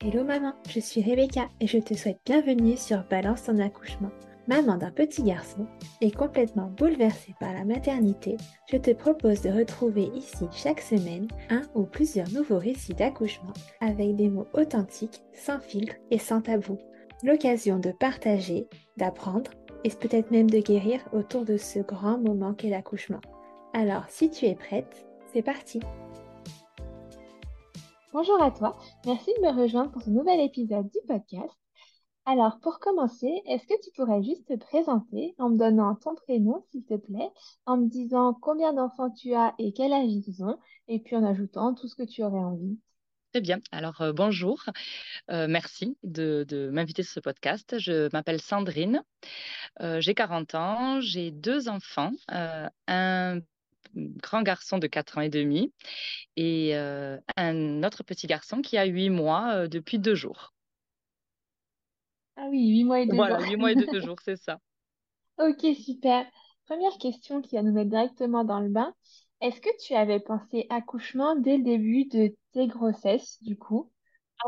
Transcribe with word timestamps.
Hello 0.00 0.22
maman, 0.22 0.52
je 0.70 0.78
suis 0.78 1.02
Rebecca 1.02 1.48
et 1.60 1.66
je 1.66 1.78
te 1.78 1.92
souhaite 1.92 2.20
bienvenue 2.24 2.76
sur 2.76 3.02
Balance 3.10 3.42
ton 3.42 3.58
accouchement. 3.58 4.12
Maman 4.46 4.76
d'un 4.76 4.92
petit 4.92 5.24
garçon 5.24 5.66
et 6.00 6.12
complètement 6.12 6.72
bouleversée 6.76 7.34
par 7.40 7.52
la 7.52 7.64
maternité, 7.64 8.36
je 8.70 8.76
te 8.76 8.92
propose 8.92 9.40
de 9.42 9.50
retrouver 9.50 10.08
ici 10.14 10.46
chaque 10.52 10.82
semaine 10.82 11.26
un 11.50 11.62
ou 11.74 11.82
plusieurs 11.82 12.30
nouveaux 12.30 12.60
récits 12.60 12.94
d'accouchement 12.94 13.52
avec 13.80 14.14
des 14.14 14.28
mots 14.28 14.46
authentiques, 14.52 15.20
sans 15.32 15.58
filtre 15.58 15.96
et 16.12 16.18
sans 16.20 16.42
tabou. 16.42 16.78
L'occasion 17.24 17.80
de 17.80 17.90
partager, 17.90 18.68
d'apprendre 18.98 19.50
et 19.82 19.90
peut-être 19.90 20.30
même 20.30 20.48
de 20.48 20.60
guérir 20.60 21.00
autour 21.12 21.44
de 21.44 21.56
ce 21.56 21.80
grand 21.80 22.18
moment 22.18 22.54
qu'est 22.54 22.70
l'accouchement. 22.70 23.20
Alors 23.74 24.04
si 24.06 24.30
tu 24.30 24.44
es 24.46 24.54
prête, 24.54 25.08
c'est 25.32 25.42
parti 25.42 25.80
Bonjour 28.10 28.42
à 28.42 28.50
toi, 28.50 28.78
merci 29.04 29.30
de 29.36 29.42
me 29.42 29.62
rejoindre 29.62 29.90
pour 29.90 30.00
ce 30.00 30.08
nouvel 30.08 30.40
épisode 30.40 30.88
du 30.90 30.98
podcast. 31.06 31.54
Alors, 32.24 32.58
pour 32.60 32.78
commencer, 32.78 33.42
est-ce 33.46 33.66
que 33.66 33.78
tu 33.84 33.90
pourrais 33.94 34.22
juste 34.22 34.46
te 34.48 34.56
présenter 34.56 35.34
en 35.38 35.50
me 35.50 35.58
donnant 35.58 35.94
ton 35.94 36.14
prénom, 36.14 36.64
s'il 36.70 36.84
te 36.84 36.94
plaît, 36.94 37.30
en 37.66 37.76
me 37.76 37.86
disant 37.86 38.32
combien 38.40 38.72
d'enfants 38.72 39.10
tu 39.10 39.34
as 39.34 39.54
et 39.58 39.74
quel 39.74 39.92
âge 39.92 40.10
ils 40.10 40.42
ont, 40.42 40.58
et 40.88 41.00
puis 41.00 41.16
en 41.16 41.24
ajoutant 41.24 41.74
tout 41.74 41.86
ce 41.86 41.96
que 41.96 42.02
tu 42.02 42.22
aurais 42.22 42.38
envie? 42.38 42.78
Très 43.32 43.42
bien. 43.42 43.60
Alors, 43.72 44.00
euh, 44.00 44.12
bonjour. 44.14 44.64
Euh, 45.30 45.46
merci 45.46 45.98
de, 46.02 46.70
m'inviter 46.72 47.02
sur 47.02 47.12
ce 47.12 47.20
podcast. 47.20 47.78
Je 47.78 48.08
m'appelle 48.14 48.40
Sandrine. 48.40 49.02
Euh, 49.82 50.00
j'ai 50.00 50.14
40 50.14 50.54
ans. 50.54 51.00
J'ai 51.02 51.30
deux 51.30 51.68
enfants. 51.68 52.12
un 52.28 53.40
grand 53.94 54.42
garçon 54.42 54.78
de 54.78 54.86
4 54.86 55.18
ans 55.18 55.22
et 55.22 55.28
demi 55.28 55.72
et 56.36 56.76
euh, 56.76 57.18
un 57.36 57.82
autre 57.82 58.02
petit 58.02 58.26
garçon 58.26 58.62
qui 58.62 58.78
a 58.78 58.84
8 58.84 59.10
mois 59.10 59.52
euh, 59.54 59.68
depuis 59.68 59.98
deux 59.98 60.14
jours. 60.14 60.54
Ah 62.36 62.46
oui, 62.50 62.68
8 62.68 62.84
mois 62.84 63.00
et 63.00 63.06
deux 63.06 63.12
jours. 63.12 63.26
Voilà, 63.26 63.40
8 63.40 63.56
mois 63.56 63.72
et 63.72 63.74
deux 63.74 64.00
jours, 64.00 64.18
c'est 64.24 64.36
ça. 64.36 64.58
Ok, 65.38 65.66
super. 65.76 66.24
Première 66.66 66.96
question 66.98 67.42
qui 67.42 67.56
va 67.56 67.62
nous 67.62 67.72
mettre 67.72 67.90
directement 67.90 68.44
dans 68.44 68.60
le 68.60 68.68
bain. 68.68 68.94
Est-ce 69.40 69.60
que 69.60 69.70
tu 69.84 69.94
avais 69.94 70.20
pensé 70.20 70.66
accouchement 70.68 71.36
dès 71.36 71.58
le 71.58 71.64
début 71.64 72.06
de 72.06 72.34
tes 72.52 72.66
grossesses, 72.66 73.42
du 73.42 73.56
coup? 73.56 73.90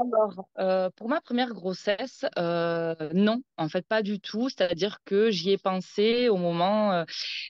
Alors, 0.01 0.49
euh, 0.59 0.91
pour 0.95 1.09
ma 1.09 1.21
première 1.21 1.53
grossesse, 1.53 2.25
non, 2.37 3.43
en 3.57 3.69
fait, 3.69 3.87
pas 3.87 4.03
du 4.03 4.21
tout. 4.21 4.49
C'est-à-dire 4.49 4.99
que 5.05 5.31
j'y 5.31 5.51
ai 5.51 5.59
pensé 5.59 6.29
au 6.29 6.37
moment 6.37 7.05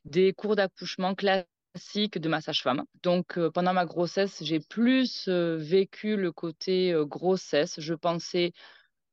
des 0.05 0.33
cours 0.33 0.57
d'accouchement 0.57 1.15
classiques 1.15 1.49
classique 1.73 2.19
de 2.19 2.29
ma 2.29 2.41
sage-femme. 2.41 2.85
Donc, 3.03 3.39
euh, 3.39 3.51
pendant 3.51 3.73
ma 3.73 3.85
grossesse, 3.85 4.43
j'ai 4.43 4.61
plus 4.61 5.29
euh, 5.29 5.57
vécu 5.57 6.17
le 6.17 6.33
côté 6.33 6.93
euh, 6.93 7.05
grossesse. 7.05 7.79
Je 7.79 7.95
pensais 7.95 8.53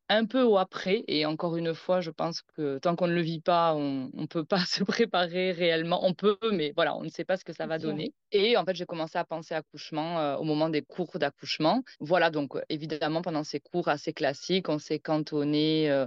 un 0.10 0.26
peu 0.26 0.42
au 0.42 0.58
après. 0.58 1.04
Et 1.08 1.26
encore 1.26 1.58
une 1.58 1.74
fois, 1.74 2.02
je 2.02 2.12
pense 2.12 2.42
que 2.42 2.80
tant 2.80 2.96
qu'on 2.96 3.08
ne 3.08 3.14
le 3.14 3.22
vit 3.22 3.42
pas, 3.42 3.76
on 3.76 4.10
ne 4.14 4.26
peut 4.26 4.46
pas 4.46 4.60
se 4.66 4.84
préparer 4.84 5.52
réellement. 5.52 6.06
On 6.06 6.14
peut, 6.14 6.38
mais 6.52 6.72
voilà, 6.76 6.96
on 6.96 7.04
ne 7.04 7.10
sait 7.10 7.26
pas 7.26 7.38
ce 7.38 7.46
que 7.46 7.54
ça 7.54 7.68
va 7.68 7.78
donner. 7.78 8.14
Et 8.32 8.58
en 8.58 8.66
fait, 8.66 8.76
j'ai 8.76 8.86
commencé 8.86 9.18
à 9.18 9.26
penser 9.26 9.54
accouchement 9.54 10.36
au 10.38 10.44
moment 10.44 10.70
des 10.70 10.82
cours 10.82 11.20
d'accouchement. 11.20 11.84
Voilà, 12.00 12.30
donc 12.30 12.58
évidemment, 12.70 13.22
pendant 13.22 13.44
ces 13.44 13.60
cours 13.60 13.90
assez 13.90 14.14
classiques, 14.14 14.70
on 14.70 14.80
s'est 14.80 15.00
cantonné 15.00 16.06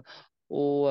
au 0.49 0.89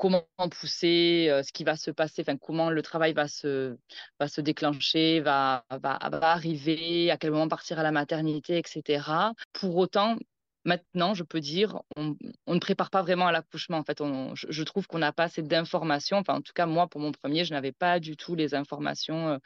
comment 0.00 0.24
pousser, 0.50 1.28
euh, 1.28 1.42
ce 1.42 1.52
qui 1.52 1.62
va 1.62 1.76
se 1.76 1.90
passer, 1.90 2.24
comment 2.40 2.70
le 2.70 2.82
travail 2.82 3.12
va 3.12 3.28
se, 3.28 3.76
va 4.18 4.28
se 4.28 4.40
déclencher, 4.40 5.20
va, 5.20 5.66
va, 5.70 5.98
arriver, 6.22 7.10
à 7.10 7.18
quel 7.18 7.30
moment 7.32 7.48
partir 7.48 7.78
à 7.78 7.82
la 7.82 7.92
maternité, 7.92 8.56
etc. 8.56 9.34
Pour 9.52 9.76
autant, 9.76 10.16
maintenant, 10.64 11.12
je 11.12 11.22
peux 11.22 11.40
dire, 11.40 11.82
on, 11.96 12.16
ne 12.46 12.58
prépare 12.58 12.90
pas 12.90 13.02
vraiment 13.02 13.26
à 13.26 13.32
l'accouchement. 13.32 13.76
En 13.76 13.84
fait, 13.84 14.02
je, 14.34 14.62
trouve 14.62 14.86
qu'on 14.86 14.98
n'a 14.98 15.12
pas 15.12 15.24
assez 15.24 15.42
d'informations. 15.42 16.16
Enfin, 16.16 16.36
en 16.36 16.40
tout 16.40 16.54
cas, 16.54 16.64
moi, 16.64 16.88
pour 16.88 17.02
mon 17.02 17.12
premier, 17.12 17.44
je 17.44 17.52
n'avais 17.52 17.72
pas 17.72 18.00
du 18.00 18.16
tout 18.16 18.34
les 18.34 18.54
informations 18.54 19.28
euh, 19.28 19.38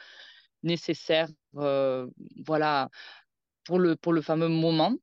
nécessaires, 0.63 1.29
euh, 1.57 2.07
voilà, 2.47 2.91
pour 3.65 3.81
le, 3.81 3.97
pour 3.97 4.13
le 4.13 4.23
fameux 4.23 4.49
moment. 4.49 4.95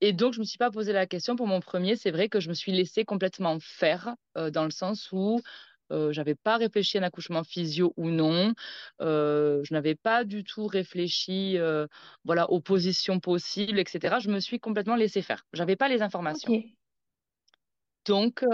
Et 0.00 0.12
donc, 0.12 0.34
je 0.34 0.38
ne 0.38 0.42
me 0.42 0.46
suis 0.46 0.58
pas 0.58 0.70
posé 0.70 0.92
la 0.92 1.06
question 1.06 1.36
pour 1.36 1.46
mon 1.46 1.60
premier. 1.60 1.96
C'est 1.96 2.10
vrai 2.10 2.28
que 2.28 2.40
je 2.40 2.48
me 2.48 2.54
suis 2.54 2.72
laissée 2.72 3.04
complètement 3.04 3.58
faire, 3.60 4.14
euh, 4.36 4.50
dans 4.50 4.64
le 4.64 4.70
sens 4.70 5.10
où 5.12 5.40
euh, 5.92 6.12
je 6.12 6.20
n'avais 6.20 6.34
pas 6.34 6.56
réfléchi 6.56 6.98
à 6.98 7.00
un 7.00 7.04
accouchement 7.04 7.42
physio 7.42 7.92
ou 7.96 8.10
non. 8.10 8.52
Euh, 9.00 9.62
je 9.64 9.74
n'avais 9.74 9.94
pas 9.94 10.24
du 10.24 10.44
tout 10.44 10.66
réfléchi 10.66 11.58
voilà, 12.24 12.50
aux 12.50 12.60
positions 12.60 13.20
possibles, 13.20 13.78
etc. 13.78 14.16
Je 14.20 14.30
me 14.30 14.40
suis 14.40 14.60
complètement 14.60 14.96
laissée 14.96 15.22
faire. 15.22 15.46
Je 15.52 15.60
n'avais 15.60 15.76
pas 15.76 15.88
les 15.88 16.02
informations. 16.02 16.62
Donc, 18.06 18.44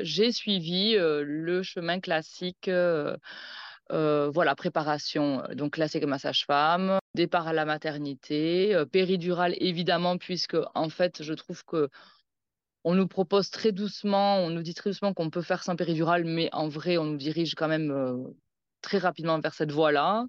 j'ai 0.00 0.32
suivi 0.32 0.94
le 0.96 1.62
chemin 1.62 2.00
classique. 2.00 2.68
Voilà, 3.90 4.54
préparation, 4.54 5.42
donc 5.54 5.76
là 5.76 5.88
c'est 5.88 6.04
ma 6.06 6.18
sage-femme, 6.18 6.98
départ 7.14 7.48
à 7.48 7.52
la 7.52 7.64
maternité, 7.64 8.74
euh, 8.74 8.84
péridurale 8.86 9.54
évidemment, 9.58 10.18
puisque 10.18 10.56
en 10.74 10.88
fait, 10.88 11.22
je 11.22 11.34
trouve 11.34 11.64
que 11.64 11.88
on 12.84 12.94
nous 12.94 13.06
propose 13.06 13.50
très 13.50 13.70
doucement, 13.70 14.38
on 14.38 14.50
nous 14.50 14.62
dit 14.62 14.74
très 14.74 14.90
doucement 14.90 15.14
qu'on 15.14 15.30
peut 15.30 15.42
faire 15.42 15.62
sans 15.62 15.76
péridurale, 15.76 16.24
mais 16.24 16.48
en 16.52 16.68
vrai, 16.68 16.98
on 16.98 17.04
nous 17.04 17.16
dirige 17.16 17.54
quand 17.54 17.68
même 17.68 18.34
très 18.80 18.98
rapidement 18.98 19.38
vers 19.38 19.54
cette 19.54 19.70
voie-là. 19.70 20.26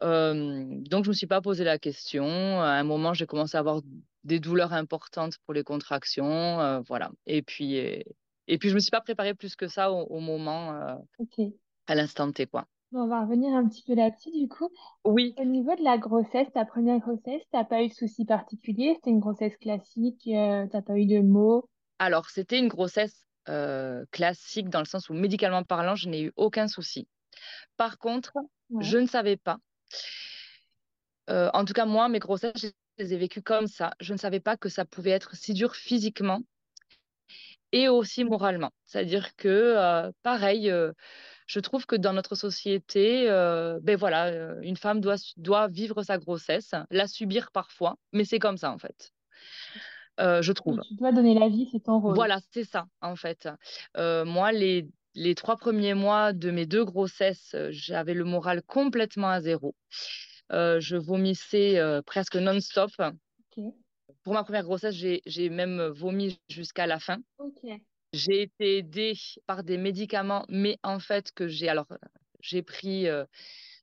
Donc, 0.00 0.06
je 0.08 0.94
ne 0.94 1.08
me 1.08 1.12
suis 1.12 1.26
pas 1.26 1.40
posé 1.40 1.64
la 1.64 1.76
question. 1.76 2.60
À 2.62 2.68
un 2.68 2.84
moment, 2.84 3.12
j'ai 3.12 3.26
commencé 3.26 3.56
à 3.56 3.60
avoir 3.60 3.80
des 4.22 4.38
douleurs 4.38 4.72
importantes 4.72 5.38
pour 5.44 5.52
les 5.52 5.64
contractions. 5.64 6.80
voilà. 6.86 7.10
Et 7.26 7.42
puis, 7.42 7.74
et, 7.74 8.58
puis, 8.58 8.68
je 8.68 8.74
ne 8.74 8.76
me 8.76 8.80
suis 8.80 8.92
pas 8.92 9.00
préparée 9.00 9.34
plus 9.34 9.56
que 9.56 9.66
ça 9.66 9.90
au, 9.90 10.20
moment, 10.20 11.02
à 11.88 11.96
l'instant 11.96 12.30
T. 12.30 12.46
Quoi 12.46 12.66
on 12.92 13.06
va 13.06 13.22
revenir 13.22 13.54
un 13.54 13.68
petit 13.68 13.82
peu 13.82 13.94
là-dessus, 13.94 14.30
du 14.30 14.48
coup. 14.48 14.70
Oui. 15.04 15.34
Au 15.36 15.44
niveau 15.44 15.74
de 15.76 15.82
la 15.82 15.98
grossesse, 15.98 16.48
ta 16.54 16.64
première 16.64 16.98
grossesse, 16.98 17.42
t'as 17.52 17.64
pas 17.64 17.82
eu 17.82 17.88
de 17.88 17.92
soucis 17.92 18.24
particuliers? 18.24 18.94
C'était 18.96 19.10
une 19.10 19.20
grossesse 19.20 19.56
classique, 19.58 20.26
euh, 20.28 20.66
t'as 20.70 20.82
pas 20.82 20.96
eu 20.96 21.06
de 21.06 21.20
mots? 21.20 21.68
Alors, 21.98 22.30
c'était 22.30 22.58
une 22.58 22.68
grossesse 22.68 23.26
euh, 23.48 24.04
classique 24.10 24.70
dans 24.70 24.78
le 24.78 24.86
sens 24.86 25.10
où, 25.10 25.14
médicalement 25.14 25.64
parlant, 25.64 25.96
je 25.96 26.08
n'ai 26.08 26.22
eu 26.22 26.32
aucun 26.36 26.68
souci. 26.68 27.08
Par 27.76 27.98
contre, 27.98 28.32
je 28.80 28.98
ne 28.98 29.06
savais 29.06 29.36
pas. 29.36 29.58
Euh, 31.30 31.50
en 31.52 31.64
tout 31.64 31.74
cas, 31.74 31.84
moi, 31.84 32.08
mes 32.08 32.18
grossesses, 32.20 32.52
je 32.56 32.68
les 32.98 33.12
ai 33.12 33.18
vécues 33.18 33.42
comme 33.42 33.66
ça. 33.66 33.92
Je 34.00 34.12
ne 34.14 34.18
savais 34.18 34.40
pas 34.40 34.56
que 34.56 34.68
ça 34.68 34.84
pouvait 34.84 35.10
être 35.10 35.36
si 35.36 35.52
dur 35.52 35.76
physiquement 35.76 36.40
et 37.72 37.88
aussi 37.88 38.24
moralement. 38.24 38.70
C'est-à-dire 38.86 39.36
que, 39.36 40.10
pareil, 40.22 40.72
je 41.48 41.60
trouve 41.60 41.86
que 41.86 41.96
dans 41.96 42.12
notre 42.12 42.34
société, 42.34 43.28
euh, 43.28 43.80
ben 43.82 43.96
voilà, 43.96 44.26
euh, 44.26 44.60
une 44.60 44.76
femme 44.76 45.00
doit, 45.00 45.16
doit 45.38 45.66
vivre 45.66 46.02
sa 46.02 46.18
grossesse, 46.18 46.74
la 46.90 47.08
subir 47.08 47.50
parfois, 47.52 47.96
mais 48.12 48.24
c'est 48.24 48.38
comme 48.38 48.58
ça 48.58 48.70
en 48.70 48.78
fait. 48.78 49.12
Euh, 50.20 50.42
je 50.42 50.52
trouve. 50.52 50.80
Tu 50.86 50.94
dois 50.94 51.10
donner 51.10 51.34
la 51.38 51.48
vie, 51.48 51.66
c'est 51.72 51.80
ton 51.80 52.00
rôle. 52.00 52.14
Voilà, 52.14 52.38
c'est 52.52 52.64
ça 52.64 52.86
en 53.00 53.16
fait. 53.16 53.48
moi, 53.96 54.52
les, 54.52 54.88
les 55.14 55.34
trois 55.34 55.56
premiers 55.56 55.94
mois 55.94 56.34
de 56.34 56.50
mes 56.50 56.66
deux 56.66 56.84
grossesses, 56.84 57.56
j'avais 57.70 58.14
le 58.14 58.24
moral 58.24 58.62
complètement 58.62 59.30
à 59.30 59.40
zéro. 59.40 59.74
je 60.50 60.96
vomissais 60.96 61.80
presque 62.04 62.36
non-stop. 62.36 62.90
Pour 64.22 64.34
ma 64.34 64.44
première 64.44 64.64
grossesse, 64.64 64.94
j'ai 64.94 65.48
même 65.48 65.86
vomi 65.86 66.38
jusqu'à 66.50 66.86
la 66.86 66.98
fin. 66.98 67.18
J'ai 68.12 68.42
été 68.42 68.78
aidée 68.78 69.14
par 69.46 69.64
des 69.64 69.76
médicaments, 69.76 70.44
mais 70.48 70.78
en 70.82 70.98
fait 70.98 71.32
que 71.32 71.46
j'ai 71.48 71.68
alors 71.68 71.86
j'ai 72.40 72.62
pris 72.62 73.08
euh, 73.08 73.24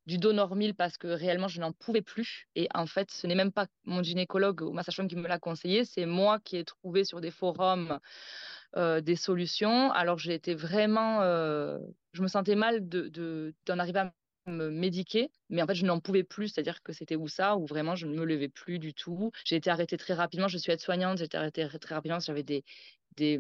du 0.06 0.18
Donormil 0.18 0.76
parce 0.76 0.98
que 0.98 1.08
réellement 1.08 1.48
je 1.48 1.60
n'en 1.60 1.72
pouvais 1.74 2.02
plus. 2.02 2.48
Et 2.56 2.68
en 2.74 2.86
fait, 2.86 3.12
ce 3.12 3.28
n'est 3.28 3.36
même 3.36 3.52
pas 3.52 3.68
mon 3.86 4.04
gynécologue 4.04 4.62
ou 4.62 4.72
ma 4.72 4.84
qui 4.84 5.16
me 5.16 5.28
l'a 5.28 5.40
conseillé, 5.40 5.86
c'est 5.86 6.06
moi 6.06 6.40
qui 6.40 6.58
ai 6.58 6.66
trouvé 6.66 7.04
sur 7.04 7.22
des 7.22 7.32
forums 7.32 8.00
euh, 8.78 9.02
des 9.02 9.16
solutions. 9.16 9.92
Alors 9.92 10.18
j'ai 10.20 10.34
été 10.34 10.56
vraiment, 10.56 11.22
euh, 11.22 11.80
je 12.14 12.22
me 12.22 12.28
sentais 12.28 12.56
mal 12.56 12.88
de 12.88 13.54
d'en 13.66 13.80
arriver 13.80 14.00
à 14.00 14.14
me 14.48 14.70
médiquer, 14.70 15.32
mais 15.50 15.62
en 15.62 15.68
fait, 15.68 15.76
je 15.76 15.86
n'en 15.86 16.00
pouvais 16.00 16.24
plus, 16.24 16.50
c'est-à-dire 16.50 16.82
que 16.84 16.94
c'était 16.94 17.16
où 17.16 17.28
ça, 17.28 17.58
où 17.58 17.66
vraiment 17.66 17.96
je 17.96 18.08
ne 18.08 18.16
me 18.16 18.26
levais 18.26 18.50
plus 18.50 18.80
du 18.80 18.94
tout. 18.94 19.32
J'ai 19.46 19.56
été 19.56 19.70
arrêtée 19.70 19.98
très 19.98 20.14
rapidement, 20.14 20.48
je 20.48 20.58
suis 20.58 20.72
aide-soignante, 20.72 21.18
j'ai 21.18 21.26
été 21.26 21.38
arrêtée 21.38 21.68
très 21.80 21.96
rapidement, 21.96 22.20
j'avais 22.20 22.44
des, 22.44 22.64
des, 23.18 23.40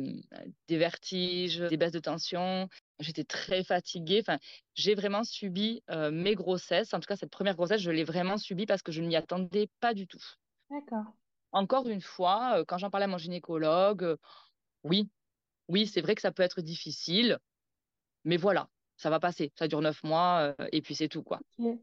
des, 0.67 0.77
vertiges, 0.77 1.59
des 1.59 1.77
baisses 1.77 1.91
de 1.91 1.99
tension. 1.99 2.69
J'étais 2.99 3.23
très 3.23 3.63
fatiguée. 3.63 4.21
Enfin, 4.21 4.39
j'ai 4.73 4.95
vraiment 4.95 5.23
subi 5.23 5.83
euh, 5.89 6.11
mes 6.11 6.35
grossesses. 6.35 6.93
En 6.93 6.99
tout 6.99 7.07
cas, 7.07 7.15
cette 7.15 7.31
première 7.31 7.55
grossesse, 7.55 7.81
je 7.81 7.91
l'ai 7.91 8.03
vraiment 8.03 8.37
subie 8.37 8.65
parce 8.65 8.81
que 8.81 8.91
je 8.91 9.01
ne 9.01 9.07
m'y 9.07 9.15
attendais 9.15 9.69
pas 9.79 9.93
du 9.93 10.07
tout. 10.07 10.23
D'accord. 10.69 11.05
Encore 11.51 11.87
une 11.87 12.01
fois, 12.01 12.59
euh, 12.59 12.65
quand 12.65 12.77
j'en 12.77 12.89
parlais 12.89 13.05
à 13.05 13.07
mon 13.07 13.17
gynécologue, 13.17 14.03
euh, 14.03 14.17
oui, 14.83 15.09
oui, 15.67 15.87
c'est 15.87 16.01
vrai 16.01 16.15
que 16.15 16.21
ça 16.21 16.31
peut 16.31 16.43
être 16.43 16.61
difficile, 16.61 17.39
mais 18.23 18.37
voilà, 18.37 18.69
ça 18.97 19.09
va 19.09 19.19
passer. 19.19 19.51
Ça 19.57 19.67
dure 19.67 19.81
neuf 19.81 20.03
mois 20.03 20.55
et 20.71 20.81
puis 20.81 20.95
c'est 20.95 21.09
tout, 21.09 21.23
quoi. 21.23 21.41
Oui, 21.57 21.79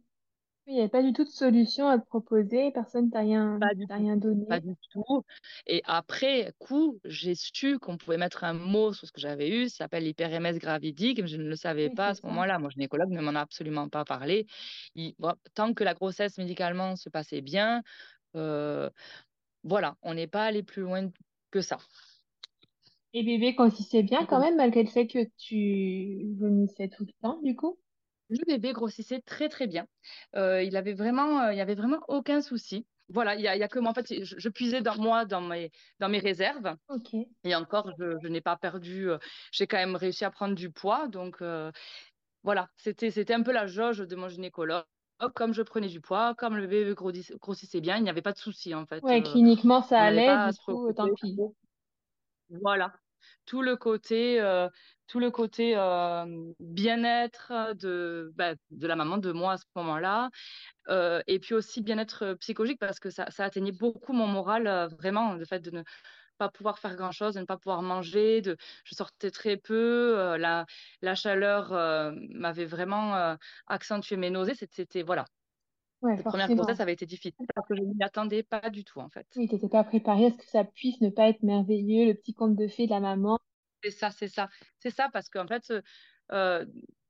il 0.67 0.75
n'y 0.75 0.81
avait 0.81 0.89
pas 0.91 1.03
du 1.03 1.13
tout 1.13 1.25
de 1.25 1.31
solution 1.31 1.89
à 1.89 1.99
te 1.99 2.07
proposer, 2.07 2.73
personne 2.73 3.11
t'a 3.11 3.21
rien, 3.21 3.61
Pas 3.61 3.75
du 3.75 3.87
rien 3.89 4.17
Pas 4.49 4.59
donné. 4.59 4.61
du 4.61 4.75
tout. 4.93 5.25
Et 5.67 5.83
après 5.87 6.53
coup, 6.59 7.01
j'ai 7.05 7.35
su 7.35 7.79
qu'on 7.79 7.97
pouvait 7.99 8.19
mettre 8.19 8.45
un 8.45 8.55
mot 8.55 8.93
sur 8.93 9.07
ce 9.07 9.13
que 9.13 9.21
j'avais 9.21 9.51
eu. 9.51 9.69
Ça 9.71 9.79
s'appelle 9.85 10.05
l'hyperémèse 10.05 10.59
gravidique, 10.59 11.21
mais 11.21 11.29
je 11.29 11.37
ne 11.39 11.49
le 11.49 11.57
savais 11.57 11.89
Oui, 11.89 11.97
pas 11.97 12.09
à 12.11 12.15
ce 12.15 12.27
moment-là. 12.27 12.59
Mon 12.59 12.71
gynécologue 12.71 13.11
ne 13.11 13.21
m'en 13.23 13.35
a 13.37 13.41
absolument 13.43 13.89
pas 13.89 14.05
parlé. 14.05 14.47
Il- 14.95 15.15
bon, 15.19 15.35
tant 15.55 15.75
que 15.75 15.85
la 15.85 15.95
grossesse 15.95 16.39
médicalement 16.39 16.97
se 16.97 17.09
passait 17.11 17.41
bien, 17.43 17.83
euh, 18.37 18.91
voilà, 19.65 19.97
on 20.03 20.15
n'est 20.15 20.29
pas 20.29 20.47
allé 20.47 20.63
plus 20.65 20.83
loin 20.83 21.11
que 21.53 21.61
ça. 21.63 21.79
Et 23.15 23.23
bébé 23.23 23.53
grossissait 23.53 24.03
bien 24.03 24.25
quand 24.25 24.41
même, 24.41 24.57
malgré 24.57 24.83
le 24.83 24.89
fait 24.89 25.07
que 25.07 25.19
tu 25.37 26.35
vomissais 26.39 26.89
tout 26.89 27.05
le 27.05 27.13
temps, 27.21 27.41
du 27.43 27.55
coup? 27.55 27.79
Le 28.31 28.39
bébé 28.47 28.73
grossissait 28.73 29.21
très 29.21 29.49
très 29.49 29.67
bien. 29.67 29.87
Euh, 30.37 30.63
il 30.63 30.77
avait 30.77 30.95
vraiment, 30.95 31.41
euh, 31.43 31.53
il 31.53 31.59
y 31.59 31.61
avait 31.61 31.75
vraiment 31.75 32.01
aucun 32.09 32.41
souci. 32.41 32.87
Voilà, 33.09 33.35
il 33.35 33.43
y 33.43 33.49
a, 33.49 33.57
il 33.57 33.59
y 33.59 33.63
a 33.63 33.69
que 33.69 33.79
moi. 33.79 33.91
En 33.91 33.95
fait, 33.95 34.25
je, 34.25 34.37
je 34.39 34.49
puisais 34.49 34.81
dans 34.81 34.97
moi, 34.97 35.27
dans 35.27 35.43
mes, 35.43 35.71
dans 35.99 36.09
mes 36.09 36.21
réserves. 36.21 36.75
Ok. 36.89 37.15
Et 37.45 37.55
encore, 37.55 37.93
je, 37.99 38.17
je 38.23 38.29
n'ai 38.29 38.41
pas 38.41 38.57
perdu. 38.57 39.11
euh, 39.11 39.19
j'ai 39.53 39.67
quand 39.67 39.77
même 39.79 39.97
réussi 39.97 40.25
à 40.25 40.31
prendre 40.31 40.55
du 40.55 40.71
poids. 40.71 41.09
Donc 41.09 41.43
voilà, 42.43 42.69
c'était, 42.77 43.11
c'était 43.11 43.35
un 43.35 43.43
peu 43.43 43.53
la 43.53 43.67
jauge 43.67 43.99
de 43.99 44.17
mon 44.17 44.29
gynécologue. 44.29 44.85
Comme 45.37 45.53
je 45.55 45.63
prenais 45.63 45.89
du 45.89 46.01
poids, 46.01 46.35
comme 46.37 46.57
le 46.57 46.67
bébé 46.67 46.95
grossissait, 46.95 47.81
bien, 47.81 47.97
il 47.99 48.03
n'y 48.03 48.11
avait 48.11 48.23
pas 48.23 48.33
de 48.33 48.39
souci 48.39 48.75
en 48.75 48.87
fait. 48.87 49.05
Ouais, 49.05 49.23
cliniquement, 49.23 49.83
ça 49.83 50.01
allait, 50.03 50.51
du 50.51 50.57
coup, 50.65 50.93
tant 50.93 51.15
pis. 51.15 51.39
Voilà, 52.51 52.93
tout 53.47 53.63
le 53.63 53.77
côté, 53.77 54.41
euh, 54.41 54.69
tout 55.09 55.21
le 55.21 55.31
côté 55.31 55.75
euh, 55.77 56.25
bien-être 56.61 57.75
de, 57.75 58.33
bah, 58.35 58.55
de 58.71 58.87
la 58.87 58.97
maman, 58.97 59.19
de 59.19 59.33
moi 59.33 59.53
à 59.55 59.57
ce 59.59 59.65
moment-là, 59.77 60.31
euh, 60.89 61.23
et 61.27 61.39
puis 61.41 61.55
aussi 61.55 61.83
bien-être 61.83 62.35
psychologique 62.41 62.79
parce 62.81 63.01
que 63.01 63.11
ça, 63.11 63.31
ça 63.31 63.45
atteignait 63.45 63.73
beaucoup 63.73 64.13
mon 64.13 64.27
moral, 64.27 64.89
vraiment, 64.99 65.35
le 65.35 65.45
fait 65.45 65.61
de 65.61 65.71
ne 65.71 65.83
pas 66.39 66.49
pouvoir 66.51 66.79
faire 66.79 66.97
grand-chose, 66.97 67.35
de 67.35 67.41
ne 67.41 67.47
pas 67.47 67.59
pouvoir 67.59 67.83
manger, 67.83 68.43
de, 68.43 68.57
je 68.85 68.95
sortais 68.95 69.31
très 69.31 69.57
peu, 69.59 70.37
la, 70.39 70.67
la 71.03 71.15
chaleur 71.15 71.71
m'avait 72.31 72.67
vraiment 72.67 73.37
accentué 73.67 74.17
mes 74.17 74.31
nausées, 74.31 74.55
c'était- 74.55 75.03
voilà. 75.03 75.27
Ouais, 76.03 76.17
grossesse 76.17 76.43
forcément. 76.43 76.65
avait 76.81 76.93
été 76.93 77.07
difficile 77.07 77.47
parce 77.55 77.67
que 77.69 77.75
je 77.77 77.83
ne 77.83 77.95
m'y 77.95 78.03
attendais 78.03 78.43
pas 78.43 78.71
du 78.71 78.85
tout 78.85 79.01
en 79.01 79.09
fait. 79.09 79.27
Oui, 79.37 79.49
t'étais 79.49 79.69
pas 79.69 79.85
préparée 79.85 80.27
à 80.27 80.31
ce 80.31 80.37
que 80.39 80.45
ça 80.45 80.65
puisse 80.65 81.01
ne 81.01 81.11
pas 81.11 81.29
être 81.29 81.43
merveilleux, 81.43 82.07
le 82.07 82.15
petit 82.15 82.35
conte 82.35 82.57
de 82.57 82.69
fées 82.69 82.87
de 82.87 82.91
la 82.91 83.01
maman. 83.01 83.39
C'est 83.83 83.91
ça, 83.91 84.11
c'est 84.11 84.29
ça. 84.29 84.49
C'est 84.79 84.91
ça, 84.91 85.09
parce 85.13 85.29
qu'en 85.29 85.47
fait, 85.47 85.73
euh, 86.33 86.67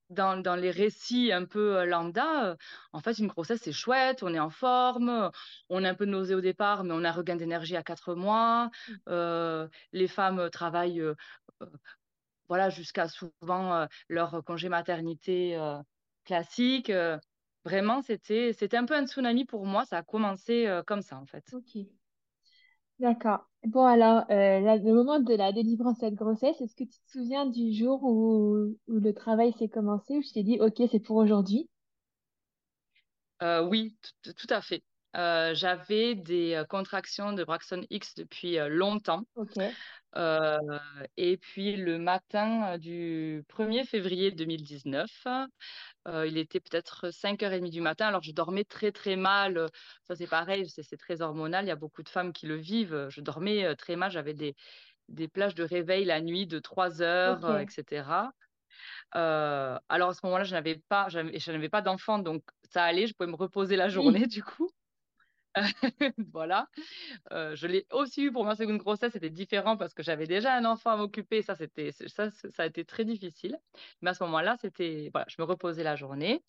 dans, 0.09 0.37
dans 0.41 0.56
les 0.56 0.71
récits 0.71 1.33
un 1.33 1.44
peu 1.44 1.79
euh, 1.79 1.85
lambda, 1.85 2.47
euh, 2.53 2.56
en 2.93 3.00
fait, 3.00 3.19
une 3.19 3.27
grossesse, 3.27 3.61
c'est 3.62 3.73
chouette, 3.73 4.23
on 4.23 4.33
est 4.35 4.39
en 4.41 4.50
forme, 4.50 5.31
on 5.69 5.85
est 5.85 5.89
un 5.89 5.94
peu 5.94 6.06
nausé 6.06 6.35
au 6.35 6.41
départ, 6.41 6.85
mais 6.85 6.94
on 6.94 7.05
a 7.05 7.11
un 7.11 7.12
regain 7.12 7.37
d'énergie 7.37 7.77
à 7.77 7.83
quatre 7.83 8.15
mois. 8.15 8.71
Euh, 9.09 9.69
les 9.93 10.09
femmes 10.09 10.49
travaillent 10.50 11.00
euh, 11.00 11.15
euh, 11.62 11.67
voilà, 12.49 12.71
jusqu'à 12.71 13.09
souvent 13.09 13.75
euh, 13.75 13.87
leur 14.09 14.44
congé 14.44 14.69
maternité 14.69 15.56
euh, 15.56 15.79
classique. 16.25 16.93
Vraiment, 17.64 18.03
c'était, 18.03 18.53
c'était 18.53 18.76
un 18.76 18.85
peu 18.85 18.94
un 18.94 19.06
tsunami 19.06 19.44
pour 19.44 19.67
moi. 19.67 19.85
Ça 19.85 19.99
a 19.99 20.03
commencé 20.03 20.67
euh, 20.67 20.82
comme 20.82 21.03
ça, 21.03 21.17
en 21.19 21.26
fait. 21.26 21.44
Ok, 21.53 21.76
d'accord. 22.99 23.41
Bon, 23.67 23.85
alors, 23.85 24.25
euh, 24.31 24.61
le 24.79 24.93
moment 24.94 25.20
de 25.20 25.35
la 25.35 25.53
délivrance 25.53 25.97
de 25.97 26.00
cette 26.00 26.14
grossesse, 26.14 26.61
est-ce 26.61 26.75
que 26.75 26.85
tu 26.85 26.99
te 27.00 27.11
souviens 27.11 27.47
du 27.47 27.73
jour 27.73 28.03
où, 28.03 28.76
où 28.88 28.99
le 28.99 29.12
travail 29.14 29.53
s'est 29.53 29.69
commencé, 29.69 30.17
où 30.19 30.23
je 30.23 30.32
t'ai 30.32 30.43
dit, 30.43 30.59
ok, 30.61 30.82
c'est 30.91 31.00
pour 31.00 31.17
aujourd'hui? 31.17 31.69
Euh, 33.43 33.62
oui, 33.67 33.97
tout 34.23 34.47
à 34.50 34.62
fait. 34.62 34.82
Euh, 35.17 35.55
j'avais 35.55 36.14
des 36.14 36.55
euh, 36.55 36.64
contractions 36.64 37.32
de 37.32 37.44
Braxton 37.44 37.82
X 37.91 38.14
depuis 38.14 38.59
euh, 38.59 38.69
longtemps. 38.69 39.23
Euh, 40.17 40.59
et 41.17 41.38
puis 41.38 41.76
le 41.76 41.99
matin 41.99 42.79
du 42.79 43.44
1er 43.49 43.85
février 43.85 44.31
2019, 44.31 45.11
euh, 46.09 46.26
il 46.26 46.38
était 46.38 46.61
peut-être 46.61 47.11
5h30 47.11 47.70
du 47.70 47.81
matin. 47.81 48.06
Alors 48.09 48.23
je 48.23 48.32
dormais 48.32 48.64
très 48.64 48.93
très 48.93 49.17
mal. 49.17 49.69
Ça 50.05 50.14
c'est 50.17 50.26
pareil, 50.26 50.69
c'est 50.69 50.97
très 50.99 51.23
hormonal. 51.23 51.65
Il 51.65 51.69
y 51.69 51.70
a 51.70 51.76
beaucoup 51.76 52.03
de 52.03 52.08
femmes 52.11 52.32
qui 52.32 52.47
le 52.47 52.56
vivent. 52.56 53.06
Je 53.11 53.20
dormais 53.20 53.75
très 53.76 53.97
mal. 53.97 54.11
J'avais 54.11 54.35
des, 54.35 54.55
des 55.08 55.29
plages 55.29 55.55
de 55.55 55.65
réveil 55.65 56.05
la 56.05 56.20
nuit 56.20 56.47
de 56.47 56.58
3 56.58 57.03
heures, 57.03 57.44
euh, 57.44 57.58
ok. 57.58 57.67
etc. 57.69 58.32
Euh, 59.17 59.79
alors 59.88 60.11
à 60.11 60.15
ce 60.15 60.20
moment-là, 60.25 60.44
je 60.44 60.53
n'avais 60.55 60.76
pas, 60.88 61.08
j'avais- 61.08 61.38
je 61.38 61.53
n'avais 61.53 61.69
pas 61.69 61.82
d'enfant, 61.82 62.19
donc 62.19 62.44
ça 62.65 62.85
allait. 62.85 63.06
Je 63.06 63.15
pouvais 63.15 63.31
me 63.31 63.37
reposer 63.37 63.76
la 63.76 63.88
journée 63.88 64.20
Oui, 64.20 64.26
du 64.29 64.43
coup. 64.43 64.70
Voilà. 66.32 66.69
Euh, 67.32 67.54
je 67.56 67.66
l'ai 67.66 67.87
aussi 67.93 68.25
eu 68.25 68.32
pour 68.32 68.44
ma 68.44 68.56
seconde 68.56 68.78
grossesse, 68.78 69.12
c'était 69.12 69.31
différent 69.31 69.76
parce 69.76 69.94
que 69.94 70.02
j'avais 70.02 70.26
déjà 70.26 70.54
un 70.56 70.64
enfant 70.64 70.90
à 70.90 70.96
m'occuper. 70.96 71.43
Ça, 71.43 71.54
c'était, 71.56 71.93
ça, 71.93 72.31
ça 72.31 72.62
a 72.64 72.66
été 72.66 72.84
très 72.84 73.04
difficile. 73.04 73.58
Mais 74.02 74.10
à 74.10 74.14
ce 74.14 74.25
moment-là, 74.25 74.56
c'était, 74.60 75.10
voilà, 75.12 75.26
je 75.28 75.37
me 75.40 75.44
reposais 75.46 75.82
la 75.84 75.96
journée. 75.96 76.44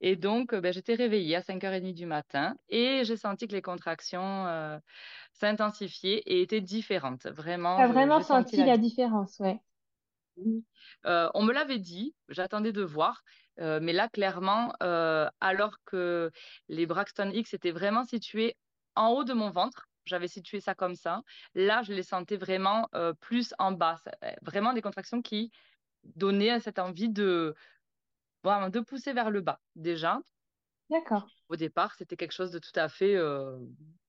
Et 0.00 0.16
donc, 0.16 0.54
ben, 0.54 0.72
j'étais 0.72 0.94
réveillée 0.94 1.36
à 1.36 1.42
5h30 1.42 1.94
du 1.94 2.06
matin 2.06 2.56
et 2.68 3.04
j'ai 3.04 3.16
senti 3.18 3.48
que 3.48 3.54
les 3.54 3.62
contractions 3.62 4.46
euh, 4.46 4.78
s'intensifiaient 5.32 6.22
et 6.26 6.42
étaient 6.42 6.62
différentes. 6.62 7.26
Vraiment, 7.28 7.86
je- 7.86 7.92
vraiment 7.92 8.20
senti 8.22 8.56
senti 8.56 8.62
la 8.64 8.64
la 8.64 8.78
différence, 8.78 9.38
ouais. 9.40 9.60
oui. 10.36 10.64
Euh, 11.06 11.28
on 11.34 11.42
me 11.44 11.52
l'avait 11.52 11.78
dit, 11.78 12.14
j'attendais 12.28 12.72
de 12.72 12.82
voir, 12.82 13.22
euh, 13.60 13.80
mais 13.82 13.92
là, 13.92 14.08
clairement, 14.08 14.72
euh, 14.82 15.28
alors 15.40 15.76
que 15.84 16.30
les 16.68 16.86
Braxton 16.86 17.30
X 17.32 17.54
étaient 17.54 17.70
vraiment 17.70 18.04
situés 18.04 18.56
en 18.94 19.08
haut 19.08 19.24
de 19.24 19.32
mon 19.32 19.50
ventre, 19.50 19.88
j'avais 20.04 20.28
situé 20.28 20.60
ça 20.60 20.74
comme 20.74 20.94
ça, 20.94 21.22
là, 21.54 21.82
je 21.82 21.92
les 21.92 22.02
sentais 22.02 22.36
vraiment 22.36 22.88
euh, 22.94 23.12
plus 23.20 23.54
en 23.58 23.72
bas, 23.72 24.00
vraiment 24.42 24.72
des 24.72 24.82
contractions 24.82 25.22
qui 25.22 25.52
donnaient 26.02 26.58
cette 26.60 26.78
envie 26.78 27.08
de, 27.08 27.54
vraiment, 28.42 28.68
de 28.68 28.80
pousser 28.80 29.12
vers 29.12 29.30
le 29.30 29.40
bas. 29.40 29.60
Déjà, 29.76 30.18
D'accord, 30.90 31.26
au 31.48 31.56
départ, 31.56 31.94
c'était 31.94 32.16
quelque 32.16 32.32
chose 32.32 32.50
de 32.50 32.58
tout 32.58 32.72
à 32.74 32.88
fait, 32.88 33.16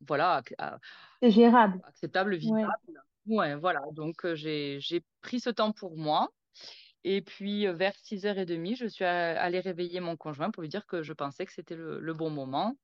voilà, 0.01 0.41
gérable. 1.21 1.79
acceptable, 1.85 2.35
vivable. 2.35 2.71
Ouais, 3.27 3.55
voilà, 3.55 3.81
donc 3.91 4.25
j'ai 4.33 4.79
pris 5.21 5.39
ce 5.39 5.49
temps 5.49 5.71
pour 5.71 5.95
moi. 5.95 6.29
Et 7.03 7.21
puis, 7.21 7.67
vers 7.67 7.93
6h30, 8.03 8.75
je 8.75 8.87
suis 8.87 9.03
allée 9.05 9.59
réveiller 9.59 9.99
mon 9.99 10.15
conjoint 10.17 10.51
pour 10.51 10.61
lui 10.61 10.69
dire 10.69 10.85
que 10.85 11.03
je 11.03 11.13
pensais 11.13 11.45
que 11.45 11.51
c'était 11.53 11.75
le, 11.75 11.99
le 11.99 12.13
bon 12.13 12.29
moment. 12.29 12.75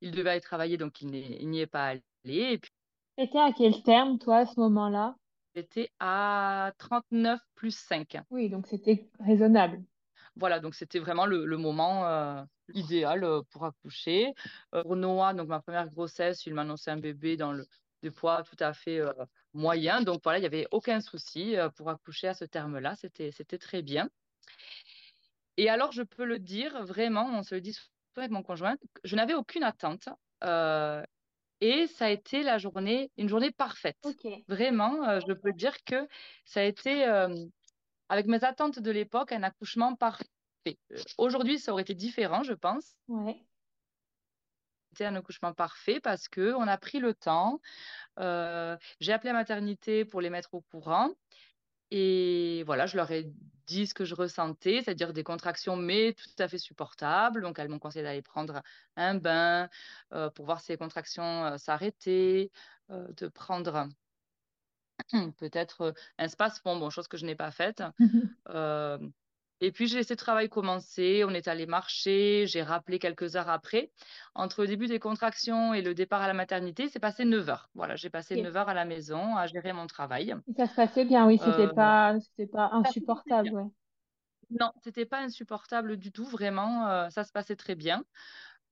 Il 0.00 0.10
devait 0.12 0.30
aller 0.30 0.40
travailler, 0.40 0.76
donc 0.76 1.00
il 1.02 1.08
n'y 1.10 1.60
est 1.60 1.66
pas 1.66 1.86
allé. 1.88 2.02
Et 2.24 2.58
puis, 2.58 2.70
T'étais 3.16 3.38
à 3.38 3.52
quel 3.52 3.82
terme, 3.82 4.18
toi, 4.18 4.38
à 4.38 4.46
ce 4.46 4.58
moment-là? 4.60 5.16
j'étais 5.54 5.90
à 6.00 6.72
39 6.78 7.40
plus 7.54 7.76
5. 7.76 8.18
Oui, 8.30 8.48
donc 8.48 8.66
c'était 8.66 9.08
raisonnable. 9.20 9.82
Voilà, 10.36 10.58
donc 10.60 10.74
c'était 10.74 10.98
vraiment 10.98 11.26
le, 11.26 11.44
le 11.46 11.56
moment 11.56 12.06
euh, 12.06 12.42
idéal 12.74 13.24
pour 13.50 13.64
accoucher. 13.64 14.34
Pour 14.70 14.96
Noah, 14.96 15.34
donc 15.34 15.48
ma 15.48 15.60
première 15.60 15.88
grossesse, 15.90 16.44
il 16.46 16.54
m'annonçait 16.54 16.90
un 16.90 16.96
bébé 16.98 17.36
dans 17.36 17.52
le 17.52 17.66
des 18.04 18.10
poids 18.12 18.42
tout 18.44 18.56
à 18.60 18.72
fait 18.74 19.00
euh, 19.00 19.12
moyen. 19.52 20.02
Donc 20.02 20.20
voilà, 20.24 20.38
il 20.38 20.42
n'y 20.42 20.46
avait 20.46 20.66
aucun 20.70 21.00
souci 21.00 21.56
pour 21.76 21.90
accoucher 21.90 22.28
à 22.28 22.34
ce 22.34 22.44
terme-là. 22.44 22.94
C'était, 22.96 23.32
c'était 23.32 23.58
très 23.58 23.82
bien. 23.82 24.08
Et 25.56 25.68
alors, 25.68 25.92
je 25.92 26.02
peux 26.02 26.24
le 26.24 26.38
dire, 26.38 26.84
vraiment, 26.84 27.26
on 27.26 27.42
se 27.42 27.54
le 27.54 27.60
dit 27.60 27.72
souvent 27.72 27.90
avec 28.16 28.30
mon 28.30 28.42
conjoint, 28.42 28.76
je 29.04 29.16
n'avais 29.16 29.34
aucune 29.34 29.64
attente. 29.64 30.08
euh, 30.44 31.02
et 31.60 31.86
ça 31.86 32.06
a 32.06 32.10
été 32.10 32.42
la 32.42 32.58
journée, 32.58 33.10
une 33.16 33.28
journée 33.28 33.50
parfaite. 33.52 33.98
Vraiment, 34.48 35.08
euh, 35.08 35.20
je 35.26 35.32
peux 35.32 35.52
dire 35.52 35.76
que 35.84 36.08
ça 36.44 36.60
a 36.60 36.64
été, 36.64 37.06
euh, 37.06 37.34
avec 38.08 38.26
mes 38.26 38.44
attentes 38.44 38.80
de 38.80 38.90
l'époque, 38.90 39.32
un 39.32 39.42
accouchement 39.42 39.96
parfait. 39.96 40.28
Aujourd'hui, 41.18 41.58
ça 41.58 41.72
aurait 41.72 41.82
été 41.82 41.94
différent, 41.94 42.42
je 42.42 42.54
pense. 42.54 42.96
ouais. 43.08 43.46
Un 45.02 45.16
accouchement 45.16 45.52
parfait 45.52 46.00
parce 46.00 46.28
que 46.28 46.54
on 46.54 46.68
a 46.68 46.78
pris 46.78 47.00
le 47.00 47.14
temps. 47.14 47.60
Euh, 48.20 48.76
j'ai 49.00 49.12
appelé 49.12 49.30
la 49.32 49.38
maternité 49.38 50.04
pour 50.04 50.20
les 50.20 50.30
mettre 50.30 50.54
au 50.54 50.60
courant. 50.60 51.10
Et 51.90 52.64
voilà, 52.66 52.86
je 52.86 52.96
leur 52.96 53.10
ai 53.10 53.30
dit 53.66 53.86
ce 53.86 53.94
que 53.94 54.04
je 54.04 54.14
ressentais, 54.14 54.82
c'est-à-dire 54.82 55.12
des 55.12 55.24
contractions, 55.24 55.76
mais 55.76 56.14
tout 56.14 56.42
à 56.42 56.48
fait 56.48 56.58
supportables. 56.58 57.42
Donc, 57.42 57.58
elles 57.58 57.68
m'ont 57.68 57.78
conseillé 57.78 58.02
d'aller 58.02 58.22
prendre 58.22 58.62
un 58.96 59.14
bain 59.14 59.68
euh, 60.12 60.30
pour 60.30 60.44
voir 60.44 60.60
si 60.60 60.72
les 60.72 60.78
contractions 60.78 61.44
euh, 61.44 61.58
s'arrêtaient, 61.58 62.50
euh, 62.90 63.06
de 63.16 63.28
prendre 63.28 63.88
peut-être 65.38 65.94
un 66.18 66.28
space-fond, 66.28 66.78
bon, 66.78 66.90
chose 66.90 67.08
que 67.08 67.16
je 67.16 67.26
n'ai 67.26 67.36
pas 67.36 67.50
faite. 67.50 67.82
Euh, 69.62 69.66
et 69.66 69.72
puis, 69.72 69.86
j'ai 69.86 69.96
laissé 69.96 70.14
le 70.14 70.18
travail 70.18 70.48
commencer. 70.48 71.24
On 71.26 71.30
est 71.30 71.48
allé 71.48 71.66
marcher. 71.66 72.46
J'ai 72.46 72.62
rappelé 72.62 72.98
quelques 72.98 73.36
heures 73.36 73.48
après. 73.48 73.90
Entre 74.34 74.62
le 74.62 74.68
début 74.68 74.86
des 74.86 74.98
contractions 74.98 75.74
et 75.74 75.82
le 75.82 75.94
départ 75.94 76.22
à 76.22 76.26
la 76.26 76.34
maternité, 76.34 76.88
c'est 76.88 77.00
passé 77.00 77.24
9 77.24 77.48
heures. 77.48 77.70
Voilà, 77.74 77.96
j'ai 77.96 78.10
passé 78.10 78.34
Ok. 78.34 78.44
9 78.44 78.56
heures 78.56 78.68
à 78.68 78.74
la 78.74 78.84
maison 78.84 79.36
à 79.36 79.46
gérer 79.46 79.72
mon 79.72 79.86
travail. 79.86 80.34
Et 80.48 80.54
ça 80.56 80.66
se 80.66 80.74
passait 80.74 81.04
bien, 81.04 81.26
oui, 81.26 81.38
c'était 81.38 81.62
Euh, 81.62 81.74
pas, 81.74 82.14
pas 82.52 82.70
insupportable, 82.72 83.50
ouais. 83.50 83.70
Non, 84.50 84.70
c'était 84.82 85.06
pas 85.06 85.20
insupportable 85.20 85.96
du 85.96 86.12
tout, 86.12 86.26
vraiment, 86.26 86.88
euh, 86.88 87.08
ça 87.10 87.24
se 87.24 87.32
passait 87.32 87.56
très 87.56 87.74
bien. 87.74 88.04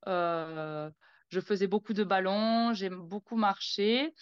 je 0.07 1.41
faisais 1.41 1.67
beaucoup 1.67 1.95
de 1.95 2.05
ballons, 2.05 2.75
j'ai 2.75 2.91
beaucoup 2.91 3.37
marché. 3.37 4.13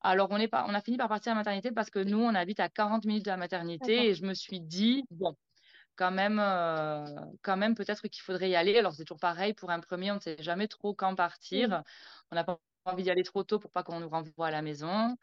Alors, 0.00 0.28
on, 0.30 0.38
est 0.38 0.52
on 0.54 0.74
a 0.74 0.80
fini 0.80 0.96
par 0.96 1.08
partir 1.08 1.32
à 1.32 1.34
la 1.34 1.40
maternité 1.40 1.72
parce 1.72 1.90
que 1.90 1.98
nous, 1.98 2.18
on 2.18 2.34
habite 2.34 2.60
à 2.60 2.68
40 2.68 3.04
minutes 3.04 3.24
de 3.24 3.30
la 3.30 3.36
maternité 3.36 4.08
et 4.08 4.14
je 4.14 4.24
me 4.24 4.34
suis 4.34 4.60
dit, 4.60 5.04
bon, 5.10 5.36
quand 5.98 6.12
même, 6.12 6.38
euh, 6.38 7.04
quand 7.42 7.56
même 7.56 7.74
peut-être 7.74 8.06
qu'il 8.08 8.22
faudrait 8.22 8.50
y 8.50 8.56
aller. 8.56 8.78
Alors, 8.78 8.94
c'est 8.94 9.04
toujours 9.04 9.20
pareil, 9.20 9.52
pour 9.54 9.70
un 9.70 9.80
premier, 9.80 10.12
on 10.12 10.16
ne 10.16 10.20
sait 10.20 10.40
jamais 10.42 10.68
trop 10.68 10.94
quand 10.94 11.14
partir. 11.16 11.82
On 12.30 12.36
n'a 12.36 12.44
pas 12.44 12.60
envie 12.84 13.02
d'y 13.02 13.10
aller 13.10 13.24
trop 13.24 13.42
tôt 13.44 13.58
pour 13.58 13.72
pas 13.72 13.82
qu'on 13.82 14.00
nous 14.00 14.08
renvoie 14.08 14.46
à 14.46 14.50
la 14.52 14.62
maison. 14.62 15.16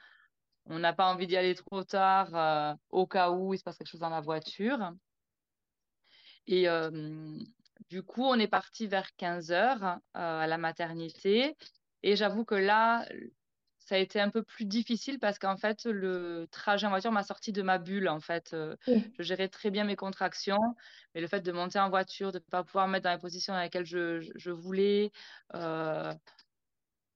On 0.66 0.80
n'a 0.80 0.94
pas 0.94 1.12
envie 1.12 1.28
d'y 1.28 1.38
aller 1.38 1.56
trop 1.56 1.84
tard 1.84 2.36
euh, 2.36 2.76
au 2.90 3.08
cas 3.08 3.32
où 3.32 3.54
il 3.54 3.58
se 3.58 3.64
passe 3.64 3.78
quelque 3.78 3.88
chose 3.88 4.02
dans 4.02 4.10
la 4.10 4.22
voiture. 4.22 4.94
Et 6.48 6.68
euh, 6.68 7.40
du 7.90 8.04
coup, 8.04 8.24
on 8.24 8.36
est 8.36 8.48
parti 8.48 8.88
vers 8.88 9.16
15 9.16 9.52
heures 9.52 10.00
à 10.14 10.48
la 10.48 10.58
maternité. 10.58 11.56
Et 12.04 12.16
j'avoue 12.16 12.46
que 12.46 12.56
là, 12.56 13.08
ça 13.86 13.96
a 13.96 13.98
été 14.00 14.20
un 14.20 14.30
peu 14.30 14.42
plus 14.42 14.66
difficile 14.66 15.20
parce 15.20 15.38
qu'en 15.38 15.58
fait, 15.58 15.86
le 15.86 16.48
trajet 16.50 16.88
en 16.88 16.90
voiture 16.90 17.12
m'a 17.12 17.24
sorti 17.24 17.52
de 17.52 17.62
ma 17.62 17.78
bulle. 17.78 18.10
En 18.10 18.20
fait, 18.20 18.52
euh, 18.54 18.76
je 18.88 19.22
gérais 19.24 19.48
très 19.48 19.70
bien 19.70 19.84
mes 19.84 19.96
contractions, 19.96 20.60
mais 21.14 21.22
le 21.22 21.28
fait 21.28 21.42
de 21.42 21.52
monter 21.52 21.80
en 21.80 21.90
voiture, 21.90 22.32
de 22.32 22.40
ne 22.40 22.44
pas 22.44 22.64
pouvoir 22.64 22.88
me 22.88 22.94
mettre 22.94 23.04
dans 23.04 23.14
les 23.14 23.20
positions 23.20 23.54
dans 23.54 23.62
lesquelles 23.62 23.86
je, 23.86 24.50
voulais, 24.50 25.12
euh, 25.54 26.12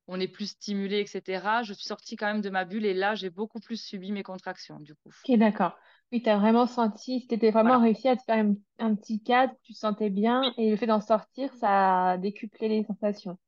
on 0.08 0.20
est 0.20 0.28
plus 0.28 0.52
stimulé, 0.52 1.00
etc. 1.00 1.64
Je 1.64 1.74
suis 1.74 1.88
sortie 1.88 2.16
quand 2.16 2.28
même 2.28 2.42
de 2.42 2.52
ma 2.52 2.66
bulle 2.66 2.86
et 2.86 2.94
là, 2.94 3.16
j'ai 3.16 3.32
beaucoup 3.32 3.60
plus 3.60 3.82
subi 3.84 4.12
mes 4.12 4.24
contractions, 4.24 4.80
du 4.80 4.94
coup. 4.94 5.12
Ok, 5.28 5.38
d'accord. 5.38 5.76
Oui, 6.12 6.22
tu 6.22 6.30
as 6.30 6.38
vraiment 6.38 6.68
senti, 6.68 7.26
tu 7.28 7.34
étais 7.34 7.50
vraiment 7.50 7.82
réussi 7.82 8.08
à 8.08 8.16
te 8.16 8.24
faire 8.24 8.46
un 8.78 8.96
petit 8.96 9.24
cadre, 9.24 9.54
tu 9.64 9.74
te 9.74 9.78
sentais 9.80 10.10
bien 10.12 10.54
et 10.58 10.70
le 10.70 10.78
fait 10.78 10.88
d'en 10.88 11.02
sortir, 11.02 11.52
ça 11.56 12.12
a 12.12 12.18
décuplé 12.18 12.68
les 12.68 12.84
sensations 12.84 13.40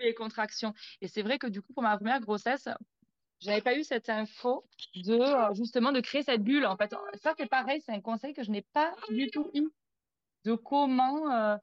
les 0.00 0.14
contractions. 0.14 0.74
Et 1.00 1.08
c'est 1.08 1.22
vrai 1.22 1.38
que 1.38 1.46
du 1.46 1.62
coup, 1.62 1.72
pour 1.72 1.82
ma 1.82 1.96
première 1.96 2.20
grossesse, 2.20 2.68
j'avais 3.40 3.60
pas 3.60 3.76
eu 3.76 3.84
cette 3.84 4.08
info 4.08 4.64
de 4.94 5.14
euh, 5.14 5.54
justement 5.54 5.92
de 5.92 6.00
créer 6.00 6.22
cette 6.22 6.42
bulle. 6.42 6.66
En 6.66 6.76
fait, 6.76 6.94
ça 7.22 7.34
c'est 7.36 7.48
pareil, 7.48 7.82
c'est 7.84 7.92
un 7.92 8.00
conseil 8.00 8.32
que 8.32 8.42
je 8.42 8.50
n'ai 8.50 8.62
pas 8.62 8.94
du 9.10 9.30
tout 9.30 9.50
eu 9.54 9.68
de 10.44 10.54
comment 10.54 11.30
euh, 11.30 11.56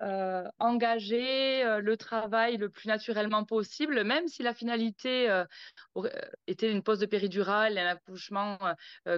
euh, 0.00 0.48
engager 0.58 1.64
euh, 1.64 1.80
le 1.80 1.96
travail 1.96 2.56
le 2.56 2.68
plus 2.68 2.88
naturellement 2.88 3.44
possible, 3.44 4.02
même 4.04 4.26
si 4.26 4.42
la 4.42 4.54
finalité 4.54 5.42
était 6.46 6.70
une 6.70 6.82
pause 6.82 6.98
de 6.98 7.06
péridurale, 7.06 7.78
un 7.78 7.86
accouchement 7.86 8.58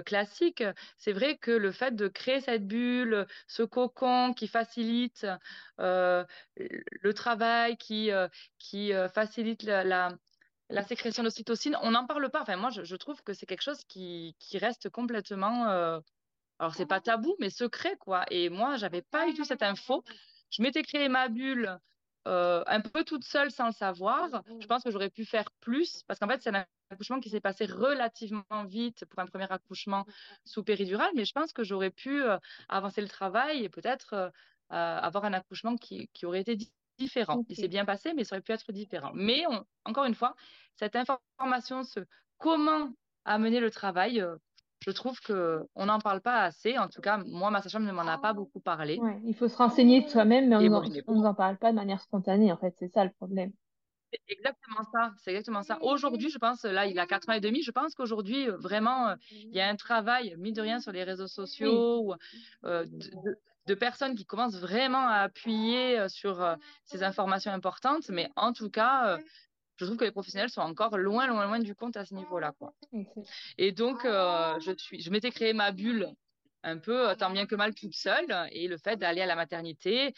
classique. 0.05 0.63
C'est 0.97 1.13
vrai 1.13 1.37
que 1.37 1.51
le 1.51 1.71
fait 1.71 1.95
de 1.95 2.07
créer 2.07 2.41
cette 2.41 2.67
bulle, 2.67 3.25
ce 3.47 3.63
cocon 3.63 4.33
qui 4.33 4.47
facilite 4.47 5.25
le 5.77 7.13
travail, 7.13 7.77
qui, 7.77 8.11
facilite 9.13 9.63
la, 9.63 10.09
la 10.69 10.83
sécrétion 10.83 11.23
d'ocytocine, 11.23 11.77
on 11.81 11.91
n'en 11.91 12.05
parle 12.05 12.29
pas. 12.29 12.41
Enfin, 12.41 12.57
moi, 12.57 12.69
je, 12.69 12.95
trouve 12.95 13.21
que 13.23 13.33
c'est 13.33 13.45
quelque 13.45 13.61
chose 13.63 13.83
qui 13.87 14.35
reste 14.55 14.89
complètement, 14.89 16.01
alors 16.59 16.73
c'est 16.75 16.85
pas 16.85 17.01
tabou, 17.01 17.35
mais 17.39 17.49
secret, 17.49 17.97
quoi. 17.97 18.23
Et 18.31 18.49
moi, 18.49 18.77
j'avais 18.77 19.01
pas 19.01 19.27
eu 19.27 19.33
tout 19.33 19.43
cette 19.43 19.63
info 19.63 20.03
je 20.55 20.61
m'étais 20.61 20.83
créé 20.83 21.09
ma 21.09 21.27
bulle 21.27 21.79
euh, 22.27 22.63
un 22.67 22.81
peu 22.81 23.03
toute 23.03 23.23
seule 23.23 23.51
sans 23.51 23.67
le 23.67 23.71
savoir. 23.71 24.43
Je 24.59 24.65
pense 24.67 24.83
que 24.83 24.91
j'aurais 24.91 25.09
pu 25.09 25.25
faire 25.25 25.51
plus 25.59 26.03
parce 26.07 26.19
qu'en 26.19 26.27
fait, 26.27 26.41
c'est 26.41 26.55
un 26.55 26.65
accouchement 26.89 27.19
qui 27.19 27.29
s'est 27.29 27.41
passé 27.41 27.65
relativement 27.65 28.63
vite 28.65 29.05
pour 29.05 29.19
un 29.19 29.27
premier 29.27 29.51
accouchement 29.51 30.05
sous 30.45 30.63
péridurale, 30.63 31.11
mais 31.15 31.25
je 31.25 31.33
pense 31.33 31.51
que 31.51 31.63
j'aurais 31.63 31.91
pu 31.91 32.23
euh, 32.23 32.37
avancer 32.69 33.01
le 33.01 33.07
travail 33.07 33.63
et 33.63 33.69
peut-être 33.69 34.13
euh, 34.13 34.29
avoir 34.69 35.25
un 35.25 35.33
accouchement 35.33 35.75
qui, 35.75 36.09
aurait 36.23 36.41
été 36.41 36.57
différent. 36.97 37.43
Il 37.49 37.55
s'est 37.55 37.67
bien 37.67 37.85
passé, 37.85 38.13
mais 38.13 38.23
ça 38.23 38.35
aurait 38.35 38.41
pu 38.41 38.53
être 38.53 38.71
différent. 38.71 39.11
Mais 39.13 39.43
encore 39.83 40.05
une 40.05 40.15
fois, 40.15 40.35
cette 40.75 40.95
information, 40.95 41.83
ce 41.83 41.99
comment 42.37 42.91
amener 43.25 43.59
le 43.59 43.71
travail, 43.71 44.23
je 44.85 44.91
trouve 44.91 45.19
qu'on 45.21 45.85
n'en 45.85 45.99
parle 45.99 46.21
pas 46.21 46.43
assez. 46.43 46.77
En 46.77 46.87
tout 46.87 47.01
cas, 47.01 47.17
moi, 47.25 47.49
ma 47.49 47.61
sage-femme 47.61 47.85
ne 47.85 47.91
m'en 47.91 48.05
a 48.05 48.19
pas 48.19 48.33
beaucoup 48.33 48.59
parlé. 48.59 48.99
Ouais, 48.99 49.19
il 49.25 49.33
faut 49.33 49.47
se 49.47 49.57
renseigner 49.57 50.07
soi-même, 50.07 50.47
mais 50.47 50.55
on 50.55 50.61
ne 50.61 51.13
nous 51.13 51.25
en 51.25 51.33
parle 51.33 51.57
pas 51.57 51.71
de 51.71 51.75
manière 51.75 52.01
spontanée, 52.01 52.51
en 52.51 52.57
fait. 52.57 52.75
C'est 52.77 52.89
ça 52.89 53.03
le 53.03 53.09
problème. 53.09 53.51
C'est 54.11 54.21
exactement 54.27 54.83
ça. 54.91 55.11
C'est 55.23 55.31
exactement 55.31 55.63
ça. 55.63 55.79
Aujourd'hui, 55.81 56.29
je 56.29 56.37
pense, 56.37 56.63
là, 56.63 56.85
il 56.85 56.99
a 56.99 57.07
4 57.07 57.29
ans 57.29 57.33
et 57.33 57.39
demi, 57.39 57.63
je 57.63 57.71
pense 57.71 57.95
qu'aujourd'hui, 57.95 58.47
euh, 58.47 58.57
vraiment, 58.57 59.09
euh, 59.09 59.15
il 59.31 59.55
y 59.55 59.59
a 59.59 59.67
un 59.67 59.75
travail, 59.75 60.35
mine 60.37 60.53
de 60.53 60.61
rien, 60.61 60.79
sur 60.79 60.91
les 60.91 61.03
réseaux 61.03 61.27
sociaux, 61.27 62.03
ou, 62.03 62.13
euh, 62.65 62.85
de, 63.65 63.73
personnes 63.73 64.13
qui 64.13 64.25
commencent 64.25 64.59
vraiment 64.59 65.07
à 65.07 65.21
appuyer 65.21 66.07
sur 66.09 66.55
ces 66.83 67.01
informations 67.01 67.51
importantes. 67.51 68.07
Mais 68.09 68.29
en 68.35 68.53
tout 68.53 68.69
cas, 68.69 69.17
je 69.77 69.85
trouve 69.85 69.97
que 69.97 70.05
les 70.05 70.11
professionnels 70.11 70.49
sont 70.49 70.61
encore 70.61 70.97
loin, 70.97 71.27
loin, 71.27 71.45
loin 71.45 71.59
du 71.59 71.75
compte 71.75 71.97
à 71.97 72.05
ce 72.05 72.13
niveau-là. 72.13 72.53
Quoi. 72.57 72.73
Et 73.57 73.71
donc, 73.71 74.05
euh, 74.05 74.59
je, 74.59 74.71
suis, 74.77 75.01
je 75.01 75.09
m'étais 75.09 75.31
créé 75.31 75.53
ma 75.53 75.71
bulle 75.71 76.09
un 76.63 76.77
peu 76.77 77.09
euh, 77.09 77.15
tant 77.15 77.29
bien 77.29 77.45
que 77.45 77.55
mal 77.55 77.75
toute 77.75 77.93
seule. 77.93 78.33
Et 78.51 78.67
le 78.67 78.77
fait 78.77 78.95
d'aller 78.97 79.21
à 79.21 79.25
la 79.25 79.35
maternité, 79.35 80.13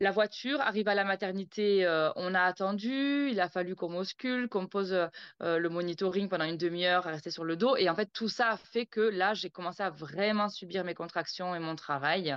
la 0.00 0.10
voiture 0.10 0.60
arrive 0.60 0.88
à 0.88 0.94
la 0.94 1.04
maternité, 1.04 1.86
euh, 1.86 2.10
on 2.16 2.34
a 2.34 2.42
attendu, 2.42 3.30
il 3.30 3.40
a 3.40 3.48
fallu 3.48 3.74
qu'on 3.74 3.88
muscule, 3.88 4.48
qu'on 4.48 4.66
pose 4.66 4.94
le 5.40 5.68
monitoring 5.68 6.28
pendant 6.28 6.44
une 6.44 6.58
demi-heure 6.58 7.04
rester 7.04 7.30
sur 7.30 7.44
le 7.44 7.56
dos. 7.56 7.76
Et 7.76 7.88
en 7.88 7.94
fait, 7.94 8.10
tout 8.12 8.28
ça 8.28 8.50
a 8.50 8.56
fait 8.56 8.84
que 8.84 9.00
là, 9.00 9.32
j'ai 9.32 9.48
commencé 9.48 9.82
à 9.82 9.90
vraiment 9.90 10.48
subir 10.48 10.84
mes 10.84 10.94
contractions 10.94 11.54
et 11.54 11.58
mon 11.58 11.76
travail. 11.76 12.36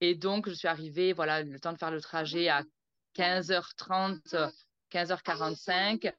et 0.00 0.14
donc, 0.16 0.48
je 0.48 0.54
suis 0.54 0.68
arrivée, 0.68 1.12
voilà, 1.12 1.42
le 1.42 1.60
temps 1.60 1.72
de 1.72 1.78
faire 1.78 1.92
le 1.92 2.00
trajet 2.00 2.48
à 2.48 2.64
15h30, 3.16 4.50
15h45. 4.90 6.12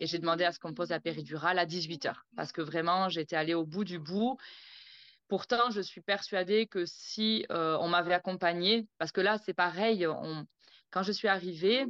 Et 0.00 0.06
j'ai 0.06 0.18
demandé 0.18 0.44
à 0.44 0.52
ce 0.52 0.58
qu'on 0.58 0.74
pose 0.74 0.90
la 0.90 1.00
péridurale 1.00 1.58
à 1.58 1.66
18h 1.66 2.14
parce 2.36 2.52
que 2.52 2.62
vraiment, 2.62 3.08
j'étais 3.08 3.36
allée 3.36 3.54
au 3.54 3.64
bout 3.64 3.84
du 3.84 3.98
bout. 3.98 4.38
Pourtant, 5.28 5.70
je 5.70 5.80
suis 5.80 6.00
persuadée 6.00 6.66
que 6.66 6.84
si 6.86 7.44
euh, 7.50 7.76
on 7.80 7.88
m'avait 7.88 8.14
accompagnée, 8.14 8.86
parce 8.98 9.10
que 9.10 9.20
là, 9.20 9.38
c'est 9.38 9.54
pareil, 9.54 10.06
quand 10.90 11.02
je 11.02 11.12
suis 11.12 11.26
arrivée, 11.26 11.84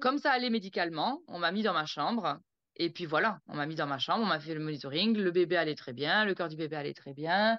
comme 0.00 0.18
ça 0.18 0.32
allait 0.32 0.50
médicalement, 0.50 1.22
on 1.28 1.38
m'a 1.38 1.52
mis 1.52 1.62
dans 1.62 1.72
ma 1.72 1.86
chambre. 1.86 2.40
Et 2.76 2.90
puis 2.90 3.04
voilà, 3.04 3.40
on 3.46 3.56
m'a 3.56 3.66
mis 3.66 3.74
dans 3.74 3.86
ma 3.86 3.98
chambre, 3.98 4.24
on 4.24 4.26
m'a 4.26 4.40
fait 4.40 4.54
le 4.54 4.60
monitoring, 4.60 5.16
le 5.16 5.30
bébé 5.30 5.56
allait 5.56 5.74
très 5.74 5.92
bien, 5.92 6.24
le 6.24 6.34
cœur 6.34 6.48
du 6.48 6.56
bébé 6.56 6.76
allait 6.76 6.94
très 6.94 7.12
bien, 7.12 7.58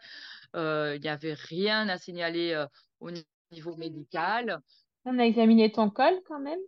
euh, 0.55 0.95
il 0.95 1.01
n'y 1.01 1.09
avait 1.09 1.33
rien 1.33 1.87
à 1.89 1.97
signaler 1.97 2.53
euh, 2.53 2.65
au 2.99 3.11
niveau 3.51 3.75
médical. 3.75 4.61
On 5.05 5.17
a 5.19 5.23
examiné 5.23 5.71
ton 5.71 5.89
col 5.89 6.21
quand 6.25 6.39
même 6.39 6.59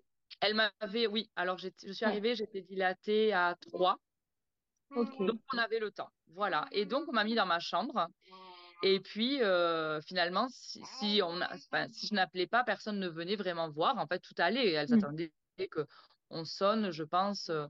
Elle 0.41 0.55
m'avait, 0.55 1.07
oui. 1.07 1.29
Alors, 1.35 1.57
je 1.57 1.69
suis 1.91 2.05
arrivée, 2.05 2.35
j'étais 2.35 2.61
dilatée 2.61 3.33
à 3.33 3.55
3. 3.71 3.97
Donc, 4.95 5.39
on 5.53 5.57
avait 5.57 5.79
le 5.79 5.91
temps. 5.91 6.09
Voilà. 6.33 6.65
Et 6.71 6.85
donc, 6.85 7.05
on 7.07 7.13
m'a 7.13 7.23
mis 7.23 7.35
dans 7.35 7.45
ma 7.45 7.59
chambre. 7.59 8.07
Et 8.83 8.99
puis, 8.99 9.41
euh, 9.41 10.01
finalement, 10.01 10.47
si, 10.49 11.21
on 11.23 11.39
si 11.91 12.07
je 12.07 12.13
n'appelais 12.13 12.47
pas, 12.47 12.63
personne 12.63 12.99
ne 12.99 13.07
venait 13.07 13.35
vraiment 13.35 13.69
voir. 13.69 13.97
En 13.97 14.07
fait, 14.07 14.19
tout 14.19 14.35
allait. 14.37 14.71
Elles 14.71 14.89
mm. 14.89 14.93
attendaient 14.93 15.31
qu'on 15.69 16.45
sonne, 16.45 16.91
je 16.91 17.03
pense, 17.03 17.49
euh, 17.49 17.65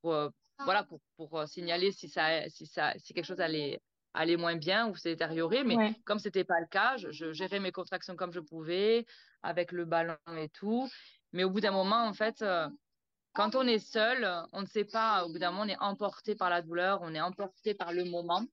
pour, 0.00 0.14
euh, 0.14 0.30
voilà, 0.64 0.84
pour, 0.84 1.00
pour 1.16 1.46
signaler 1.46 1.92
si, 1.92 2.08
ça, 2.08 2.48
si, 2.48 2.66
ça, 2.66 2.92
si 2.98 3.14
quelque 3.14 3.26
chose 3.26 3.40
allait, 3.40 3.80
aller 4.14 4.36
moins 4.36 4.56
bien 4.56 4.88
ou 4.88 4.96
se 4.96 5.08
détériorer. 5.08 5.64
Mais 5.64 5.76
comme 5.76 5.94
comme 6.04 6.18
c'était 6.18 6.44
pas 6.44 6.60
le 6.60 6.66
cas, 6.66 6.96
je, 6.96 7.32
gérais 7.32 7.60
mes 7.60 7.72
contractions 7.72 8.16
comme 8.16 8.32
je 8.32 8.40
pouvais, 8.40 9.06
avec 9.42 9.72
le 9.72 9.84
ballon 9.84 10.16
et 10.36 10.48
tout. 10.50 10.88
Mais 11.32 11.44
au 11.44 11.50
bout 11.50 11.60
d'un 11.60 11.72
moment, 11.72 12.04
en 12.04 12.12
fait, 12.12 12.42
euh, 12.42 12.68
quand 13.32 13.54
on 13.54 13.66
est 13.66 13.78
seul, 13.78 14.28
on 14.52 14.60
ne 14.60 14.66
sait 14.66 14.84
pas. 14.84 15.24
Au 15.24 15.32
bout 15.32 15.38
d'un 15.38 15.50
moment, 15.50 15.62
on 15.62 15.68
est 15.68 15.80
emporté 15.80 16.34
par 16.34 16.50
la 16.50 16.60
douleur, 16.60 17.00
on 17.02 17.14
est 17.14 17.20
emporté 17.20 17.74
par 17.74 17.92
le 17.92 18.04
moment. 18.04 18.44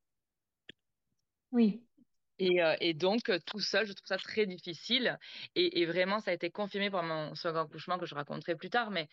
Oui. 1.52 1.84
Et, 2.38 2.64
euh, 2.64 2.76
et, 2.80 2.94
donc, 2.94 3.30
tout 3.46 3.60
seul, 3.60 3.86
je 3.86 3.92
trouve 3.92 4.08
ça 4.08 4.18
très 4.18 4.46
difficile. 4.46 5.20
Et, 5.56 5.82
et, 5.82 5.86
vraiment, 5.86 6.22
ça 6.22 6.32
a 6.32 6.34
été 6.34 6.50
confirmé 6.50 6.90
par 6.90 7.04
mon 7.04 7.36
second 7.36 7.60
accouchement 7.60 7.98
que 7.98 8.06
je 8.06 8.16
raconterai 8.16 8.56
plus 8.56 8.70
tard. 8.70 8.92
Mais 8.92 9.10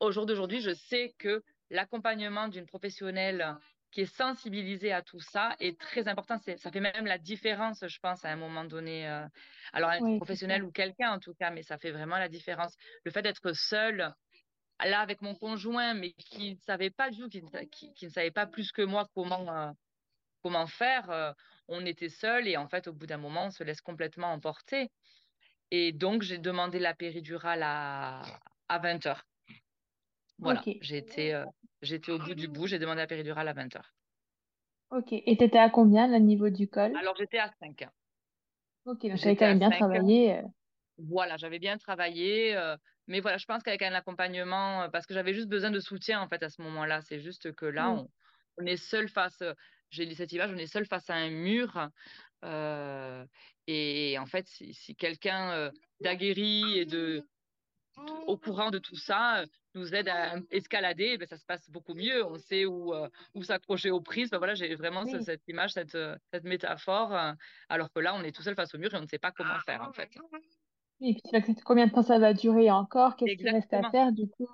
au 0.00 0.10
jour 0.10 0.26
d'aujourd'hui, 0.26 0.60
je 0.60 0.74
sais 0.74 1.14
que 1.18 1.44
l'accompagnement 1.70 2.48
d'une 2.48 2.66
professionnelle 2.66 3.56
qui 3.92 4.00
est 4.00 4.16
sensibilisé 4.16 4.90
à 4.90 5.02
tout 5.02 5.20
ça 5.20 5.54
est 5.60 5.78
très 5.78 6.08
important. 6.08 6.38
Ça 6.56 6.72
fait 6.72 6.80
même 6.80 7.06
la 7.06 7.18
différence, 7.18 7.86
je 7.86 7.98
pense, 8.00 8.24
à 8.24 8.30
un 8.30 8.36
moment 8.36 8.64
donné. 8.64 9.06
Euh, 9.06 9.24
alors, 9.72 9.90
un 9.90 10.16
professionnel 10.16 10.64
ou 10.64 10.72
quelqu'un, 10.72 11.12
en 11.12 11.18
tout 11.18 11.34
cas, 11.34 11.50
mais 11.50 11.62
ça 11.62 11.78
fait 11.78 11.90
vraiment 11.90 12.16
la 12.18 12.28
différence. 12.28 12.74
Le 13.04 13.10
fait 13.10 13.22
d'être 13.22 13.52
seul, 13.52 14.14
là, 14.82 15.00
avec 15.00 15.20
mon 15.20 15.34
conjoint, 15.34 15.92
mais 15.92 16.12
qui 16.12 16.54
ne 16.54 16.60
savait 16.60 16.90
pas 16.90 17.10
du 17.10 17.20
tout, 17.20 17.28
qui, 17.28 17.92
ne 18.02 18.10
savait 18.10 18.30
pas 18.30 18.46
plus 18.46 18.72
que 18.72 18.82
moi 18.82 19.06
comment, 19.14 19.54
euh, 19.54 19.70
comment 20.42 20.66
faire, 20.66 21.10
euh, 21.10 21.32
on 21.68 21.84
était 21.84 22.08
seul 22.08 22.48
et 22.48 22.56
en 22.56 22.68
fait, 22.68 22.88
au 22.88 22.94
bout 22.94 23.06
d'un 23.06 23.18
moment, 23.18 23.46
on 23.46 23.50
se 23.50 23.62
laisse 23.62 23.82
complètement 23.82 24.32
emporter. 24.32 24.90
Et 25.70 25.92
donc, 25.92 26.22
j'ai 26.22 26.38
demandé 26.38 26.78
la 26.78 26.94
péridurale 26.94 27.62
à, 27.62 28.22
à 28.68 28.78
20 28.78 29.06
heures. 29.06 29.26
Voilà, 30.42 30.62
j'étais 30.80 31.34
J'étais 31.82 32.12
au 32.12 32.18
bout 32.18 32.34
du 32.34 32.46
bout, 32.46 32.68
j'ai 32.68 32.78
demandé 32.78 33.00
la 33.00 33.06
péridurale 33.08 33.48
à 33.48 33.54
20h. 33.54 33.80
Ok, 34.90 35.12
et 35.12 35.36
tu 35.36 35.44
étais 35.44 35.58
à 35.58 35.68
combien, 35.68 36.06
le 36.06 36.18
niveau 36.18 36.48
du 36.48 36.68
col? 36.68 36.96
Alors, 36.96 37.16
j'étais 37.16 37.38
à 37.38 37.50
5. 37.58 37.88
Ok, 38.84 39.02
donc 39.02 39.16
j'avais 39.16 39.36
quand 39.36 39.46
même 39.46 39.58
bien 39.58 39.70
travaillé. 39.70 40.36
Euh. 40.36 40.42
Voilà, 40.98 41.36
j'avais 41.36 41.58
bien 41.58 41.78
travaillé. 41.78 42.54
Euh, 42.56 42.76
mais 43.08 43.18
voilà, 43.18 43.36
je 43.36 43.46
pense 43.46 43.62
qu'avec 43.64 43.82
un 43.82 43.94
accompagnement, 43.94 44.88
parce 44.90 45.06
que 45.06 45.14
j'avais 45.14 45.34
juste 45.34 45.48
besoin 45.48 45.70
de 45.72 45.80
soutien 45.80 46.20
en 46.20 46.28
fait 46.28 46.42
à 46.42 46.50
ce 46.50 46.62
moment-là. 46.62 47.00
C'est 47.02 47.18
juste 47.18 47.52
que 47.52 47.66
là, 47.66 47.90
on, 47.90 48.08
on, 48.58 48.66
est 48.66 48.76
seul 48.76 49.08
face. 49.08 49.42
J'ai 49.90 50.14
cette 50.14 50.32
image, 50.32 50.52
on 50.52 50.58
est 50.58 50.66
seul 50.66 50.86
face 50.86 51.10
à 51.10 51.14
un 51.14 51.30
mur. 51.30 51.88
et 53.66 54.16
en 54.20 54.26
fait, 54.26 54.46
si, 54.46 54.72
si 54.72 54.94
quelqu'un 54.94 55.72
d'aguerri 56.00 56.78
et 56.78 56.84
de 56.84 57.26
au 58.26 58.36
courant 58.36 58.70
de 58.70 58.78
tout 58.78 58.96
ça, 58.96 59.44
nous 59.74 59.94
aide 59.94 60.08
à 60.08 60.36
escalader, 60.50 61.18
ben, 61.18 61.26
ça 61.26 61.36
se 61.36 61.44
passe 61.44 61.70
beaucoup 61.70 61.94
mieux. 61.94 62.24
On 62.24 62.38
sait 62.38 62.64
où, 62.66 62.94
euh, 62.94 63.08
où 63.34 63.42
s'accrocher 63.42 63.90
au 63.90 64.00
prisme. 64.00 64.30
Ben, 64.32 64.38
voilà, 64.38 64.54
j'ai 64.54 64.74
vraiment 64.74 65.04
cette 65.04 65.46
image, 65.48 65.72
cette, 65.72 65.94
euh, 65.94 66.16
cette 66.32 66.44
métaphore. 66.44 67.14
Euh, 67.14 67.32
alors 67.68 67.92
que 67.92 68.00
là, 68.00 68.14
on 68.14 68.22
est 68.22 68.32
tout 68.32 68.42
seul 68.42 68.54
face 68.54 68.74
au 68.74 68.78
mur 68.78 68.92
et 68.94 68.96
on 68.96 69.02
ne 69.02 69.06
sait 69.06 69.18
pas 69.18 69.32
comment 69.32 69.58
faire, 69.66 69.82
en 69.82 69.92
fait. 69.92 70.10
Et 71.00 71.14
puis, 71.14 71.54
combien 71.64 71.86
de 71.86 71.92
temps 71.92 72.02
ça 72.02 72.18
va 72.18 72.32
durer 72.32 72.70
encore? 72.70 73.16
Qu'est-ce 73.16 73.36
qu'il 73.36 73.48
reste 73.48 73.72
à 73.72 73.90
faire 73.90 74.12
Du 74.12 74.28
coup, 74.28 74.48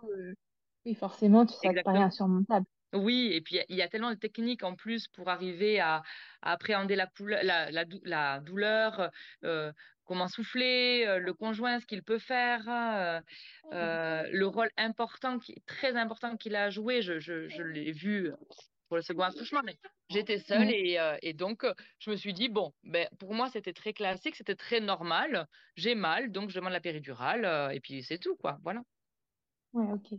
oui, 0.87 0.95
forcément, 0.95 1.45
tu 1.47 1.55
sais, 1.55 1.75
ça 1.75 1.83
paraît 1.83 1.99
insurmontable. 1.99 2.67
Oui, 2.95 3.31
et 3.33 3.41
puis 3.41 3.59
il 3.69 3.77
y, 3.77 3.83
a 3.83 3.89
tellement 3.89 4.11
de 4.11 4.17
techniques 4.17 4.63
en 4.63 4.75
plus 4.75 5.09
pour 5.09 5.29
arriver 5.29 5.79
à, 5.79 6.03
appréhender 6.41 6.97
la, 6.97 7.09
la, 7.43 7.71
la, 7.71 7.85
la 8.05 8.41
douleur, 8.41 9.11
comment 10.09 10.27
souffler, 10.27 11.05
euh, 11.07 11.19
le 11.19 11.35
conjoint, 11.35 11.79
ce 11.79 11.87
qu'il 11.87 12.03
peut 12.03 12.19
faire, 12.19 12.69
euh, 12.69 13.21
euh, 13.73 14.27
le 14.33 14.47
rôle 14.47 14.71
important, 14.77 15.39
qui, 15.39 15.55
très 15.67 15.95
important 15.97 16.37
qu'il 16.37 16.57
a 16.57 16.71
joué. 16.71 17.03
Je, 17.03 17.21
je, 17.21 17.63
l'ai 17.63 17.93
vu 17.93 18.33
pour 18.89 18.97
le 18.97 19.03
second 19.03 19.23
accouchement, 19.23 19.61
mais 19.65 19.77
j'étais 20.09 20.39
seule 20.39 20.71
et, 20.71 20.99
et, 21.21 21.35
donc 21.35 21.67
je 21.99 22.11
me 22.11 22.17
suis 22.17 22.33
dit, 22.33 22.49
bon, 22.49 22.73
ben, 22.85 23.07
pour 23.21 23.35
moi 23.35 23.51
c'était 23.51 23.75
très 23.75 23.93
classique, 23.93 24.35
c'était 24.35 24.57
très 24.57 24.81
normal. 24.81 25.47
J'ai 25.77 25.95
mal, 25.95 26.33
donc 26.33 26.49
je 26.49 26.57
demande 26.57 26.73
la 26.73 26.81
péridurale 26.81 27.71
et 27.75 27.81
puis 27.81 28.03
c'est 28.03 28.19
tout, 28.19 28.35
quoi. 28.37 28.59
Voilà. 28.63 28.83
Ouais, 29.75 29.93
ok. 29.93 30.19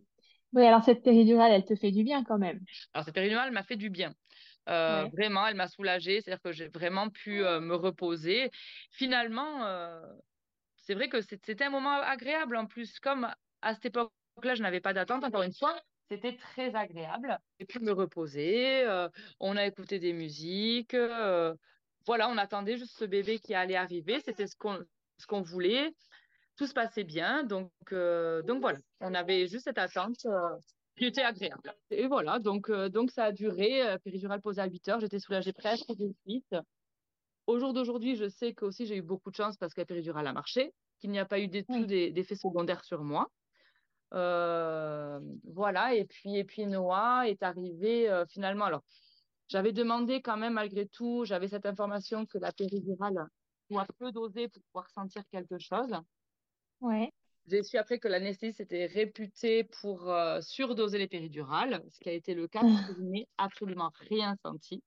Oui, 0.54 0.66
alors 0.66 0.84
cette 0.84 1.04
péridurale, 1.04 1.52
elle 1.52 1.66
te 1.66 1.76
fait 1.76 1.92
du 1.92 2.04
bien 2.04 2.24
quand 2.24 2.38
même. 2.38 2.60
Alors 2.94 3.06
cette 3.06 3.14
péridurale 3.14 3.52
m'a 3.52 3.64
fait 3.64 3.76
du 3.76 3.90
bien. 3.90 4.14
Euh, 4.68 5.06
vraiment, 5.14 5.48
elle 5.48 5.56
m'a 5.56 5.68
soulagée, 5.68 6.22
c'est-à-dire 6.22 6.42
que 6.42 6.52
j'ai 6.52 6.68
vraiment 6.68 7.10
pu 7.10 7.44
euh, 7.44 7.60
me 7.60 7.76
reposer. 7.76 8.52
Finalement, 8.92 9.66
euh, 9.66 10.00
c'est 10.76 10.94
vrai 10.94 11.10
que 11.10 11.22
c'était 11.22 11.64
un 11.64 11.70
moment 11.70 11.94
agréable 12.02 12.56
en 12.56 12.66
plus, 12.66 13.00
comme 13.00 13.28
à 13.62 13.74
cette 13.74 13.86
époque-là, 13.86 14.56
je 14.56 14.62
n'avais 14.62 14.80
pas 14.80 14.94
d'attente, 14.94 15.24
encore 15.24 15.44
une 15.44 15.54
fois, 15.54 15.80
c'était 16.10 16.36
très 16.36 16.76
agréable. 16.76 17.40
J'ai 17.60 17.66
pu 17.66 17.80
me 17.80 17.92
reposer, 17.92 18.86
on 19.40 19.58
a 19.58 19.66
écouté 19.66 20.00
des 20.00 20.14
musiques, 20.14 20.96
voilà, 22.06 22.30
on 22.30 22.38
attendait 22.38 22.78
juste 22.78 22.98
ce 22.98 23.06
bébé 23.06 23.40
qui 23.40 23.54
allait 23.54 23.76
arriver, 23.76 24.20
c'était 24.20 24.48
ce 24.48 24.56
qu'on 24.56 24.80
ce 25.20 25.28
qu'on 25.28 25.42
voulait. 25.42 25.92
Tout 26.60 26.68
se 26.68 26.74
passait 26.74 27.06
bien, 27.06 27.46
donc, 27.46 27.72
donc 27.90 28.60
voilà, 28.60 28.80
on 29.00 29.14
avait 29.14 29.48
juste 29.48 29.64
cette 29.64 29.78
attente 29.78 30.28
qui 30.98 31.06
était 31.06 31.24
agréable. 31.24 31.74
Et 31.90 32.08
voilà, 32.08 32.40
donc, 32.40 32.70
euh, 32.70 32.90
donc 32.90 33.12
ça 33.12 33.24
a 33.24 33.32
duré, 33.32 33.82
euh, 33.82 33.98
péridurale 34.00 34.42
posée 34.42 34.62
à 34.62 34.68
8 34.68 34.90
heures, 34.90 35.00
j'étais 35.00 35.20
soulagée 35.20 35.54
presque 35.54 35.88
de 35.96 36.14
suite. 36.26 36.54
Au 37.48 37.60
jour 37.60 37.72
d'aujourd'hui, 37.72 38.18
je 38.18 38.28
sais 38.28 38.54
que 38.54 38.66
aussi 38.66 38.86
j'ai 38.86 38.98
eu 38.98 39.02
beaucoup 39.02 39.32
de 39.32 39.38
chance 39.38 39.56
parce 39.56 39.74
que 39.74 39.80
la 39.80 39.86
péridurale 39.86 40.28
a 40.28 40.34
marché, 40.34 40.74
qu'il 41.00 41.12
n'y 41.12 41.20
a 41.20 41.24
pas 41.26 41.40
eu 41.40 41.48
du 41.48 41.64
tout 41.64 41.86
d'effets 41.86 42.36
secondaires 42.36 42.84
sur 42.84 43.06
moi. 43.06 43.32
Euh, 44.14 45.22
voilà, 45.46 45.96
et 45.96 46.04
puis, 46.04 46.36
et 46.36 46.44
puis 46.44 46.66
Noah 46.66 47.30
est 47.30 47.42
arrivé 47.42 48.12
finalement. 48.28 48.66
Alors, 48.66 48.84
j'avais 49.48 49.72
demandé 49.72 50.22
quand 50.22 50.36
même, 50.36 50.56
malgré 50.56 50.86
tout, 50.86 51.24
j'avais 51.24 51.48
cette 51.48 51.66
information 51.66 52.26
que 52.26 52.38
la 52.38 52.52
péridurale 52.52 53.26
doit 53.70 53.88
peu 54.00 54.12
doser 54.12 54.50
pour 54.50 54.62
pouvoir 54.64 54.90
sentir 54.90 55.24
quelque 55.32 55.58
chose. 55.60 55.96
Ouais. 56.82 57.12
J'ai 57.48 57.64
su 57.64 57.78
après 57.78 58.00
que 58.00 58.08
l'anesthésiste 58.08 58.60
était 58.60 58.86
réputée 58.86 59.64
pour 59.64 60.10
euh, 60.10 60.40
surdoser 60.42 60.98
les 61.00 61.08
péridurales, 61.08 61.84
ce 61.90 62.00
qui 62.00 62.10
a 62.10 62.14
été 62.14 62.36
le 62.36 62.48
cas, 62.48 62.62
je 62.62 63.02
n'ai 63.02 63.28
absolument 63.38 63.92
rien 64.10 64.36
senti. 64.44 64.84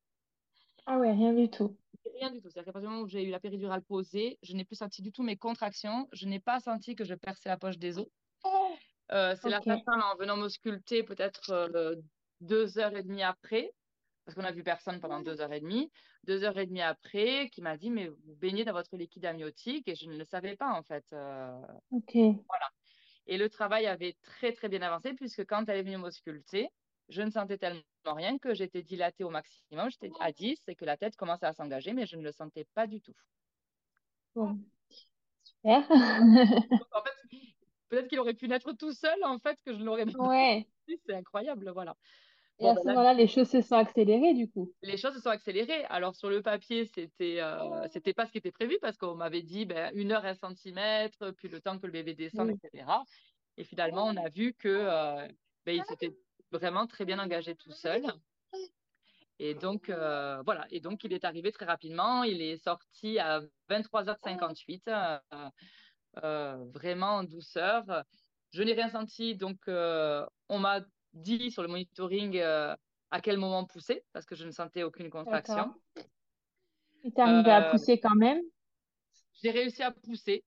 Ah 0.87 0.99
ouais, 0.99 1.13
rien 1.13 1.33
du 1.33 1.51
tout. 1.51 1.77
Rien 2.15 2.31
du 2.31 2.41
tout. 2.41 2.49
C'est-à-dire 2.51 2.67
qu'à 2.67 2.73
partir 2.73 2.89
du 2.89 2.95
moment 2.95 3.05
où 3.05 3.09
j'ai 3.09 3.25
eu 3.25 3.31
la 3.31 3.41
péridurale 3.41 3.83
posée, 3.83 4.39
je 4.43 4.55
n'ai 4.55 4.65
plus 4.65 4.77
senti 4.77 5.03
du 5.03 5.13
tout 5.13 5.23
mes 5.23 5.37
contractions. 5.37 6.09
Je 6.13 6.27
n'ai 6.27 6.41
pas 6.41 6.61
senti 6.61 6.95
que 6.95 7.05
je 7.05 7.15
perçais 7.15 7.49
la 7.49 7.57
poche 7.57 7.79
des 7.79 7.99
os. 7.99 8.07
Euh, 9.13 9.35
c'est 9.41 9.51
la 9.51 9.61
personne 9.61 10.03
en 10.03 10.17
venant 10.17 10.37
m'ausculter 10.37 11.03
peut-être 11.03 11.51
euh, 11.51 11.97
deux 12.41 12.79
heures 12.79 12.97
et 12.97 13.03
demie 13.03 13.23
après, 13.23 13.73
parce 14.25 14.35
qu'on 14.35 14.45
a 14.45 14.53
vu 14.53 14.63
personne 14.63 15.01
pendant 15.01 15.21
deux 15.21 15.41
heures 15.41 15.53
et 15.53 15.61
demie, 15.61 15.91
deux 16.25 16.45
heures 16.45 16.59
et 16.59 16.67
demie 16.67 16.83
après, 16.83 17.49
qui 17.51 17.63
m'a 17.63 17.77
dit 17.77 17.91
mais 17.91 18.09
vous 18.09 18.35
baignez 18.37 18.65
dans 18.65 18.73
votre 18.73 18.97
liquide 18.97 19.25
amniotique 19.27 19.89
et 19.89 19.95
je 19.95 20.09
ne 20.09 20.17
le 20.17 20.25
savais 20.25 20.57
pas 20.57 20.73
en 20.73 20.83
fait. 20.83 21.05
Euh. 21.13 21.61
ok. 21.91 22.15
Voilà. 22.15 22.71
Et 23.27 23.39
le 23.39 23.49
travail 23.49 23.87
avait 23.87 24.17
très 24.23 24.53
très 24.53 24.69
bien 24.69 24.83
avancé 24.83 25.15
puisque 25.15 25.45
quand 25.47 25.69
elle 25.69 25.79
est 25.79 25.83
venue 25.83 25.97
m'ausculter, 25.97 26.69
je 27.09 27.23
ne 27.23 27.31
sentais 27.31 27.59
tellement 27.59 27.83
rien 28.07 28.39
que 28.39 28.55
j'étais 28.55 28.83
dilatée 28.83 29.25
au 29.25 29.31
maximum, 29.31 29.91
j'étais 29.91 30.11
à 30.21 30.33
10 30.33 30.61
et 30.69 30.75
que 30.75 30.85
la 30.85 30.97
tête 30.97 31.17
commençait 31.17 31.47
à 31.47 31.53
s'engager, 31.53 31.93
mais 31.93 32.07
je 32.07 32.17
ne 32.17 32.23
le 32.23 32.33
sentais 32.33 32.67
pas 32.75 32.87
du 32.87 33.01
tout. 33.01 33.15
Bon. 34.35 34.59
Super. 35.45 35.85
en 35.91 37.03
fait, 37.03 37.39
peut-être 37.89 38.09
qu'il 38.09 38.19
aurait 38.19 38.35
pu 38.35 38.49
naître 38.49 38.73
tout 38.73 38.93
seul 38.93 39.23
en 39.25 39.39
fait 39.39 39.59
que 39.65 39.73
je 39.73 39.79
ne 39.79 39.85
l'aurais 39.85 40.07
pas. 40.07 40.19
Ouais. 40.19 40.67
C'est 41.07 41.15
incroyable, 41.15 41.71
voilà. 41.71 41.97
Et 42.59 42.69
à 42.69 42.75
ce 42.75 42.85
ben 42.85 42.93
moment-là, 42.93 43.15
les 43.15 43.27
choses 43.27 43.49
se 43.49 43.61
sont 43.61 43.75
accélérées 43.75 44.35
du 44.35 44.49
coup. 44.49 44.73
Les 44.83 44.97
choses 44.97 45.15
se 45.15 45.21
sont 45.21 45.31
accélérées. 45.31 45.85
Alors 45.87 46.15
sur 46.15 46.31
le 46.31 46.43
papier, 46.43 46.87
c'était 46.95 47.41
euh, 47.41 47.89
c'était 47.93 48.13
pas 48.13 48.27
ce 48.27 48.33
qui 48.33 48.39
était 48.39 48.53
prévu 48.53 48.79
parce 48.81 48.97
qu'on 48.97 49.15
m'avait 49.15 49.43
dit 49.43 49.65
ben, 49.65 49.91
une 49.95 50.13
heure 50.13 50.25
un 50.25 50.35
centimètre, 50.35 51.33
puis 51.37 51.49
le 51.49 51.61
temps 51.61 51.79
que 51.79 51.87
le 51.87 51.93
bébé 51.93 52.15
descende, 52.15 52.51
etc. 52.51 52.85
Et 53.57 53.65
finalement, 53.65 54.07
on 54.07 54.17
a 54.17 54.29
vu 54.29 54.55
que 54.55 54.69
euh, 54.69 55.27
ben, 55.67 55.77
il 55.77 55.85
s'était 55.85 56.15
vraiment 56.51 56.87
très 56.87 57.05
bien 57.05 57.19
engagé 57.19 57.57
tout 57.57 57.73
seul. 57.73 58.05
Et 59.39 59.55
donc 59.55 59.89
euh, 59.89 60.41
voilà. 60.45 60.67
Et 60.71 60.81
donc 60.81 61.03
il 61.05 61.13
est 61.13 61.25
arrivé 61.25 61.51
très 61.53 61.65
rapidement. 61.65 62.23
Il 62.23 62.43
est 62.43 62.63
sorti 62.63 63.19
à 63.19 63.41
23h58, 63.71 65.21
vraiment 66.73 67.17
en 67.17 67.25
douceur. 67.25 68.05
Je 68.53 68.63
n'ai 68.63 68.75
rien 68.75 68.91
senti, 68.91 69.35
donc 69.35 69.59
on 69.67 70.59
m'a 70.59 70.81
dit 71.13 71.51
sur 71.51 71.63
le 71.63 71.69
monitoring 71.69 72.37
euh, 72.39 72.75
à 73.11 73.21
quel 73.21 73.39
moment 73.39 73.65
pousser, 73.65 74.05
parce 74.13 74.27
que 74.27 74.35
je 74.35 74.45
ne 74.45 74.51
sentais 74.51 74.83
aucune 74.83 75.11
contraction. 75.11 75.73
Tu 75.95 77.09
es 77.09 77.21
arrivé 77.21 77.51
à 77.51 77.69
euh, 77.69 77.71
pousser 77.71 77.99
quand 77.99 78.15
même? 78.15 78.41
J'ai 79.43 79.51
réussi 79.51 79.83
à 79.83 79.91
pousser. 79.91 80.45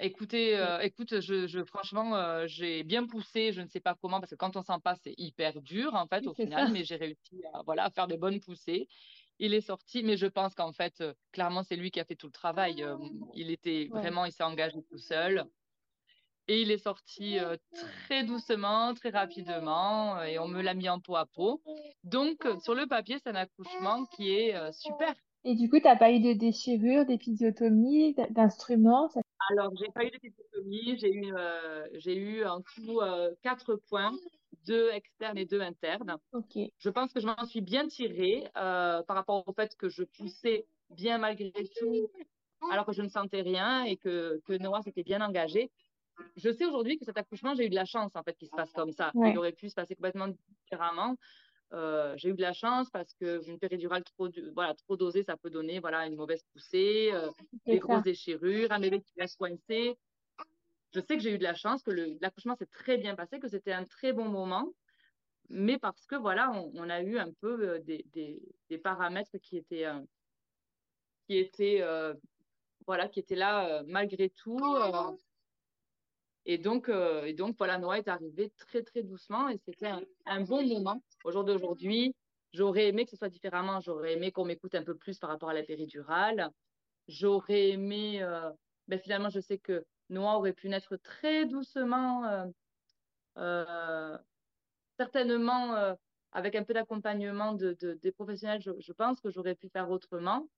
Écoutez, 0.00 0.56
euh, 0.56 0.78
écoute, 0.80 1.20
je, 1.20 1.48
je 1.48 1.64
franchement, 1.64 2.46
j'ai 2.46 2.84
bien 2.84 3.06
poussé, 3.06 3.52
je 3.52 3.60
ne 3.60 3.66
sais 3.66 3.80
pas 3.80 3.96
comment, 4.00 4.20
parce 4.20 4.30
que 4.30 4.36
quand 4.36 4.56
on 4.56 4.62
s'en 4.62 4.78
passe, 4.78 5.00
c'est 5.02 5.14
hyper 5.18 5.60
dur, 5.60 5.94
en 5.94 6.06
fait, 6.06 6.26
au 6.26 6.34
final, 6.34 6.70
mais 6.70 6.84
j'ai 6.84 6.96
réussi 6.96 7.42
à, 7.52 7.62
voilà, 7.62 7.84
à 7.84 7.90
faire 7.90 8.06
de 8.06 8.16
bonnes 8.16 8.38
poussées. 8.38 8.86
Il 9.40 9.54
est 9.54 9.60
sorti, 9.60 10.04
mais 10.04 10.16
je 10.16 10.26
pense 10.26 10.54
qu'en 10.54 10.72
fait, 10.72 11.02
clairement, 11.32 11.64
c'est 11.64 11.76
lui 11.76 11.90
qui 11.90 11.98
a 11.98 12.04
fait 12.04 12.16
tout 12.16 12.26
le 12.26 12.32
travail. 12.32 12.84
il 13.34 13.50
était 13.50 13.88
vraiment, 13.90 14.24
il 14.24 14.32
s'est 14.32 14.44
engagé 14.44 14.78
tout 14.88 14.98
seul. 14.98 15.44
Et 16.50 16.62
il 16.62 16.70
est 16.70 16.78
sorti 16.78 17.38
euh, 17.38 17.56
très 18.06 18.24
doucement, 18.24 18.94
très 18.94 19.10
rapidement, 19.10 20.16
euh, 20.16 20.22
et 20.22 20.38
on 20.38 20.48
me 20.48 20.62
l'a 20.62 20.72
mis 20.72 20.88
en 20.88 20.98
peau 20.98 21.14
à 21.14 21.26
peau. 21.26 21.60
Donc, 22.04 22.46
euh, 22.46 22.58
sur 22.60 22.74
le 22.74 22.86
papier, 22.86 23.18
c'est 23.22 23.28
un 23.28 23.34
accouchement 23.34 24.06
qui 24.16 24.32
est 24.32 24.72
super. 24.72 25.14
Et 25.44 25.54
du 25.54 25.68
coup, 25.68 25.78
tu 25.78 25.84
n'as 25.84 25.96
pas 25.96 26.10
eu 26.10 26.20
de 26.20 26.32
déchirure, 26.32 27.04
d'épisiotomie, 27.04 28.16
d'instruments 28.30 29.10
Alors, 29.50 29.72
j'ai 29.76 29.92
pas 29.92 30.04
eu 30.04 30.10
d'épisiotomie. 30.10 30.98
J'ai 30.98 31.12
eu, 31.14 31.32
j'ai 31.94 32.16
eu 32.16 32.44
en 32.44 32.60
tout 32.60 33.00
quatre 33.42 33.76
points, 33.88 34.12
deux 34.66 34.90
externes 34.90 35.38
et 35.38 35.44
deux 35.44 35.60
internes. 35.60 36.16
Ok. 36.32 36.58
Je 36.78 36.90
pense 36.90 37.12
que 37.12 37.20
je 37.20 37.26
m'en 37.26 37.46
suis 37.46 37.60
bien 37.60 37.86
tirée 37.86 38.50
par 38.54 39.04
rapport 39.14 39.46
au 39.46 39.52
fait 39.52 39.76
que 39.76 39.88
je 39.88 40.02
poussais 40.02 40.66
bien 40.90 41.18
malgré 41.18 41.52
tout, 41.78 42.10
alors 42.72 42.84
que 42.84 42.92
je 42.92 43.02
ne 43.02 43.08
sentais 43.08 43.42
rien 43.42 43.84
et 43.84 43.96
que, 43.96 44.40
que 44.44 44.54
Noah 44.54 44.82
s'était 44.82 45.04
bien 45.04 45.20
engagé 45.20 45.70
je 46.36 46.50
sais 46.50 46.64
aujourd'hui 46.64 46.98
que 46.98 47.04
cet 47.04 47.16
accouchement, 47.16 47.54
j'ai 47.54 47.66
eu 47.66 47.70
de 47.70 47.74
la 47.74 47.84
chance 47.84 48.14
en 48.14 48.22
fait 48.22 48.36
qu'il 48.36 48.48
se 48.48 48.54
passe 48.54 48.72
comme 48.72 48.92
ça. 48.92 49.12
Il 49.14 49.36
aurait 49.38 49.52
pu 49.52 49.68
se 49.68 49.74
passer 49.74 49.94
complètement 49.94 50.28
différemment. 50.62 51.16
Euh, 51.74 52.14
j'ai 52.16 52.30
eu 52.30 52.34
de 52.34 52.40
la 52.40 52.54
chance 52.54 52.88
parce 52.90 53.12
que 53.14 53.46
une 53.46 53.58
péridurale 53.58 54.02
trop, 54.02 54.28
voilà, 54.54 54.74
trop 54.74 54.96
dosée, 54.96 55.22
ça 55.22 55.36
peut 55.36 55.50
donner 55.50 55.80
voilà, 55.80 56.06
une 56.06 56.16
mauvaise 56.16 56.42
poussée, 56.52 57.10
euh, 57.12 57.30
des 57.66 57.78
grosses 57.78 58.02
déchirures, 58.02 58.72
un 58.72 58.80
bébé 58.80 59.00
qui 59.00 59.12
reste 59.18 59.36
coincé. 59.36 59.98
Je 60.94 61.00
sais 61.00 61.16
que 61.16 61.22
j'ai 61.22 61.34
eu 61.34 61.38
de 61.38 61.42
la 61.42 61.54
chance, 61.54 61.82
que 61.82 61.90
l'accouchement 62.22 62.56
s'est 62.56 62.66
très 62.66 62.96
bien 62.96 63.14
passé, 63.14 63.38
que 63.38 63.48
c'était 63.48 63.72
un 63.72 63.84
très 63.84 64.14
bon 64.14 64.24
moment, 64.24 64.72
mais 65.50 65.78
parce 65.78 66.06
que 66.06 66.16
voilà, 66.16 66.50
on, 66.74 66.88
a 66.88 67.02
eu 67.02 67.18
un 67.18 67.30
peu 67.40 67.68
euh, 67.68 67.78
des, 67.80 68.06
des, 68.14 68.40
des, 68.70 68.78
paramètres 68.78 69.36
qui 69.42 69.58
étaient, 69.58 69.86
qui 71.26 71.36
étaient, 71.36 71.84
voilà, 72.86 73.08
qui 73.08 73.20
étaient 73.20 73.36
là 73.36 73.82
malgré 73.86 74.30
tout. 74.30 74.58
Et 76.50 76.56
donc, 76.56 76.88
euh, 76.88 77.26
et 77.26 77.34
donc 77.34 77.56
voilà, 77.58 77.76
Noah 77.76 77.98
est 77.98 78.08
arrivé 78.08 78.50
très, 78.56 78.82
très 78.82 79.02
doucement 79.02 79.50
et 79.50 79.58
c'était 79.58 79.90
un, 80.24 80.40
bon 80.40 80.66
moment. 80.66 81.02
Au 81.24 81.30
jour 81.30 81.44
d'aujourd'hui, 81.44 82.16
j'aurais 82.54 82.88
aimé 82.88 83.04
que 83.04 83.10
ce 83.10 83.18
soit 83.18 83.28
différemment. 83.28 83.80
J'aurais 83.80 84.14
aimé 84.14 84.32
qu'on 84.32 84.46
m'écoute 84.46 84.74
un 84.74 84.82
peu 84.82 84.94
plus 84.94 85.18
par 85.18 85.28
rapport 85.28 85.50
à 85.50 85.52
la 85.52 85.62
péridurale. 85.62 86.50
j'aurais 87.06 87.68
aimé, 87.68 88.26
ben 88.88 88.98
finalement, 88.98 89.28
je 89.28 89.40
sais 89.40 89.58
que 89.58 89.84
Noah 90.08 90.38
aurait 90.38 90.54
pu 90.54 90.70
naître 90.70 90.96
très 90.96 91.44
doucement, 91.44 92.50
certainement 94.96 95.96
avec 96.32 96.54
un 96.54 96.64
peu 96.64 96.72
d'accompagnement 96.72 97.52
de, 97.52 97.76
des 98.00 98.12
professionnels, 98.12 98.62
je, 98.62 98.92
pense 98.92 99.20
que 99.20 99.28
j'aurais 99.28 99.54
pu 99.54 99.68
faire 99.68 99.90
autrement. 99.90 100.48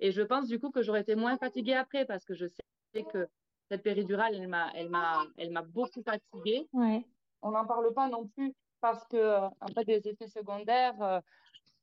Et 0.00 0.10
je 0.10 0.20
pense 0.20 0.48
du 0.48 0.58
coup 0.58 0.70
que 0.70 0.82
j'aurais 0.82 1.00
été 1.00 1.14
moins 1.14 1.38
fatiguée 1.38 1.72
après 1.72 2.04
parce 2.04 2.26
que 2.26 2.34
je 2.34 2.46
sais 2.92 3.04
que 3.04 3.26
cette 3.70 3.82
péridurale, 3.82 4.34
elle 4.34 4.48
m'a, 4.48 4.70
elle 4.74 4.90
m'a, 4.90 5.24
elle 5.36 5.50
m'a 5.50 5.62
beaucoup 5.62 6.02
fatiguée. 6.02 6.68
Ouais. 6.72 7.06
On 7.42 7.50
n'en 7.50 7.66
parle 7.66 7.92
pas 7.92 8.08
non 8.08 8.26
plus 8.28 8.54
parce 8.80 9.06
que 9.06 9.38
en 9.38 9.66
fait 9.74 9.84
des 9.84 10.08
effets 10.08 10.28
secondaires, 10.28 11.00
euh, 11.02 11.20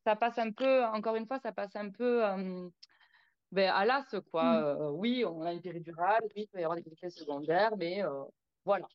ça 0.05 0.15
passe 0.15 0.37
un 0.37 0.51
peu, 0.51 0.83
encore 0.85 1.15
une 1.15 1.25
fois, 1.25 1.39
ça 1.39 1.51
passe 1.51 1.75
un 1.75 1.89
peu 1.89 2.25
euh, 2.25 2.69
ben, 3.51 3.71
à 3.71 3.85
l'as 3.85 4.05
quoi. 4.31 4.43
Mm. 4.43 4.63
Euh, 4.63 4.89
oui, 4.91 5.25
on 5.25 5.41
a 5.41 5.53
une 5.53 5.61
péridurale, 5.61 6.21
oui, 6.35 6.43
il 6.43 6.47
peut 6.47 6.59
y 6.59 6.63
avoir 6.63 6.79
des 6.79 6.91
effets 6.91 7.09
secondaires, 7.09 7.75
mais 7.77 8.01
voilà. 8.65 8.87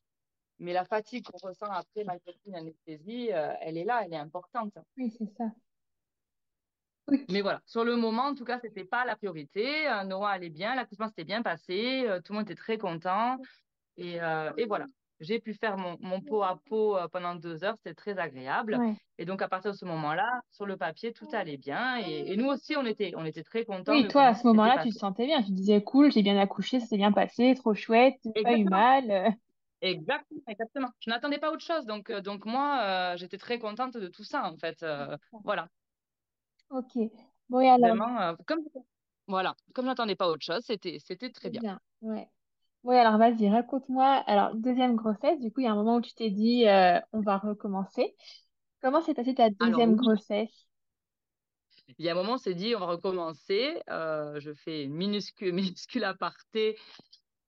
Mais 0.58 0.72
la 0.72 0.84
fatigue 0.84 1.26
qu'on 1.26 1.48
ressent 1.48 1.66
après 1.66 2.04
une 2.46 2.54
anesthésie, 2.54 3.28
elle 3.28 3.76
est 3.76 3.84
là, 3.84 4.02
elle 4.04 4.14
est 4.14 4.18
importante. 4.18 4.78
Oui, 4.96 5.10
c'est 5.10 5.28
ça. 5.36 5.50
Mais 7.28 7.40
voilà, 7.40 7.60
sur 7.66 7.84
le 7.84 7.96
moment, 7.96 8.24
en 8.24 8.34
tout 8.34 8.44
cas, 8.44 8.58
c'était 8.60 8.84
pas 8.84 9.04
la 9.04 9.16
priorité. 9.16 9.84
Noah 10.06 10.30
allait 10.30 10.50
bien, 10.50 10.74
l'accouchement 10.74 11.08
s'était 11.08 11.24
bien 11.24 11.42
passé, 11.42 12.06
tout 12.24 12.32
le 12.32 12.38
monde 12.38 12.50
était 12.50 12.54
très 12.54 12.78
content. 12.78 13.38
Et, 13.96 14.18
et 14.56 14.66
voilà, 14.66 14.86
j'ai 15.20 15.40
pu 15.40 15.54
faire 15.54 15.78
mon, 15.78 15.96
mon, 16.00 16.20
pot 16.20 16.42
à 16.42 16.60
pot 16.68 16.96
pendant 17.12 17.34
deux 17.34 17.64
heures, 17.64 17.76
c'était 17.76 17.94
très 17.94 18.18
agréable. 18.18 18.78
Et 19.18 19.24
donc, 19.24 19.40
à 19.40 19.48
partir 19.48 19.72
de 19.72 19.76
ce 19.76 19.84
moment-là, 19.86 20.28
sur 20.50 20.66
le 20.66 20.76
papier, 20.76 21.12
tout 21.12 21.28
allait 21.32 21.56
bien. 21.56 21.96
Et, 21.98 22.36
nous 22.36 22.48
aussi, 22.48 22.76
on 22.76 22.84
était, 22.84 23.12
on 23.16 23.24
était 23.24 23.42
très 23.42 23.64
contents. 23.64 23.92
Oui, 23.92 24.08
toi, 24.08 24.24
à 24.24 24.34
ce 24.34 24.46
moment-là, 24.48 24.82
tu 24.82 24.90
te 24.90 24.98
sentais 24.98 25.26
bien. 25.26 25.42
Tu 25.42 25.52
disais, 25.52 25.82
cool, 25.82 26.12
j'ai 26.12 26.22
bien 26.22 26.38
accouché, 26.38 26.80
ça 26.80 26.86
s'est 26.86 26.96
bien 26.96 27.12
passé, 27.12 27.54
trop 27.54 27.74
chouette, 27.74 28.20
pas 28.42 28.56
eu 28.56 28.64
mal. 28.64 29.36
Exactement, 29.82 30.42
exactement. 30.48 30.88
Je 31.00 31.10
n'attendais 31.10 31.38
pas 31.38 31.50
autre 31.50 31.64
chose. 31.64 31.86
Donc, 31.86 32.10
donc 32.12 32.44
moi, 32.44 33.14
j'étais 33.16 33.38
très 33.38 33.58
contente 33.58 33.96
de 33.96 34.08
tout 34.08 34.24
ça, 34.24 34.44
en 34.44 34.56
fait. 34.56 34.84
voilà. 35.44 35.68
Ok. 36.70 36.92
Bon, 37.48 37.60
et 37.60 37.68
alors, 37.68 37.90
Vraiment, 37.90 38.20
euh, 38.20 38.34
comme, 38.46 38.60
voilà, 39.28 39.54
comme 39.74 39.84
je 39.84 39.90
n'attendais 39.90 40.16
pas 40.16 40.28
autre 40.28 40.44
chose, 40.44 40.62
c'était, 40.64 40.98
c'était 40.98 41.30
très 41.30 41.50
bien. 41.50 41.60
bien. 41.60 41.80
Ouais. 42.02 42.28
Ouais, 42.84 42.98
alors 42.98 43.18
vas-y, 43.18 43.48
raconte-moi. 43.50 44.06
Alors, 44.26 44.54
deuxième 44.54 44.96
grossesse, 44.96 45.40
du 45.40 45.52
coup, 45.52 45.60
il 45.60 45.64
y 45.64 45.66
a 45.66 45.72
un 45.72 45.76
moment 45.76 45.96
où 45.96 46.00
tu 46.00 46.14
t'es 46.14 46.30
dit, 46.30 46.68
euh, 46.68 47.00
on 47.12 47.20
va 47.20 47.38
recommencer. 47.38 48.16
Comment 48.80 49.02
s'est 49.02 49.14
passée 49.14 49.34
ta 49.34 49.50
deuxième 49.50 49.96
grossesse? 49.96 50.66
Il 51.98 52.04
y 52.04 52.08
a 52.08 52.12
un 52.12 52.14
moment, 52.14 52.34
on 52.34 52.38
s'est 52.38 52.54
dit, 52.54 52.74
on 52.74 52.80
va 52.80 52.86
recommencer. 52.86 53.80
Euh, 53.90 54.38
je 54.40 54.52
fais 54.54 54.84
une 54.84 54.94
minuscule, 54.94 55.52
minuscule 55.76 56.04
aparté, 56.04 56.78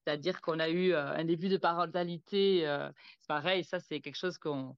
c'est-à-dire 0.04 0.40
qu'on 0.40 0.58
a 0.60 0.68
eu 0.70 0.94
un 0.94 1.24
début 1.24 1.48
de 1.48 1.56
parentalité. 1.56 2.62
c'est 3.20 3.28
pareil, 3.28 3.64
ça, 3.64 3.80
c'est 3.80 4.00
quelque 4.00 4.16
chose 4.16 4.38
qu'on 4.38 4.76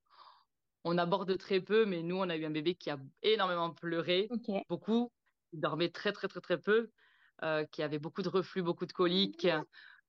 on 0.84 0.98
aborde 0.98 1.36
très 1.38 1.60
peu, 1.60 1.84
mais 1.84 2.02
nous, 2.02 2.16
on 2.16 2.28
a 2.28 2.36
eu 2.36 2.44
un 2.44 2.50
bébé 2.50 2.74
qui 2.74 2.90
a 2.90 2.98
énormément 3.22 3.70
pleuré, 3.70 4.28
beaucoup. 4.68 5.12
Il 5.52 5.60
dormait 5.60 5.90
très, 5.90 6.12
très, 6.12 6.28
très, 6.28 6.40
très 6.40 6.58
peu, 6.58 6.90
euh, 7.42 7.64
qui 7.66 7.82
avait 7.82 7.98
beaucoup 7.98 8.22
de 8.22 8.28
reflux, 8.28 8.62
beaucoup 8.62 8.86
de 8.86 8.92
coliques, 8.92 9.48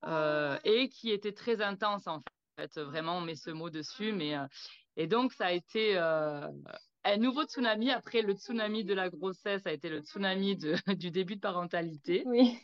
euh, 0.06 0.58
et 0.64 0.90
qui 0.90 1.12
était 1.12 1.34
très 1.34 1.62
intense, 1.62 2.08
en 2.08 2.22
fait. 2.58 2.80
Vraiment, 2.80 3.18
on 3.18 3.22
met 3.22 3.36
ce 3.36 3.50
mot 3.50 3.70
dessus. 3.70 4.14
Mais, 4.14 4.38
euh, 4.38 4.46
et 4.96 5.08
donc, 5.08 5.34
ça 5.34 5.48
a 5.48 5.52
été 5.52 5.98
un 5.98 7.18
nouveau 7.18 7.44
tsunami. 7.44 7.90
Après 7.90 8.22
le 8.22 8.34
tsunami 8.34 8.86
de 8.86 8.94
la 8.94 9.10
grossesse, 9.10 9.64
ça 9.64 9.70
a 9.70 9.74
été 9.74 9.90
le 9.90 10.02
tsunami 10.02 10.56
du 10.98 11.12
début 11.12 11.36
de 11.36 11.42
parentalité. 11.42 12.24
Oui. 12.28 12.60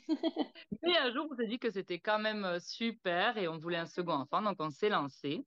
mais 0.83 0.97
un 0.97 1.11
jour, 1.11 1.27
on 1.31 1.35
s'est 1.35 1.47
dit 1.47 1.59
que 1.59 1.71
c'était 1.71 1.99
quand 1.99 2.19
même 2.19 2.59
super 2.59 3.37
et 3.37 3.47
on 3.47 3.57
voulait 3.57 3.77
un 3.77 3.87
second 3.87 4.13
enfant, 4.13 4.41
donc 4.41 4.57
on 4.59 4.69
s'est 4.69 4.89
lancé. 4.89 5.43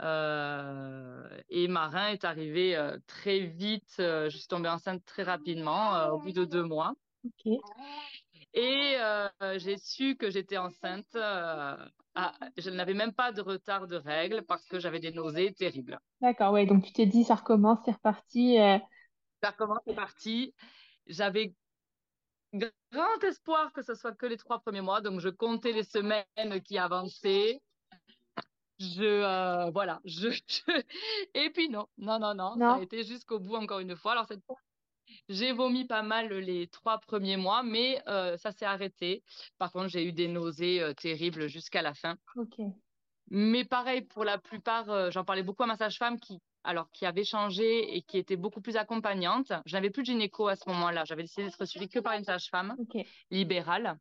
Euh, 0.00 1.28
et 1.50 1.68
Marin 1.68 2.08
est 2.08 2.24
arrivé 2.24 2.76
euh, 2.76 2.98
très 3.06 3.40
vite. 3.40 3.96
Euh, 4.00 4.28
je 4.28 4.36
suis 4.36 4.48
tombée 4.48 4.68
enceinte 4.68 5.04
très 5.04 5.22
rapidement, 5.22 6.08
au 6.08 6.18
bout 6.18 6.32
de 6.32 6.44
deux 6.44 6.64
mois. 6.64 6.94
Et 8.54 8.96
j'ai 9.56 9.78
su 9.78 10.16
que 10.16 10.30
j'étais 10.30 10.58
enceinte. 10.58 11.06
je 11.12 12.70
n'avais 12.70 12.94
même 12.94 13.12
pas 13.12 13.32
de 13.32 13.40
retard 13.40 13.86
de 13.86 13.96
règles 13.96 14.42
parce 14.42 14.66
que 14.66 14.78
j'avais 14.78 15.00
des 15.00 15.12
nausées 15.12 15.52
terribles. 15.52 15.98
D'accord, 16.20 16.52
ouais. 16.52 16.66
Donc 16.66 16.84
tu 16.84 16.92
t'es 16.92 17.06
dit, 17.06 17.24
ça 17.24 17.36
recommence, 17.36 17.78
c'est 17.84 17.92
reparti. 17.92 18.56
Ça 19.42 19.50
recommence, 19.50 19.80
c'est 19.86 19.94
parti. 19.94 20.54
J'avais 21.06 21.54
grand 22.92 23.24
espoir 23.24 23.72
que 23.72 23.82
ce 23.82 23.94
soit 23.94 24.12
que 24.12 24.26
les 24.26 24.36
trois 24.36 24.60
premiers 24.60 24.80
mois. 24.80 25.00
Donc 25.00 25.20
je 25.20 25.28
comptais 25.28 25.72
les 25.72 25.84
semaines 25.84 26.24
qui 26.64 26.78
avançaient 26.78 27.60
je 28.78 29.02
euh, 29.02 29.70
voilà 29.70 30.00
je, 30.04 30.28
et 31.34 31.50
puis 31.50 31.68
non 31.68 31.86
non 31.98 32.18
non 32.18 32.34
non, 32.34 32.58
ça 32.58 32.74
a 32.74 32.82
été 32.82 33.04
jusqu'au 33.04 33.38
bout 33.38 33.56
encore 33.56 33.80
une 33.80 33.96
fois. 33.96 34.12
Alors 34.12 34.26
cette 34.26 34.44
fois 34.44 34.56
j'ai 35.28 35.52
vomi 35.52 35.86
pas 35.86 36.02
mal 36.02 36.32
les 36.32 36.66
trois 36.68 36.98
premiers 36.98 37.36
mois 37.36 37.62
mais 37.62 38.02
euh, 38.08 38.36
ça 38.36 38.52
s'est 38.52 38.64
arrêté. 38.64 39.22
Par 39.58 39.70
contre 39.70 39.88
j'ai 39.88 40.04
eu 40.04 40.12
des 40.12 40.28
nausées 40.28 40.80
euh, 40.80 40.92
terribles 40.94 41.48
jusqu'à 41.48 41.82
la 41.82 41.94
fin. 41.94 42.16
Ok. 42.36 42.58
Mais 43.30 43.64
pareil 43.64 44.02
pour 44.02 44.24
la 44.24 44.38
plupart 44.38 45.10
j'en 45.10 45.24
parlais 45.24 45.42
beaucoup 45.42 45.62
à 45.62 45.66
ma 45.66 45.76
sage-femme 45.76 46.18
qui 46.18 46.40
alors 46.66 46.90
qui 46.92 47.04
avait 47.04 47.24
changé 47.24 47.94
et 47.94 48.02
qui 48.02 48.18
était 48.18 48.36
beaucoup 48.36 48.60
plus 48.60 48.76
accompagnante. 48.76 49.52
Je 49.66 49.76
n'avais 49.76 49.90
plus 49.90 50.02
de 50.02 50.06
gynéco 50.06 50.48
à 50.48 50.56
ce 50.56 50.68
moment-là. 50.70 51.04
J'avais 51.04 51.22
décidé 51.22 51.44
d'être 51.44 51.64
suivie 51.66 51.88
que 51.88 51.98
par 52.00 52.14
une 52.14 52.24
sage-femme 52.24 52.74
libérale 53.30 53.98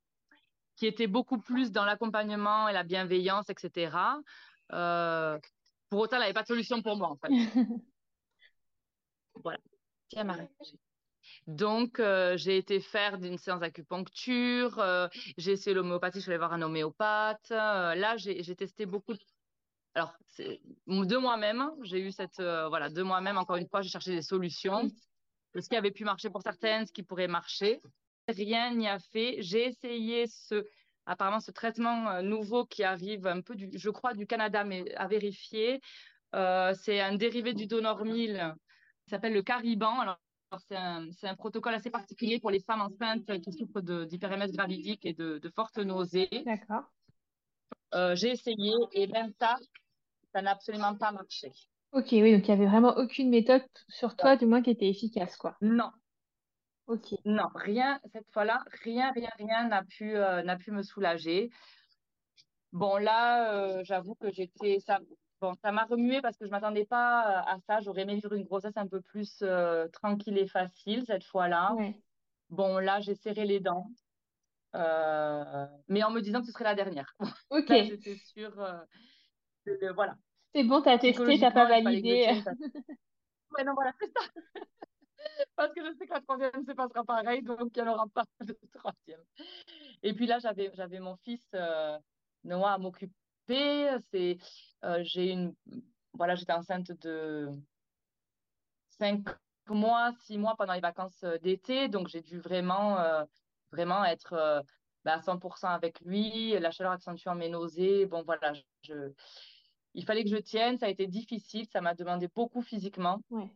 qui 0.75 0.87
était 0.87 1.07
beaucoup 1.07 1.37
plus 1.37 1.71
dans 1.71 1.85
l'accompagnement 1.85 2.67
et 2.67 2.73
la 2.73 2.83
bienveillance 2.83 3.49
etc 3.49 3.95
euh, 4.71 5.39
pour 5.89 6.01
autant, 6.01 6.17
elle 6.17 6.23
n'avait 6.23 6.33
pas 6.33 6.43
de 6.43 6.47
solution 6.47 6.81
pour 6.81 6.97
moi, 6.97 7.09
en 7.09 7.17
fait. 7.17 7.29
voilà. 9.43 9.59
Tiens, 10.09 10.23
Marie. 10.23 10.47
Donc, 11.47 11.99
euh, 11.99 12.37
j'ai 12.37 12.57
été 12.57 12.79
faire 12.79 13.15
une 13.15 13.37
séance 13.37 13.61
d'acupuncture, 13.61 14.77
euh, 14.79 15.07
j'ai 15.37 15.51
essayé 15.53 15.73
l'homéopathie, 15.73 16.19
je 16.19 16.23
suis 16.23 16.31
allée 16.31 16.37
voir 16.37 16.53
un 16.53 16.61
homéopathe. 16.61 17.49
là, 17.49 18.17
j'ai 18.17 18.55
testé 18.55 18.85
beaucoup. 18.85 19.13
De... 19.13 19.19
Alors, 19.95 20.15
de 20.87 21.17
moi-même, 21.17 21.71
j'ai 21.83 21.99
eu 21.99 22.11
cette. 22.11 22.37
voilà, 22.37 22.89
de 22.89 23.01
moi-même, 23.03 23.37
encore 23.37 23.57
une 23.57 23.67
fois, 23.67 23.81
j'ai 23.81 23.89
cherché 23.89 24.11
des 24.11 24.21
solutions. 24.21 24.89
Ce 25.55 25.69
qui 25.69 25.75
avait 25.75 25.91
pu 25.91 26.03
marcher 26.03 26.29
pour 26.29 26.41
certaines, 26.41 26.87
ce 26.87 26.91
qui 26.91 27.03
pourrait 27.03 27.27
marcher. 27.27 27.79
Rien 28.27 28.73
n'y 28.73 28.87
a 28.87 28.99
fait. 28.99 29.37
J'ai 29.39 29.65
essayé 29.67 30.27
ce 30.27 30.65
apparemment 31.05 31.39
ce 31.39 31.51
traitement 31.51 32.09
euh, 32.09 32.21
nouveau 32.21 32.65
qui 32.65 32.83
arrive 32.83 33.27
un 33.27 33.41
peu, 33.41 33.55
du, 33.55 33.69
je 33.73 33.89
crois, 33.89 34.13
du 34.13 34.27
Canada, 34.27 34.63
mais 34.63 34.93
à 34.95 35.07
vérifier. 35.07 35.81
Euh, 36.35 36.73
c'est 36.81 36.99
un 36.99 37.15
dérivé 37.15 37.53
du 37.53 37.67
Donormil 37.67 38.55
qui 39.03 39.09
s'appelle 39.09 39.33
le 39.33 39.43
Cariban. 39.43 39.99
Alors, 39.99 40.17
c'est 40.67 40.75
un, 40.75 41.07
un, 41.23 41.35
protocole 41.35 41.73
assez 41.73 41.89
particulier 41.89 42.39
pour 42.39 42.51
les 42.51 42.59
femmes 42.59 42.81
enceintes 42.81 43.41
qui 43.41 43.51
souffrent 43.53 43.81
d'hyperémèse 43.81 44.51
gravidique 44.51 45.05
et 45.05 45.13
de, 45.13 45.39
de 45.39 45.49
fortes 45.49 45.77
nausées. 45.77 46.29
D'accord. 46.45 46.83
Euh, 47.93 48.15
j'ai 48.15 48.31
essayé 48.31 48.73
et 48.93 49.07
même 49.07 49.31
ça, 49.39 49.55
ça 50.33 50.41
n'a 50.41 50.51
absolument 50.51 50.95
pas 50.95 51.11
marché. 51.11 51.51
Ok, 51.91 52.07
oui, 52.11 52.33
donc 52.33 52.47
il 52.47 52.55
n'y 52.55 52.59
avait 52.59 52.69
vraiment 52.69 52.97
aucune 52.97 53.29
méthode 53.29 53.63
sur 53.87 54.15
toi, 54.15 54.35
du 54.35 54.47
moins, 54.47 54.63
qui 54.63 54.71
était 54.71 54.89
efficace, 54.89 55.37
quoi. 55.37 55.55
Non, 55.61 55.91
Ok. 56.87 57.13
Non, 57.25 57.47
rien, 57.55 57.99
cette 58.11 58.29
fois-là, 58.31 58.63
rien, 58.83 59.11
rien, 59.11 59.29
rien 59.37 59.67
n'a 59.67 59.83
pu, 59.83 60.15
euh, 60.15 60.43
n'a 60.43 60.57
pu 60.57 60.71
me 60.71 60.83
soulager. 60.83 61.49
Bon, 62.71 62.97
là, 62.97 63.53
euh, 63.53 63.83
j'avoue 63.83 64.15
que 64.15 64.31
j'étais, 64.31 64.79
ça, 64.79 64.99
bon, 65.39 65.53
ça 65.61 65.71
m'a 65.71 65.85
remué 65.85 66.21
parce 66.21 66.37
que 66.37 66.45
je 66.45 66.51
m'attendais 66.51 66.85
pas 66.85 67.39
à 67.41 67.57
ça. 67.67 67.79
J'aurais 67.79 68.01
aimé 68.01 68.15
vivre 68.15 68.33
une 68.33 68.43
grossesse 68.43 68.75
un 68.75 68.87
peu 68.87 68.99
plus 68.99 69.39
euh, 69.43 69.87
tranquille 69.89 70.37
et 70.37 70.47
facile 70.47 71.03
cette 71.05 71.23
fois-là. 71.23 71.73
Bon, 72.49 72.79
là, 72.79 72.99
j'ai 72.99 73.15
serré 73.15 73.45
les 73.45 73.61
dents, 73.61 73.87
mais 74.73 76.03
en 76.03 76.11
me 76.11 76.19
disant 76.19 76.41
que 76.41 76.47
ce 76.47 76.51
serait 76.51 76.65
la 76.65 76.75
dernière. 76.75 77.15
Ok. 77.49 77.69
Là, 77.69 77.83
j'étais 77.83 78.15
sûre 78.15 78.53
voilà. 79.95 80.15
C'est 80.53 80.63
bon, 80.63 80.81
t'as 80.81 80.97
testé, 80.97 81.39
t'as 81.39 81.51
pas 81.51 81.67
validé. 81.67 82.27
Ouais, 83.55 83.63
non, 83.63 83.73
voilà, 83.75 83.93
c'est 83.99 84.11
ça. 84.11 84.19
parce 85.55 85.73
que 85.73 85.85
je 85.85 85.93
sais 85.97 86.05
que 86.05 86.13
la 86.13 86.21
troisième 86.21 86.63
se 86.65 86.71
passera 86.71 87.03
pareil, 87.03 87.41
donc 87.41 87.75
il 87.75 87.83
n'y 87.83 87.89
aura 87.89 88.07
pas 88.07 88.25
de 88.41 88.57
troisième. 88.73 89.23
Et 90.01 90.13
puis 90.13 90.25
là, 90.25 90.39
j'avais, 90.39 90.99
mon 90.99 91.15
fils 91.17 91.47
euh, 91.55 91.97
Noah 92.43 92.73
à 92.73 92.77
m'occuper. 92.77 93.13
Euh, 93.53 95.03
j'étais 95.03 96.53
enceinte 96.53 96.91
de 97.01 97.49
cinq 98.89 99.25
mois, 99.67 100.11
six 100.23 100.37
mois 100.37 100.55
pendant 100.57 100.73
les 100.73 100.79
vacances 100.79 101.23
euh, 101.23 101.37
d'été, 101.39 101.87
donc 101.87 102.07
j'ai 102.07 102.21
dû 102.21 102.39
vraiment, 102.39 103.25
vraiment 103.71 104.03
être 104.05 104.63
bah, 105.03 105.15
à 105.15 105.19
100% 105.19 105.67
avec 105.67 105.99
lui. 106.01 106.57
La 106.59 106.71
chaleur 106.71 106.93
accentuant 106.93 107.35
mes 107.35 107.49
nausées. 107.49 108.07
Il 109.95 110.05
fallait 110.05 110.23
que 110.23 110.29
je 110.29 110.37
tienne. 110.37 110.77
Ça 110.77 110.87
a 110.87 110.89
été 110.89 111.07
difficile. 111.07 111.67
Ça 111.67 111.81
m'a 111.81 111.93
demandé 111.93 112.27
beaucoup 112.33 112.61
physiquement. 112.61 113.21
Ouais 113.29 113.49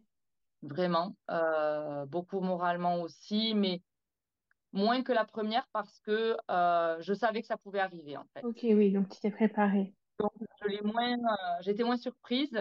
vraiment, 0.64 1.16
euh, 1.30 2.06
beaucoup 2.06 2.40
moralement 2.40 3.02
aussi, 3.02 3.54
mais 3.56 3.82
moins 4.74 5.04
que 5.04 5.12
la 5.12 5.26
première 5.26 5.68
parce 5.72 6.00
que 6.00 6.36
je 6.50 7.14
savais 7.14 7.42
que 7.42 7.48
ça 7.48 7.58
pouvait 7.58 7.80
arriver, 7.80 8.18
en 8.18 8.26
fait. 8.34 8.44
Ok, 8.44 8.60
oui, 8.64 8.92
donc 8.92 9.10
tu 9.10 9.20
t'es 9.20 9.32
préparée. 9.32 9.94
Donc, 10.20 10.32
je 10.64 10.84
moins, 10.84 11.16
j'étais 11.62 11.84
moins 11.84 11.98
surprise. 11.98 12.60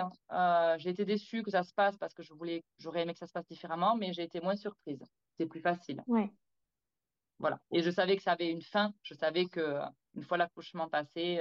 j'ai 0.79 0.91
été 0.91 1.05
déçue 1.05 1.43
que 1.43 1.51
ça 1.51 1.63
se 1.63 1.73
passe 1.73 1.97
parce 1.97 2.13
que 2.13 2.23
je 2.23 2.35
voulais, 2.35 2.65
j'aurais 2.79 3.03
aimé 3.03 3.15
que 3.15 3.19
ça 3.19 3.27
se 3.27 3.33
passe 3.33 3.47
différemment, 3.47 3.97
mais 3.97 4.13
j'ai 4.13 4.23
été 4.23 4.41
moins 4.41 4.57
surprise. 4.57 5.03
C'est 5.39 5.47
plus 5.47 5.61
facile. 5.61 6.03
Ouais. 6.07 6.31
Voilà. 7.39 7.59
Et 7.71 7.83
je 7.83 7.91
savais 7.91 8.17
que 8.17 8.23
ça 8.23 8.33
avait 8.33 8.51
une 8.51 8.63
fin. 8.63 8.93
Je 9.03 9.15
savais 9.15 9.47
que 9.47 9.79
une 10.15 10.23
fois 10.23 10.37
l'accouchement 10.37 10.89
passé, 10.89 11.41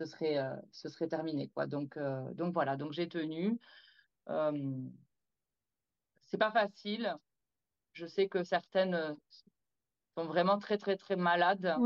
ce 0.00 0.06
serait, 0.06 0.38
ce 0.72 0.88
serait 0.88 1.08
terminé, 1.08 1.48
quoi. 1.48 1.66
Donc, 1.66 1.96
donc 2.34 2.52
voilà. 2.52 2.76
Donc 2.76 2.92
j'ai 2.92 3.08
tenu. 3.08 3.60
C'est 6.32 6.38
pas 6.38 6.50
facile. 6.50 7.14
Je 7.92 8.06
sais 8.06 8.26
que 8.26 8.42
certaines 8.42 9.14
sont 10.16 10.24
vraiment 10.24 10.58
très, 10.58 10.78
très, 10.78 10.96
très 10.96 11.14
malades. 11.14 11.76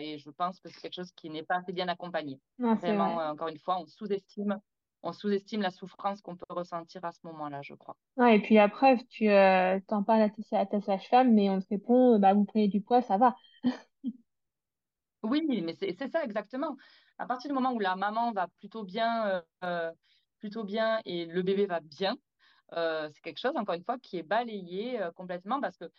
et 0.00 0.18
je 0.18 0.30
pense 0.30 0.58
que 0.58 0.68
c'est 0.68 0.80
quelque 0.80 0.94
chose 0.96 1.12
qui 1.12 1.30
n'est 1.30 1.44
pas 1.44 1.58
assez 1.58 1.72
bien 1.72 1.86
accompagné. 1.88 2.40
vraiment, 2.58 3.16
encore 3.18 3.48
une 3.48 3.58
fois, 3.58 3.78
on 3.80 3.86
sous-estime. 3.86 4.60
On 5.04 5.12
sous-estime 5.12 5.62
la 5.62 5.70
souffrance 5.70 6.20
qu'on 6.20 6.36
peut 6.36 6.44
ressentir 6.50 7.04
à 7.04 7.12
ce 7.12 7.20
moment-là, 7.24 7.60
je 7.62 7.74
crois. 7.74 7.96
Ouais, 8.16 8.36
et 8.36 8.40
puis 8.40 8.56
la 8.56 8.68
preuve, 8.68 8.98
tu 9.08 9.26
t'en 9.86 10.02
parles 10.02 10.30
à 10.50 10.66
ta, 10.66 10.80
sage-femme, 10.80 11.32
mais 11.32 11.48
on 11.48 11.60
te 11.60 11.68
répond, 11.68 12.18
bah, 12.18 12.34
vous 12.34 12.44
prenez 12.44 12.66
du 12.66 12.80
poids, 12.80 13.02
ça 13.02 13.18
va. 13.18 13.36
oui, 15.22 15.62
mais 15.62 15.76
c'est 15.78 16.10
ça 16.10 16.24
exactement. 16.24 16.76
À 17.18 17.26
partir 17.26 17.50
du 17.50 17.54
moment 17.54 17.72
où 17.72 17.78
la 17.78 17.94
maman 17.94 18.32
va 18.32 18.48
plutôt 18.58 18.82
bien, 18.82 19.44
plutôt 20.40 20.64
bien 20.64 21.00
et 21.04 21.24
le 21.24 21.42
bébé 21.42 21.66
va 21.66 21.78
bien, 21.78 22.16
c'est 22.74 23.20
quelque 23.22 23.38
chose, 23.38 23.56
encore 23.56 23.74
une 23.74 23.84
fois, 23.84 23.98
qui 23.98 24.18
est 24.18 24.22
balayé 24.22 25.00
complètement 25.14 25.60
parce 25.60 25.76
que 25.76 25.90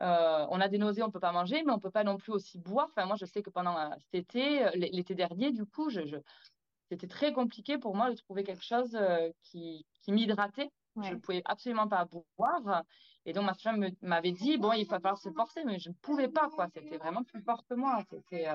euh, 0.00 0.46
on 0.50 0.60
a 0.60 0.68
des 0.68 0.78
nausées, 0.78 1.02
on 1.02 1.10
peut 1.10 1.20
pas 1.20 1.32
manger, 1.32 1.62
mais 1.64 1.72
on 1.72 1.78
peut 1.78 1.90
pas 1.90 2.04
non 2.04 2.18
plus 2.18 2.32
aussi 2.32 2.58
boire. 2.58 2.88
Enfin, 2.90 3.06
moi, 3.06 3.16
je 3.16 3.24
sais 3.24 3.42
que 3.42 3.50
pendant 3.50 3.78
euh, 3.78 3.88
cet 3.98 4.14
été, 4.14 4.64
euh, 4.64 4.70
l'été 4.74 5.14
dernier, 5.14 5.52
du 5.52 5.64
coup, 5.64 5.90
c'était 5.90 7.06
très 7.06 7.32
compliqué 7.32 7.78
pour 7.78 7.94
moi 7.94 8.10
de 8.10 8.16
trouver 8.16 8.44
quelque 8.44 8.64
chose 8.64 8.98
qui, 9.42 9.86
m'hydratait. 10.08 10.70
Je 11.02 11.12
ne 11.12 11.16
pouvais 11.16 11.42
absolument 11.44 11.88
pas 11.88 12.08
boire. 12.36 12.82
Et 13.24 13.32
donc, 13.32 13.44
ma 13.44 13.54
femme 13.54 13.90
m'avait 14.02 14.32
dit, 14.32 14.56
bon, 14.56 14.72
il 14.72 14.86
va 14.86 15.00
falloir 15.00 15.18
se 15.18 15.30
forcer, 15.30 15.64
mais 15.64 15.78
je 15.78 15.90
ne 15.90 15.94
pouvais 15.94 16.28
pas, 16.28 16.48
quoi. 16.48 16.68
C'était 16.72 16.96
vraiment 16.96 17.24
plus 17.24 17.42
fort 17.42 17.64
que 17.66 17.74
moi. 17.74 18.02
C'était, 18.10 18.46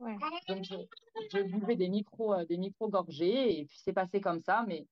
Donc, 0.00 0.64
je, 0.64 1.42
buvais 1.42 1.76
des 1.76 1.88
micros, 1.88 2.44
des 2.44 2.56
micro 2.56 2.88
gorgées 2.88 3.60
et 3.60 3.64
puis 3.66 3.78
c'est 3.78 3.92
passé 3.92 4.20
comme 4.20 4.40
ça, 4.40 4.64
mais 4.66 4.86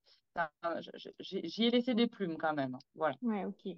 j'y 1.21 1.64
ai 1.64 1.71
laissé 1.71 1.94
des 1.94 2.07
plumes 2.07 2.37
quand 2.37 2.55
même. 2.55 2.79
Voilà. 2.94 3.16
Ouais, 3.23 3.44
ok. 3.44 3.77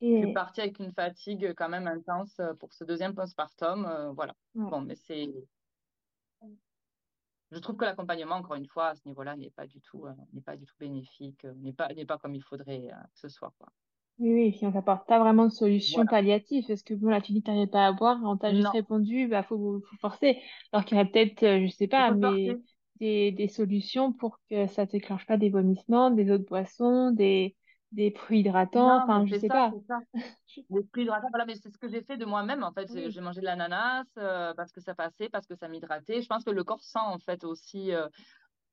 Je 0.00 0.18
suis 0.18 0.32
partie 0.32 0.60
avec 0.60 0.78
une 0.78 0.92
fatigue 0.92 1.54
quand 1.54 1.68
même 1.68 1.88
intense 1.88 2.38
euh, 2.38 2.54
pour 2.54 2.72
ce 2.72 2.84
deuxième 2.84 3.14
postpartum. 3.14 3.84
Euh, 3.84 4.12
voilà. 4.12 4.34
Bon, 4.54 4.80
mais 4.80 4.94
c'est. 4.94 5.28
Je 7.50 7.58
trouve 7.58 7.76
que 7.76 7.84
l'accompagnement, 7.84 8.36
encore 8.36 8.56
une 8.56 8.66
fois, 8.66 8.88
à 8.88 8.94
ce 8.94 9.00
niveau-là, 9.06 9.34
n'est 9.34 9.50
pas 9.50 9.66
du 9.66 9.80
tout, 9.80 10.06
euh, 10.06 10.12
n'est 10.34 10.42
pas 10.42 10.56
du 10.56 10.66
tout 10.66 10.76
bénéfique, 10.78 11.44
n'est 11.56 11.72
pas, 11.72 11.88
n'est 11.88 12.04
pas 12.04 12.18
comme 12.18 12.34
il 12.34 12.42
faudrait 12.42 12.88
que 13.14 13.18
ce 13.18 13.28
soit, 13.28 13.52
quoi. 13.58 13.72
Oui, 14.18 14.32
oui, 14.34 14.50
puis 14.52 14.66
on 14.66 14.72
t'apporte 14.72 15.06
pas 15.06 15.20
vraiment 15.20 15.44
de 15.46 15.52
solution 15.52 16.06
palliative, 16.08 16.64
parce 16.66 16.82
que 16.82 16.94
bon, 16.94 17.08
là, 17.08 17.20
tu 17.20 17.32
dis 17.32 17.40
que 17.40 17.44
tu 17.46 17.50
n'arrives 17.52 17.68
pas 17.68 17.86
à 17.86 17.92
boire, 17.92 18.18
on 18.24 18.36
t'a 18.36 18.52
juste 18.52 18.70
répondu, 18.72 19.28
bah, 19.28 19.44
faut, 19.44 19.80
faut 19.88 19.96
forcer. 20.00 20.42
Alors 20.72 20.84
qu'il 20.84 20.96
y 20.98 21.00
aurait 21.00 21.08
peut-être, 21.10 21.64
je 21.64 21.68
sais 21.70 21.86
pas, 21.86 22.10
mais 22.10 22.58
des, 22.98 23.30
des 23.30 23.46
solutions 23.48 24.12
pour 24.12 24.40
que 24.50 24.66
ça 24.66 24.86
ne 24.86 24.90
déclenche 24.90 25.24
pas 25.26 25.36
des 25.36 25.50
vomissements, 25.50 26.10
des 26.10 26.32
autres 26.32 26.46
boissons, 26.46 27.12
des, 27.12 27.56
des 27.92 28.10
fruits 28.10 28.40
hydratants, 28.40 28.96
enfin, 28.96 29.24
je 29.26 29.34
sais 29.34 29.50
pas. 29.50 29.78
Des 30.70 30.82
fruits 30.92 31.04
hydratants, 31.04 31.28
voilà, 31.30 31.46
mais 31.46 31.54
c'est 31.56 31.70
ce 31.70 31.78
que 31.78 31.88
j'ai 31.88 32.02
fait 32.02 32.16
de 32.18 32.26
moi-même, 32.26 32.62
en 32.62 32.72
fait. 32.72 32.88
J'ai 33.10 33.20
mangé 33.22 33.40
de 33.40 33.46
l'ananas 33.46 34.04
euh, 34.18 34.52
parce 34.54 34.72
que 34.72 34.80
ça 34.80 34.94
passait, 34.94 35.28
parce 35.30 35.46
que 35.46 35.54
ça 35.56 35.68
m'hydratait. 35.68 36.20
Je 36.22 36.26
pense 36.26 36.44
que 36.44 36.50
le 36.50 36.64
corps 36.64 36.82
sent, 36.82 36.98
en 36.98 37.18
fait, 37.18 37.44
aussi, 37.44 37.92
euh, 37.92 38.06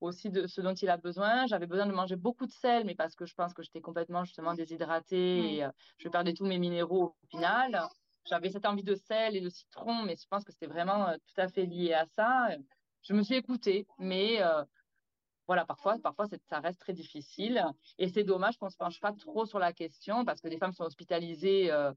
aussi 0.02 0.30
de 0.30 0.48
ce 0.48 0.62
dont 0.62 0.74
il 0.74 0.90
a 0.90 0.98
besoin. 0.98 1.48
J'avais 1.48 1.68
besoin 1.68 1.86
de 1.86 1.92
manger 1.92 2.16
beaucoup 2.16 2.46
de 2.46 2.52
sel, 2.52 2.86
mais 2.86 2.96
parce 2.96 3.16
que 3.16 3.26
je 3.26 3.34
pense 3.34 3.54
que 3.54 3.64
j'étais 3.64 3.82
complètement, 3.82 4.24
justement, 4.24 4.54
déshydratée 4.54 5.56
et 5.56 5.64
euh, 5.66 5.70
je 5.98 6.10
perdais 6.10 6.34
tous 6.34 6.46
mes 6.46 6.60
minéraux 6.60 7.16
au 7.24 7.28
final. 7.30 7.88
J'avais 8.26 8.50
cette 8.50 8.66
envie 8.66 8.84
de 8.84 8.96
sel 8.96 9.36
et 9.36 9.42
de 9.42 9.50
citron, 9.50 10.04
mais 10.04 10.16
je 10.16 10.28
pense 10.28 10.44
que 10.44 10.52
c'était 10.52 10.68
vraiment 10.68 11.14
tout 11.14 11.42
à 11.42 11.48
fait 11.48 11.66
lié 11.66 11.94
à 11.94 12.06
ça. 12.08 12.50
Je 13.04 13.14
me 13.14 13.22
suis 13.22 13.36
écoutée, 13.36 13.86
mais 14.00 14.42
voilà, 15.48 15.66
parfois, 15.66 15.98
parfois 16.00 16.26
ça 16.50 16.60
reste 16.60 16.80
très 16.80 16.94
difficile. 16.94 17.64
Et 17.98 18.10
c'est 18.10 18.24
dommage 18.24 18.58
qu'on 18.58 18.66
ne 18.66 18.72
se 18.72 18.78
penche 18.78 19.00
pas 19.00 19.14
trop 19.14 19.46
sur 19.46 19.60
la 19.60 19.74
question 19.74 20.26
parce 20.26 20.42
que 20.42 20.48
des 20.48 20.58
femmes 20.58 20.74
sont 20.74 20.84
hospitalisées 20.84 21.72
euh, 21.72 21.92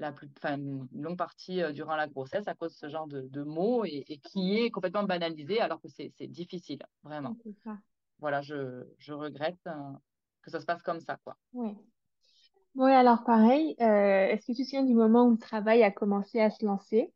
la 0.00 0.12
plus, 0.12 0.28
une 0.44 0.88
longue 0.92 1.16
partie 1.16 1.62
euh, 1.62 1.72
durant 1.72 1.94
la 1.94 2.08
grossesse 2.08 2.48
à 2.48 2.54
cause 2.54 2.72
de 2.72 2.76
ce 2.76 2.88
genre 2.88 3.06
de, 3.06 3.42
mots 3.42 3.84
et, 3.84 4.04
qui 4.24 4.58
est 4.58 4.70
complètement 4.70 5.04
banalisé 5.04 5.60
alors 5.60 5.80
que 5.80 5.88
c'est 5.88 6.12
difficile, 6.26 6.82
vraiment. 7.02 7.36
Voilà, 8.18 8.42
je, 8.42 9.12
regrette 9.12 9.60
euh, 9.66 9.72
que 10.42 10.50
ça 10.50 10.60
se 10.60 10.66
passe 10.66 10.82
comme 10.82 11.00
ça, 11.00 11.16
quoi. 11.24 11.36
Oui. 11.52 11.76
Oui, 12.76 12.92
alors 12.92 13.24
pareil, 13.24 13.74
est-ce 13.78 14.46
que 14.46 14.52
tu 14.52 14.62
te 14.62 14.62
souviens 14.62 14.84
du 14.84 14.94
moment 14.94 15.24
où 15.24 15.32
le 15.32 15.38
travail 15.38 15.82
a 15.82 15.90
commencé 15.90 16.40
à 16.40 16.50
se 16.50 16.64
lancer? 16.64 17.12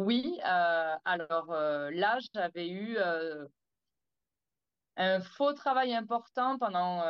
Oui, 0.00 0.40
euh, 0.46 0.96
alors 1.04 1.52
euh, 1.52 1.90
là, 1.90 2.18
j'avais 2.32 2.70
eu 2.70 2.96
euh, 2.96 3.46
un 4.96 5.20
faux 5.20 5.52
travail 5.52 5.94
important 5.94 6.58
pendant 6.58 7.02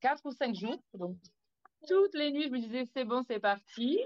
quatre 0.00 0.24
ou 0.24 0.30
cinq 0.30 0.54
jours. 0.54 0.78
Donc, 0.94 1.16
toutes 1.88 2.14
les 2.14 2.32
nuits, 2.32 2.44
je 2.44 2.50
me 2.50 2.58
disais, 2.58 2.84
c'est 2.92 3.04
bon, 3.04 3.22
c'est 3.26 3.40
parti. 3.40 4.00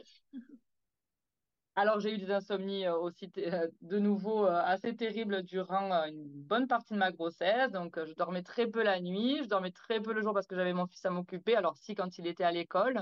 Alors, 1.77 2.01
j'ai 2.01 2.13
eu 2.15 2.19
des 2.19 2.31
insomnies 2.31 2.89
aussi 2.89 3.29
de 3.29 3.99
nouveau 3.99 4.45
assez 4.45 4.95
terribles 4.97 5.43
durant 5.43 6.05
une 6.05 6.27
bonne 6.29 6.67
partie 6.67 6.93
de 6.95 6.99
ma 6.99 7.11
grossesse. 7.13 7.71
Donc, 7.71 7.99
je 8.05 8.13
dormais 8.15 8.43
très 8.43 8.67
peu 8.67 8.83
la 8.83 9.01
nuit, 9.01 9.39
je 9.43 9.49
dormais 9.49 9.71
très 9.71 10.01
peu 10.01 10.13
le 10.13 10.21
jour 10.21 10.35
parce 10.35 10.47
que 10.47 10.57
j'avais 10.57 10.75
mon 10.75 10.87
fils 10.87 11.05
à 11.07 11.11
m'occuper. 11.11 11.57
Alors, 11.57 11.77
si, 11.79 11.95
quand 11.95 12.19
il 12.19 12.27
était 12.27 12.45
à 12.45 12.53
l'école, 12.53 13.01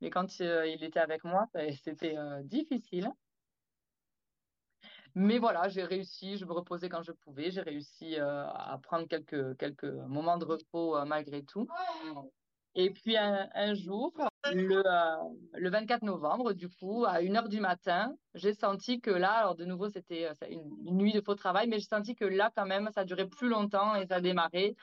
mais 0.00 0.10
quand 0.10 0.38
il 0.40 0.82
était 0.84 1.00
avec 1.00 1.24
moi, 1.24 1.46
c'était 1.82 2.16
difficile. 2.44 3.10
Mais 5.14 5.38
voilà, 5.38 5.68
j'ai 5.68 5.84
réussi, 5.84 6.38
je 6.38 6.44
me 6.46 6.52
reposais 6.52 6.88
quand 6.88 7.02
je 7.02 7.12
pouvais, 7.12 7.50
j'ai 7.50 7.60
réussi 7.60 8.18
euh, 8.18 8.46
à 8.48 8.78
prendre 8.82 9.06
quelques, 9.06 9.56
quelques 9.58 9.84
moments 9.84 10.38
de 10.38 10.44
repos 10.46 10.96
euh, 10.96 11.04
malgré 11.04 11.44
tout. 11.44 11.66
Et 12.74 12.90
puis 12.90 13.16
un, 13.18 13.74
jour, 13.74 14.12
le, 14.50 14.82
euh, 14.86 15.16
le 15.54 15.70
24 15.70 16.02
novembre, 16.02 16.54
du 16.54 16.68
coup, 16.70 17.04
à 17.04 17.20
1h 17.20 17.48
du 17.48 17.60
matin, 17.60 18.16
j'ai 18.34 18.54
senti 18.54 19.00
que 19.00 19.10
là, 19.10 19.32
alors 19.32 19.56
de 19.56 19.66
nouveau, 19.66 19.90
c'était 19.90 20.28
une, 20.48 20.96
nuit 20.96 21.12
de 21.12 21.20
faux 21.20 21.34
travail, 21.34 21.68
mais 21.68 21.78
j'ai 21.78 21.86
senti 21.86 22.14
que 22.14 22.24
là, 22.24 22.50
quand 22.56 22.66
même, 22.66 22.88
ça 22.94 23.04
durait 23.04 23.28
plus 23.28 23.48
longtemps 23.48 23.94
et 23.94 24.06
ça 24.06 24.20
démarrait, 24.20 24.74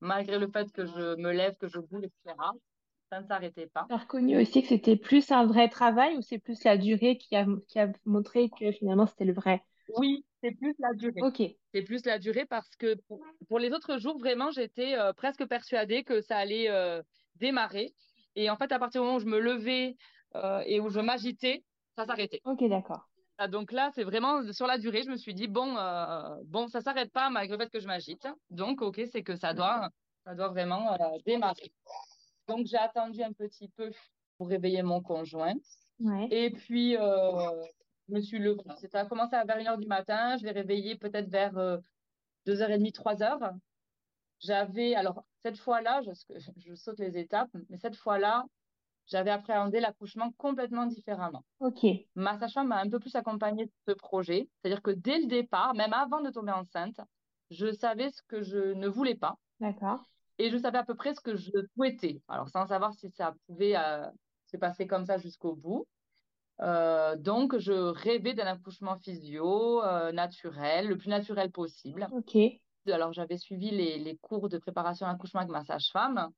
malgré 0.00 0.38
le 0.38 0.48
fait 0.48 0.70
que 0.72 0.84
je 0.84 1.16
me 1.16 1.32
lève, 1.32 1.56
que 1.56 1.68
je 1.68 1.78
bouge, 1.78 2.04
etc. 2.04 2.36
Ça 3.10 3.22
ne 3.22 3.26
s'arrêtait 3.26 3.68
pas. 3.68 3.86
Tu 3.88 3.94
as 3.94 3.98
reconnu 3.98 4.38
aussi 4.38 4.60
que 4.60 4.68
c'était 4.68 4.96
plus 4.96 5.30
un 5.32 5.46
vrai 5.46 5.70
travail 5.70 6.18
ou 6.18 6.20
c'est 6.20 6.38
plus 6.38 6.62
la 6.64 6.76
durée 6.76 7.16
qui 7.16 7.34
a, 7.34 7.46
qui 7.66 7.78
a 7.78 7.90
montré 8.04 8.50
que 8.50 8.70
finalement 8.72 9.06
c'était 9.06 9.24
le 9.24 9.32
vrai? 9.32 9.62
Oui, 9.96 10.26
c'est 10.42 10.52
plus 10.52 10.74
la 10.78 10.92
durée. 10.92 11.22
Ok. 11.22 11.42
C'est 11.72 11.82
plus 11.82 12.04
la 12.04 12.18
durée 12.18 12.44
parce 12.44 12.68
que 12.76 12.96
pour, 13.48 13.58
les 13.58 13.72
autres 13.72 13.98
jours, 13.98 14.18
vraiment, 14.18 14.50
j'étais 14.50 14.94
euh, 14.94 15.12
presque 15.12 15.46
persuadée 15.46 16.04
que 16.04 16.20
ça 16.20 16.36
allait 16.36 16.68
euh, 16.68 17.02
démarrer. 17.38 17.94
Et 18.36 18.50
en 18.50 18.56
fait, 18.56 18.70
à 18.72 18.78
partir 18.78 19.00
du 19.00 19.06
moment 19.06 19.16
où 19.16 19.20
je 19.20 19.26
me 19.26 19.38
levais 19.38 19.96
euh, 20.36 20.62
et 20.66 20.80
où 20.80 20.88
je 20.90 21.00
m'agitais, 21.00 21.64
ça 21.96 22.04
s'arrêtait. 22.04 22.40
Ok, 22.44 22.62
d'accord. 22.68 23.08
Ah, 23.38 23.48
donc 23.48 23.72
là, 23.72 23.90
c'est 23.94 24.04
vraiment 24.04 24.52
sur 24.52 24.66
la 24.66 24.78
durée, 24.78 25.02
je 25.02 25.10
me 25.10 25.16
suis 25.16 25.32
dit, 25.32 25.46
bon, 25.46 25.74
bon 26.44 26.66
ça 26.66 26.80
s'arrête 26.80 27.12
pas 27.12 27.30
malgré 27.30 27.56
le 27.56 27.64
fait 27.64 27.70
que 27.70 27.80
je 27.80 27.86
m'agite. 27.86 28.26
Donc, 28.50 28.82
ok, 28.82 29.00
c'est 29.12 29.22
que 29.22 29.36
ça 29.36 29.54
doit, 29.54 29.90
ça 30.24 30.34
doit 30.34 30.48
vraiment 30.48 30.96
démarrer. 31.24 31.72
Donc, 32.48 32.66
j'ai 32.66 32.78
attendu 32.78 33.22
un 33.22 33.32
petit 33.32 33.68
peu 33.76 33.90
pour 34.36 34.48
réveiller 34.48 34.82
mon 34.82 35.00
conjoint. 35.00 35.54
Ouais. 36.00 36.28
Et 36.30 36.50
puis, 36.50 36.94
je 36.94 38.14
me 38.14 38.20
suis 38.20 38.38
levée. 38.38 38.62
Ça 38.90 39.00
a 39.00 39.04
commencé 39.06 39.36
à 39.36 39.44
vers 39.44 39.58
1h 39.58 39.78
du 39.78 39.86
matin. 39.86 40.36
Je 40.36 40.44
l'ai 40.44 40.52
réveillé 40.52 40.96
peut-être 40.96 41.28
vers 41.28 41.52
2h30, 42.46 42.86
euh, 42.86 42.90
3h. 42.90 43.58
J'avais, 44.40 44.94
alors, 44.94 45.24
cette 45.42 45.58
fois-là, 45.58 46.00
je, 46.02 46.10
je, 46.56 46.74
saute 46.74 46.98
les 46.98 47.18
étapes, 47.18 47.50
mais 47.68 47.76
cette 47.76 47.96
fois-là, 47.96 48.44
j'avais 49.06 49.30
appréhendé 49.30 49.80
l'accouchement 49.80 50.32
complètement 50.36 50.86
différemment. 50.86 51.44
Ok. 51.60 51.86
Ma 52.14 52.38
sage-femme 52.38 52.68
m'a 52.68 52.80
un 52.80 52.88
peu 52.88 53.00
plus 53.00 53.14
accompagnée 53.16 53.66
de 53.66 53.72
ce 53.86 53.92
projet. 53.92 54.48
C'est-à-dire 54.60 54.82
que 54.82 54.90
dès 54.90 55.18
le 55.18 55.26
départ, 55.26 55.74
même 55.74 55.92
avant 55.92 56.20
de 56.20 56.30
tomber 56.30 56.52
enceinte, 56.52 57.00
je 57.50 57.72
savais 57.72 58.10
ce 58.10 58.22
que 58.28 58.42
je 58.42 58.74
ne 58.74 58.86
voulais 58.86 59.14
pas. 59.14 59.36
D'accord. 59.60 60.04
Et 60.38 60.50
je 60.50 60.58
savais 60.58 60.78
à 60.78 60.84
peu 60.84 60.94
près 60.94 61.14
ce 61.14 61.20
que 61.20 61.34
je 61.34 61.50
souhaitais. 61.74 62.20
Alors, 62.28 62.48
sans 62.48 62.66
savoir 62.66 62.94
si 62.94 63.10
ça 63.10 63.34
pouvait 63.46 63.76
euh, 63.76 64.06
se 64.46 64.56
passer 64.56 64.86
comme 64.86 65.06
ça 65.06 65.18
jusqu'au 65.18 65.54
bout. 65.54 65.86
Euh, 66.60 67.16
donc, 67.16 67.56
je 67.58 67.72
rêvais 67.72 68.34
d'un 68.34 68.46
accouchement 68.46 68.96
physio, 68.98 69.82
euh, 69.82 70.12
naturel, 70.12 70.88
le 70.88 70.98
plus 70.98 71.08
naturel 71.08 71.50
possible. 71.50 72.08
Ok. 72.12 72.36
Alors, 72.90 73.12
j'avais 73.12 73.36
suivi 73.36 73.70
les, 73.70 74.16
cours 74.20 74.48
de 74.48 74.58
préparation 74.58 75.06
à 75.06 75.12
l'accouchement 75.12 75.40
avec 75.40 75.52
ma 75.52 75.64
sage-femme, 75.64 76.30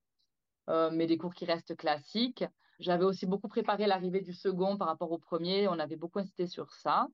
euh, 0.68 0.90
mais 0.92 1.06
des 1.06 1.18
cours 1.18 1.34
qui 1.34 1.44
restent 1.44 1.76
classiques. 1.76 2.44
J'avais 2.78 3.04
aussi 3.04 3.26
beaucoup 3.26 3.48
préparé 3.48 3.86
l'arrivée 3.86 4.20
du 4.20 4.32
second 4.32 4.76
par 4.76 4.88
rapport 4.88 5.12
au 5.12 5.18
premier. 5.18 5.68
On 5.68 5.78
avait 5.78 5.96
beaucoup 5.96 6.18
insisté 6.18 6.46
sur 6.46 6.72
ça. 6.72 7.08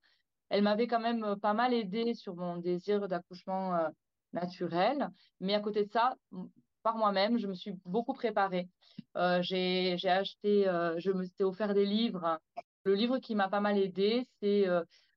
Elle 0.48 0.62
m'avait 0.62 0.86
quand 0.86 1.00
même 1.00 1.36
pas 1.40 1.54
mal 1.54 1.74
aidé 1.74 2.14
sur 2.14 2.36
mon 2.36 2.56
désir 2.56 3.08
d'accouchement 3.08 3.76
naturel. 4.32 5.10
Mais 5.40 5.54
à 5.54 5.60
côté 5.60 5.84
de 5.84 5.90
ça, 5.90 6.14
par 6.84 6.96
moi-même, 6.96 7.36
je 7.36 7.48
me 7.48 7.54
suis 7.54 7.72
beaucoup 7.84 8.12
préparée. 8.12 8.68
j'ai 9.40 9.96
acheté, 10.04 10.64
je 10.98 11.10
me 11.10 11.24
suis 11.24 11.42
offert 11.42 11.74
des 11.74 11.86
livres. 11.86 12.38
Le 12.84 12.94
livre 12.94 13.18
qui 13.18 13.34
m'a 13.34 13.48
pas 13.48 13.58
mal 13.60 13.76
aidé, 13.76 14.24
c'est 14.40 14.68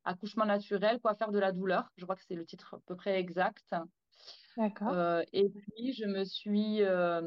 Accouchement 0.06 0.46
naturel, 0.46 1.00
quoi 1.02 1.14
faire 1.14 1.32
de 1.32 1.40
la 1.40 1.52
douleur. 1.52 1.92
Je 1.98 2.04
crois 2.04 2.16
que 2.16 2.24
c'est 2.28 2.36
le 2.36 2.46
titre 2.46 2.74
à 2.76 2.80
peu 2.88 2.96
près 2.96 3.20
exact. 3.20 3.76
D'accord. 4.60 4.90
Euh, 4.92 5.24
et 5.32 5.48
puis, 5.48 5.94
je 5.94 6.04
me 6.04 6.26
suis, 6.26 6.84
euh, 6.84 7.22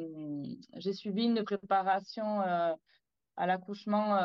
j'ai 0.77 0.93
suivi 0.93 1.25
une 1.25 1.43
préparation 1.45 2.43
euh, 2.43 2.75
à 3.39 3.47
l'accouchement 3.47 4.19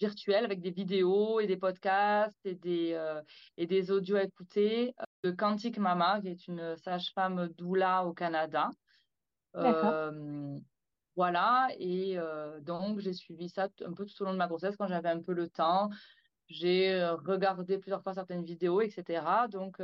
virtuel 0.00 0.46
avec 0.46 0.62
des 0.62 0.70
vidéos 0.70 1.38
et 1.38 1.46
des 1.46 1.58
podcasts 1.58 2.46
et 2.46 2.54
des, 2.54 2.98
et 3.58 3.66
des 3.66 3.90
audios 3.90 4.16
à 4.16 4.22
écouter 4.22 4.94
de 5.22 5.30
Quantique 5.30 5.76
Mama, 5.76 6.18
qui 6.22 6.28
est 6.28 6.48
une 6.48 6.74
sage-femme 6.78 7.48
doula 7.48 8.06
au 8.06 8.14
Canada. 8.14 8.70
voilà, 11.14 11.68
et 11.78 12.16
donc 12.62 13.00
j'ai 13.00 13.12
suivi 13.12 13.50
ça 13.50 13.68
un 13.84 13.92
peu 13.92 14.06
tout 14.06 14.22
au 14.22 14.24
long 14.24 14.32
de 14.32 14.38
ma 14.38 14.48
grossesse 14.48 14.76
quand 14.78 14.88
j'avais 14.88 15.10
un 15.10 15.20
peu 15.20 15.34
le 15.34 15.50
temps. 15.50 15.90
J'ai 16.46 17.04
regardé 17.26 17.76
plusieurs 17.76 18.02
fois 18.02 18.14
certaines 18.14 18.46
vidéos, 18.46 18.80
etc. 18.80 19.48
Donc, 19.50 19.82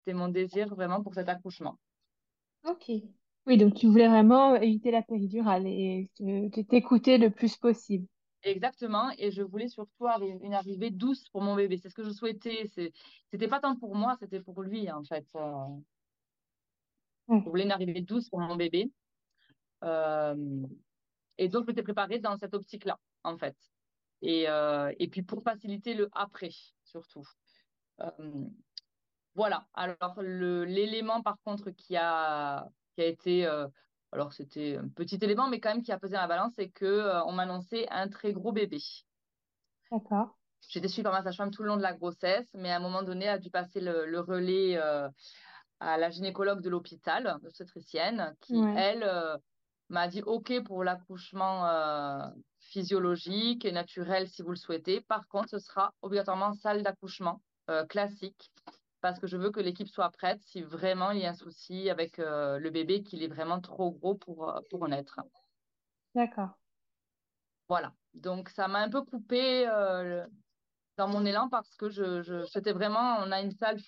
c'était 0.00 0.16
mon 0.16 0.28
désir 0.28 0.68
vraiment 0.74 1.02
pour 1.02 1.14
cet 1.14 1.28
accouchement. 1.28 1.78
Ok. 2.64 2.90
Oui, 3.46 3.56
donc 3.56 3.74
tu 3.74 3.86
voulais 3.86 4.08
vraiment 4.08 4.54
éviter 4.56 4.90
la 4.90 5.02
péridurale 5.02 5.66
et 5.66 6.10
t'écouter 6.68 7.18
le 7.18 7.30
plus 7.30 7.56
possible. 7.56 8.06
Exactement, 8.42 9.10
et 9.18 9.30
je 9.30 9.42
voulais 9.42 9.68
surtout 9.68 10.06
une 10.06 10.54
arrivée 10.54 10.90
douce 10.90 11.28
pour 11.28 11.42
mon 11.42 11.54
bébé. 11.54 11.76
C'est 11.76 11.90
ce 11.90 11.94
que 11.94 12.04
je 12.04 12.10
souhaitais. 12.10 12.70
C'était 13.30 13.48
pas 13.48 13.60
tant 13.60 13.76
pour 13.76 13.94
moi, 13.94 14.16
c'était 14.18 14.40
pour 14.40 14.62
lui 14.62 14.90
en 14.90 15.04
fait. 15.04 15.26
Euh. 15.34 15.66
Je 17.28 17.48
voulais 17.48 17.64
une 17.64 17.70
arrivée 17.70 18.00
douce 18.00 18.28
pour 18.28 18.40
mon 18.40 18.56
bébé. 18.56 18.90
Et 19.82 21.48
donc, 21.48 21.64
je 21.64 21.68
m'étais 21.68 21.82
préparée 21.82 22.18
dans 22.18 22.36
cette 22.36 22.52
optique-là, 22.52 22.98
en 23.24 23.38
fait. 23.38 23.56
Et, 24.20 24.46
euh, 24.48 24.92
et 24.98 25.08
puis 25.08 25.22
pour 25.22 25.42
faciliter 25.42 25.94
le 25.94 26.10
après, 26.12 26.50
surtout. 26.84 27.26
Euh, 29.40 29.46
voilà. 29.46 29.66
Alors, 29.74 30.20
l'élément, 30.22 31.22
par 31.22 31.36
contre, 31.44 31.70
qui 31.70 31.96
a, 31.96 32.68
qui 32.94 33.02
a 33.02 33.06
été. 33.06 33.46
Euh, 33.46 33.66
alors, 34.12 34.32
c'était 34.32 34.76
un 34.76 34.88
petit 34.88 35.18
élément, 35.22 35.48
mais 35.48 35.60
quand 35.60 35.72
même 35.72 35.82
qui 35.82 35.92
a 35.92 35.98
pesé 35.98 36.14
dans 36.14 36.20
la 36.20 36.26
balance, 36.26 36.52
c'est 36.56 36.70
qu'on 36.70 37.22
on 37.26 37.32
m'annonçait 37.32 37.88
un 37.90 38.08
très 38.08 38.32
gros 38.32 38.52
bébé. 38.52 38.78
D'accord. 39.90 40.36
J'étais 40.68 40.88
suivie 40.88 41.04
par 41.04 41.12
ma 41.12 41.22
sage-femme 41.22 41.50
tout 41.50 41.62
le 41.62 41.68
long 41.68 41.76
de 41.76 41.82
la 41.82 41.94
grossesse, 41.94 42.48
mais 42.54 42.70
à 42.70 42.76
un 42.76 42.80
moment 42.80 43.02
donné, 43.02 43.28
a 43.28 43.38
dû 43.38 43.50
passer 43.50 43.80
le, 43.80 44.20
relais 44.20 44.76
à 44.76 45.96
la 45.96 46.10
gynécologue 46.10 46.60
de 46.60 46.68
l'hôpital, 46.68 47.38
de 47.42 47.46
obstétricienne, 47.46 48.34
qui, 48.40 48.60
elle, 48.76 49.04
m'a 49.90 50.08
dit 50.08 50.22
OK 50.22 50.62
pour 50.64 50.84
l'accouchement 50.84 51.66
euh, 51.66 52.26
physiologique 52.60 53.64
et 53.64 53.72
naturel 53.72 54.28
si 54.28 54.42
vous 54.42 54.50
le 54.50 54.56
souhaitez. 54.56 55.00
Par 55.02 55.26
contre, 55.28 55.50
ce 55.50 55.58
sera 55.58 55.92
obligatoirement 56.00 56.54
salle 56.54 56.82
d'accouchement 56.82 57.42
euh, 57.68 57.84
classique 57.84 58.50
parce 59.00 59.18
que 59.18 59.26
je 59.26 59.36
veux 59.36 59.50
que 59.50 59.60
l'équipe 59.60 59.88
soit 59.88 60.10
prête 60.10 60.40
si 60.42 60.62
vraiment 60.62 61.10
il 61.10 61.20
y 61.20 61.26
a 61.26 61.30
un 61.30 61.34
souci 61.34 61.90
avec 61.90 62.18
euh, 62.18 62.58
le 62.58 62.70
bébé, 62.70 63.02
qu'il 63.02 63.22
est 63.22 63.28
vraiment 63.28 63.60
trop 63.60 63.90
gros 63.90 64.14
pour, 64.14 64.60
pour 64.70 64.88
naître. 64.88 65.20
D'accord. 66.14 66.58
Voilà. 67.68 67.94
Donc, 68.14 68.48
ça 68.48 68.68
m'a 68.68 68.80
un 68.80 68.90
peu 68.90 69.02
coupé 69.02 69.64
dans 70.96 71.08
mon 71.08 71.24
élan 71.24 71.48
parce 71.48 71.76
que 71.76 71.88
je, 71.88 72.22
je 72.22 72.44
c'était 72.46 72.72
vraiment, 72.72 73.18
on 73.20 73.30
a 73.30 73.40
une 73.40 73.52
salle 73.52 73.78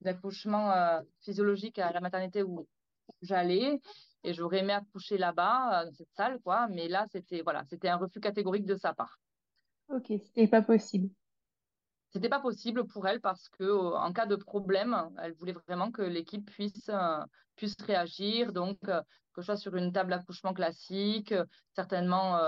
d'accouchement 0.00 1.02
physiologique 1.20 1.80
à 1.80 1.92
la 1.92 2.00
maternité 2.00 2.44
où 2.44 2.68
j'allais 3.22 3.80
et 4.24 4.34
j'aurais 4.34 4.58
aimé 4.58 4.72
accoucher 4.72 5.18
là-bas, 5.18 5.82
euh, 5.82 5.84
dans 5.86 5.92
cette 5.92 6.12
salle, 6.16 6.40
quoi. 6.40 6.68
Mais 6.68 6.88
là, 6.88 7.06
c'était 7.10 7.42
voilà, 7.42 7.64
c'était 7.64 7.88
un 7.88 7.96
refus 7.96 8.20
catégorique 8.20 8.66
de 8.66 8.76
sa 8.76 8.94
part. 8.94 9.18
Ok, 9.88 10.06
c'était 10.08 10.48
pas 10.48 10.62
possible. 10.62 11.08
C'était 12.10 12.28
pas 12.28 12.40
possible 12.40 12.86
pour 12.86 13.06
elle 13.06 13.20
parce 13.20 13.48
que 13.50 13.64
euh, 13.64 13.96
en 13.98 14.12
cas 14.12 14.26
de 14.26 14.36
problème, 14.36 15.10
elle 15.22 15.34
voulait 15.34 15.52
vraiment 15.52 15.90
que 15.90 16.02
l'équipe 16.02 16.50
puisse 16.50 16.88
euh, 16.88 17.20
puisse 17.56 17.76
réagir, 17.82 18.52
donc 18.52 18.78
que 18.80 19.02
je 19.38 19.42
sois 19.42 19.56
sur 19.56 19.76
une 19.76 19.92
table 19.92 20.10
d'accouchement 20.10 20.54
classique, 20.54 21.34
certainement 21.74 22.38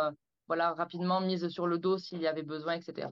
voilà 0.46 0.72
rapidement 0.72 1.20
mise 1.20 1.48
sur 1.48 1.66
le 1.66 1.78
dos 1.78 1.98
s'il 1.98 2.20
y 2.20 2.28
avait 2.28 2.44
besoin, 2.44 2.74
etc. 2.74 3.08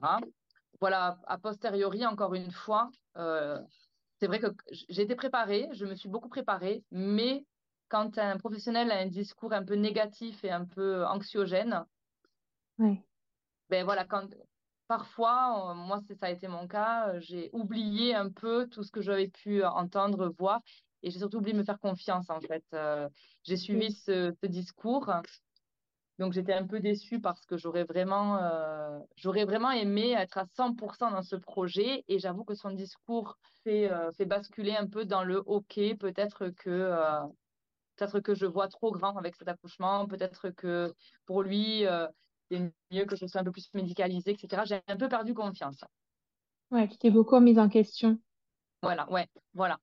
Voilà, 0.79 1.19
a 1.27 1.37
posteriori, 1.37 2.05
encore 2.05 2.33
une 2.35 2.51
fois, 2.51 2.89
c'est 3.15 4.27
vrai 4.27 4.39
que 4.39 4.47
j'ai 4.69 5.01
été 5.01 5.15
préparée, 5.15 5.67
je 5.73 5.85
me 5.85 5.95
suis 5.95 6.07
beaucoup 6.09 6.29
préparée, 6.29 6.83
mais 6.91 7.45
quand 7.89 8.17
un 8.17 8.37
professionnel 8.37 8.91
a 8.91 8.99
un 8.99 9.07
discours 9.07 9.51
un 9.53 9.65
peu 9.65 9.75
négatif 9.75 10.43
et 10.45 10.51
un 10.51 10.65
peu 10.65 11.05
anxiogène, 11.05 11.83
ben 13.69 13.83
voilà, 13.83 14.05
quand 14.05 14.27
parfois, 14.89 15.71
euh, 15.71 15.73
moi 15.75 16.01
ça 16.19 16.25
a 16.25 16.29
été 16.31 16.47
mon 16.47 16.67
cas, 16.67 17.09
euh, 17.09 17.19
j'ai 17.21 17.51
oublié 17.53 18.15
un 18.15 18.29
peu 18.29 18.67
tout 18.67 18.83
ce 18.83 18.91
que 18.91 19.01
j'avais 19.01 19.27
pu 19.29 19.63
entendre, 19.63 20.33
voir, 20.37 20.61
et 21.03 21.11
j'ai 21.11 21.19
surtout 21.19 21.37
oublié 21.37 21.53
de 21.53 21.59
me 21.59 21.63
faire 21.63 21.79
confiance 21.79 22.29
en 22.29 22.41
fait. 22.41 22.65
Euh, 22.73 23.07
j'ai 23.43 23.55
suivi 23.55 23.93
ce, 23.93 24.33
discours, 24.47 25.13
donc 26.17 26.33
j'étais 26.33 26.53
un 26.53 26.65
peu 26.65 26.79
déçue 26.79 27.21
parce 27.21 27.45
que 27.45 27.55
j'aurais 27.55 27.83
vraiment, 27.83 28.39
j'aurais 29.15 29.45
vraiment 29.45 29.71
aimé 29.71 30.11
être 30.17 30.39
à 30.39 30.45
100% 30.45 31.11
dans 31.11 31.21
ce 31.21 31.35
projet, 31.35 32.03
et 32.07 32.17
j'avoue 32.17 32.43
que 32.43 32.55
son 32.55 32.71
discours 32.71 33.37
fait, 33.63 33.89
fait 34.17 34.25
basculer 34.25 34.75
un 34.75 34.87
peu 34.87 35.05
dans 35.05 35.23
le 35.23 35.37
OK, 35.45 35.79
peut-être 35.99 36.49
que 36.49 36.91
Peut-être 37.99 38.21
que 38.21 38.33
je 38.33 38.45
vois 38.45 38.69
trop 38.69 38.91
grand 38.91 39.17
avec 39.17 39.35
cet 39.35 39.49
accouchement. 39.49 40.07
Peut-être 40.07 40.51
que 40.51 40.93
pour 41.25 41.43
lui, 41.43 41.85
euh, 41.85 42.07
c'est 42.49 42.71
mieux 42.91 43.05
que 43.05 43.15
je 43.15 43.25
sois 43.25 43.41
un 43.41 43.43
peu 43.43 43.51
plus 43.51 43.69
médicalisée, 43.73 44.31
etc. 44.31 44.63
J'ai 44.65 44.81
un 44.87 44.97
peu 44.97 45.09
perdu 45.09 45.33
confiance. 45.33 45.83
Ouais, 46.71 46.87
tu 46.87 46.97
t'es 46.97 47.09
beaucoup 47.09 47.39
mise 47.39 47.59
en 47.59 47.69
question. 47.69 48.19
Voilà, 48.81 49.09
ouais, 49.11 49.27
voilà. 49.53 49.79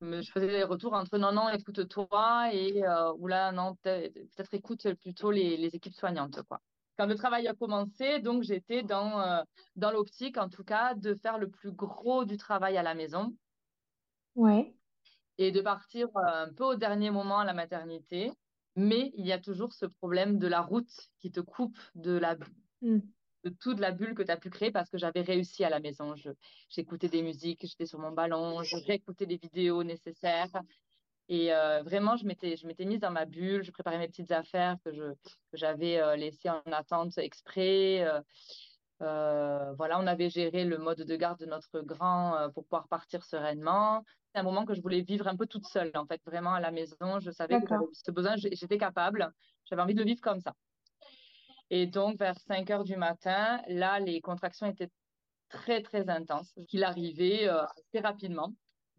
Je 0.00 0.30
faisais 0.30 0.48
des 0.48 0.64
retours 0.64 0.92
entre 0.92 1.18
non, 1.18 1.32
non, 1.32 1.48
écoute-toi 1.48 2.52
et 2.52 2.84
euh, 2.84 3.12
ou 3.14 3.26
là, 3.26 3.52
non, 3.52 3.76
peut-être 3.76 4.54
écoute 4.54 4.92
plutôt 4.94 5.30
les, 5.30 5.74
équipes 5.74 5.94
soignantes, 5.94 6.42
quoi. 6.42 6.60
Quand 6.96 7.06
le 7.06 7.16
travail 7.16 7.48
a 7.48 7.54
commencé, 7.54 8.20
donc 8.20 8.44
j'étais 8.44 8.82
dans, 8.82 9.20
euh, 9.20 9.42
dans 9.74 9.90
l'optique, 9.90 10.38
en 10.38 10.48
tout 10.48 10.62
cas, 10.62 10.94
de 10.94 11.14
faire 11.14 11.38
le 11.38 11.50
plus 11.50 11.72
gros 11.72 12.24
du 12.24 12.36
travail 12.36 12.76
à 12.76 12.82
la 12.82 12.94
maison. 12.94 13.34
Ouais 14.36 14.74
et 15.38 15.52
de 15.52 15.60
partir 15.60 16.08
euh, 16.16 16.46
un 16.46 16.52
peu 16.52 16.64
au 16.64 16.74
dernier 16.74 17.10
moment 17.10 17.38
à 17.38 17.44
la 17.44 17.54
maternité. 17.54 18.32
Mais 18.76 19.12
il 19.16 19.26
y 19.26 19.32
a 19.32 19.38
toujours 19.38 19.72
ce 19.72 19.86
problème 19.86 20.38
de 20.38 20.46
la 20.46 20.60
route 20.60 20.90
qui 21.20 21.30
te 21.30 21.40
coupe 21.40 21.78
de 21.94 22.12
la 22.12 22.36
mm. 22.82 22.98
de 23.44 23.50
toute 23.60 23.78
la 23.78 23.92
bulle 23.92 24.14
que 24.14 24.22
tu 24.22 24.30
as 24.30 24.36
pu 24.36 24.50
créer 24.50 24.72
parce 24.72 24.90
que 24.90 24.98
j'avais 24.98 25.22
réussi 25.22 25.64
à 25.64 25.70
la 25.70 25.80
maison. 25.80 26.14
J'écoutais 26.68 27.08
des 27.08 27.22
musiques, 27.22 27.60
j'étais 27.62 27.86
sur 27.86 27.98
mon 27.98 28.12
ballon, 28.12 28.62
je 28.62 28.76
réécoutais 28.76 29.26
les 29.26 29.36
vidéos 29.36 29.84
nécessaires. 29.84 30.50
Et 31.28 31.54
euh, 31.54 31.82
vraiment, 31.82 32.16
je 32.16 32.26
m'étais, 32.26 32.56
je 32.56 32.66
m'étais 32.66 32.84
mise 32.84 33.00
dans 33.00 33.10
ma 33.10 33.24
bulle, 33.24 33.62
je 33.62 33.70
préparais 33.70 33.98
mes 33.98 34.08
petites 34.08 34.30
affaires 34.30 34.76
que, 34.84 34.92
je, 34.92 35.12
que 35.12 35.56
j'avais 35.56 35.98
euh, 35.98 36.16
laissées 36.16 36.50
en 36.50 36.60
attente 36.66 37.16
exprès. 37.16 38.06
Voilà, 39.76 39.98
on 40.00 40.06
avait 40.06 40.30
géré 40.30 40.64
le 40.64 40.78
mode 40.78 41.02
de 41.02 41.16
garde 41.16 41.38
de 41.40 41.46
notre 41.46 41.80
grand 41.80 42.50
pour 42.54 42.64
pouvoir 42.64 42.88
partir 42.88 43.24
sereinement 43.24 44.02
c'est 44.34 44.40
un 44.40 44.42
moment 44.42 44.64
que 44.64 44.74
je 44.74 44.82
voulais 44.82 45.02
vivre 45.02 45.28
un 45.28 45.36
peu 45.36 45.46
toute 45.46 45.66
seule, 45.66 45.92
en 45.94 46.06
fait, 46.06 46.20
vraiment 46.26 46.54
à 46.54 46.60
la 46.60 46.72
maison. 46.72 47.20
Je 47.20 47.30
savais 47.30 47.60
que 47.60 47.74
ce 47.92 48.10
besoin, 48.10 48.34
j'étais 48.36 48.78
capable, 48.78 49.32
j'avais 49.64 49.80
envie 49.80 49.94
de 49.94 50.00
le 50.00 50.06
vivre 50.06 50.20
comme 50.20 50.40
ça. 50.40 50.54
Et 51.70 51.86
donc, 51.86 52.18
vers 52.18 52.36
5 52.40 52.68
heures 52.70 52.82
du 52.82 52.96
matin, 52.96 53.62
là, 53.68 54.00
les 54.00 54.20
contractions 54.20 54.66
étaient 54.66 54.90
très, 55.48 55.82
très 55.82 56.10
intenses. 56.10 56.52
Il 56.72 56.82
arrivait 56.82 57.48
euh, 57.48 57.62
assez 57.62 58.00
rapidement. 58.00 58.52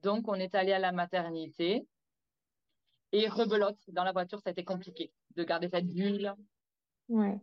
Donc, 0.03 0.30
on 0.30 0.36
est 0.36 0.55
allé 0.55 0.71
à 0.71 0.80
la 0.80 0.93
maternité. 0.93 1.86
Et 3.11 3.27
rebelote, 3.27 3.77
dans 3.89 4.05
la 4.05 4.13
voiture, 4.13 4.39
ça 4.39 4.49
a 4.49 4.51
été 4.51 4.63
compliqué 4.63 5.11
de 5.36 5.43
garder 5.43 5.67
cette 5.67 5.88
bulle. 5.88 6.34
Ouais. 7.09 7.38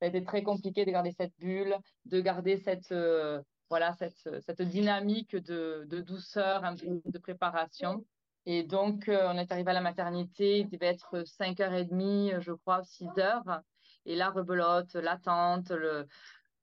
Ça 0.00 0.06
a 0.06 0.08
été 0.08 0.24
très 0.24 0.42
compliqué 0.42 0.86
de 0.86 0.90
garder 0.90 1.12
cette 1.12 1.36
bulle, 1.38 1.76
de 2.06 2.20
garder 2.20 2.56
cette, 2.56 2.90
euh, 2.90 3.40
voilà, 3.68 3.92
cette, 3.92 4.42
cette 4.46 4.62
dynamique 4.62 5.36
de, 5.36 5.84
de, 5.86 6.00
douceur, 6.00 6.64
un 6.64 6.74
peu 6.74 7.02
de 7.04 7.18
préparation. 7.18 8.04
Et 8.46 8.62
donc, 8.62 9.08
euh, 9.08 9.28
on 9.28 9.36
est 9.36 9.52
arrivé 9.52 9.70
à 9.70 9.74
la 9.74 9.80
maternité, 9.80 10.60
il 10.60 10.70
devait 10.70 10.86
être 10.86 11.22
5h30, 11.24 12.40
je 12.40 12.52
crois, 12.52 12.82
6h. 12.82 13.62
Et 14.06 14.16
là, 14.16 14.30
rebelote, 14.30 14.94
l'attente, 14.94 15.70
le, 15.70 16.06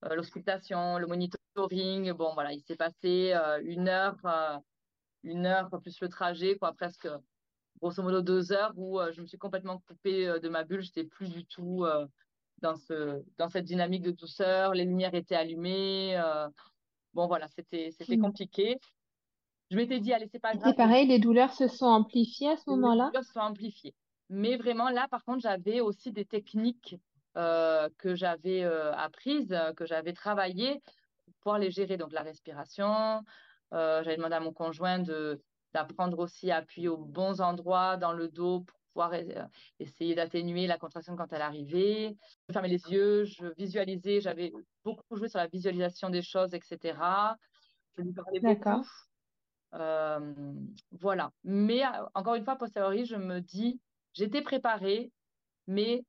euh, 0.04 0.16
l'auscultation, 0.16 0.98
le 0.98 1.06
monitoring. 1.06 2.12
Bon, 2.14 2.34
voilà, 2.34 2.54
il 2.54 2.62
s'est 2.62 2.76
passé 2.76 3.34
euh, 3.34 3.62
une 3.64 3.88
heure, 3.88 4.18
une 5.24 5.46
heure 5.46 5.70
plus 5.82 6.02
le 6.02 6.10
trajet, 6.10 6.58
quoi, 6.58 6.74
presque 6.74 7.08
grosso 7.80 8.02
modo 8.02 8.22
deux 8.22 8.52
heures 8.52 8.74
où 8.76 9.00
je 9.12 9.22
me 9.22 9.28
suis 9.28 9.38
complètement 9.38 9.78
coupée 9.88 10.40
de 10.42 10.50
ma 10.50 10.64
bulle. 10.64 10.82
J'étais 10.82 11.04
plus 11.04 11.30
du 11.30 11.46
tout 11.46 11.86
dans, 12.60 12.76
ce, 12.76 13.24
dans 13.38 13.49
cette 13.49 13.66
dynamique 13.66 14.03
de 14.03 14.12
douceur. 14.12 14.74
Les 14.74 14.86
lumières 14.86 15.16
étaient 15.16 15.36
allumées. 15.36 16.20
bon, 17.14 17.28
voilà, 17.28 17.47
c'était 17.47 17.91
c'était 17.91 18.18
hmm. 18.18 18.22
compliqué. 18.22 18.78
Je 19.70 19.76
m'étais 19.76 19.99
dit, 19.99 20.14
allez, 20.14 20.28
c'est 20.32 20.39
pas 20.39 20.55
grave. 20.55 20.70
C'est 20.70 20.78
pareil, 20.78 21.08
les 21.08 21.20
douleurs 21.20 21.53
se 21.53 21.68
sont 21.68 21.88
amplifiées 21.88 22.51
à 22.51 22.58
ce 22.58 22.70
moment-là? 22.70 23.05
Les 23.05 23.10
douleurs 23.10 23.26
se 23.26 23.34
sont 23.34 23.39
amplifiées. 23.39 23.93
Mais 24.30 24.58
vraiment, 24.58 24.89
là, 24.89 25.08
par 25.10 25.24
contre, 25.24 25.41
j'avais 25.41 25.82
aussi 25.82 26.12
des 26.12 26.26
techniques 26.26 26.95
euh, 27.38 27.89
que 27.97 28.16
j'avais 28.16 28.64
euh, 28.64 28.93
apprises, 28.93 29.55
que 29.76 29.86
j'avais 29.86 30.14
travaillées 30.14 30.82
pour 31.26 31.34
pouvoir 31.41 31.60
les 31.60 31.72
gérer. 31.72 31.97
Donc, 31.97 32.14
la 32.14 32.24
respiration. 32.24 33.22
Euh, 33.74 34.01
j'avais 34.03 34.16
demandé 34.16 34.36
à 34.36 34.39
mon 34.39 34.53
conjoint 34.53 35.03
d'apprendre 35.74 36.20
aussi 36.20 36.51
à 36.51 36.58
appuyer 36.58 36.88
aux 36.88 36.97
bons 36.97 37.41
endroits 37.41 37.97
dans 37.97 38.14
le 38.14 38.30
dos 38.30 38.62
pour 38.62 38.76
pouvoir 38.98 39.14
essayer 39.78 40.16
d'atténuer 40.16 40.66
la 40.66 40.80
contraction 40.80 41.16
quand 41.16 41.32
elle 41.32 41.43
arrivait. 41.43 42.18
Je 42.48 42.54
fermais 42.54 42.68
les 42.68 42.82
yeux, 42.89 43.26
je 43.26 43.45
visualisais, 43.56 44.22
j'avais 44.22 44.52
beaucoup 44.84 45.16
joué 45.16 45.30
sur 45.30 45.38
la 45.38 45.45
visualisation 45.45 46.10
des 46.10 46.24
choses, 46.24 46.56
etc. 46.56 46.98
Je 47.95 48.02
lui 48.02 48.14
parlais 48.14 48.39
beaucoup. 48.39 48.88
voilà. 51.00 51.32
Mais 51.43 51.84
encore 52.16 52.34
une 52.34 52.43
fois, 52.43 52.56
posteriori, 52.56 53.06
je 53.06 53.18
me 53.18 53.39
dis, 53.39 53.80
j'étais 54.14 54.41
préparée, 54.41 55.12
mais 55.68 56.04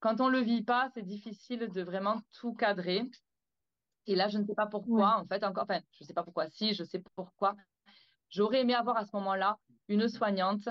quand 0.00 0.20
on 0.20 0.26
ne 0.28 0.38
le 0.38 0.40
vit 0.40 0.64
pas, 0.64 0.90
c'est 0.92 1.04
difficile 1.04 1.68
de 1.68 1.82
vraiment 1.82 2.20
tout 2.32 2.52
cadrer. 2.54 3.08
Et 4.08 4.16
là, 4.16 4.26
je 4.26 4.38
ne 4.38 4.44
sais 4.44 4.56
pas 4.56 4.66
pourquoi, 4.66 5.20
en 5.20 5.26
fait, 5.26 5.44
encore, 5.44 5.62
enfin, 5.62 5.78
je 5.92 6.02
ne 6.02 6.06
sais 6.08 6.14
pas 6.14 6.24
pourquoi, 6.24 6.48
si, 6.48 6.74
je 6.74 6.82
sais 6.82 7.00
pourquoi. 7.14 7.54
J'aurais 8.28 8.62
aimé 8.62 8.74
avoir 8.74 8.96
à 8.96 9.04
ce 9.04 9.14
moment-là 9.14 9.58
une 9.86 10.08
soignante 10.08 10.68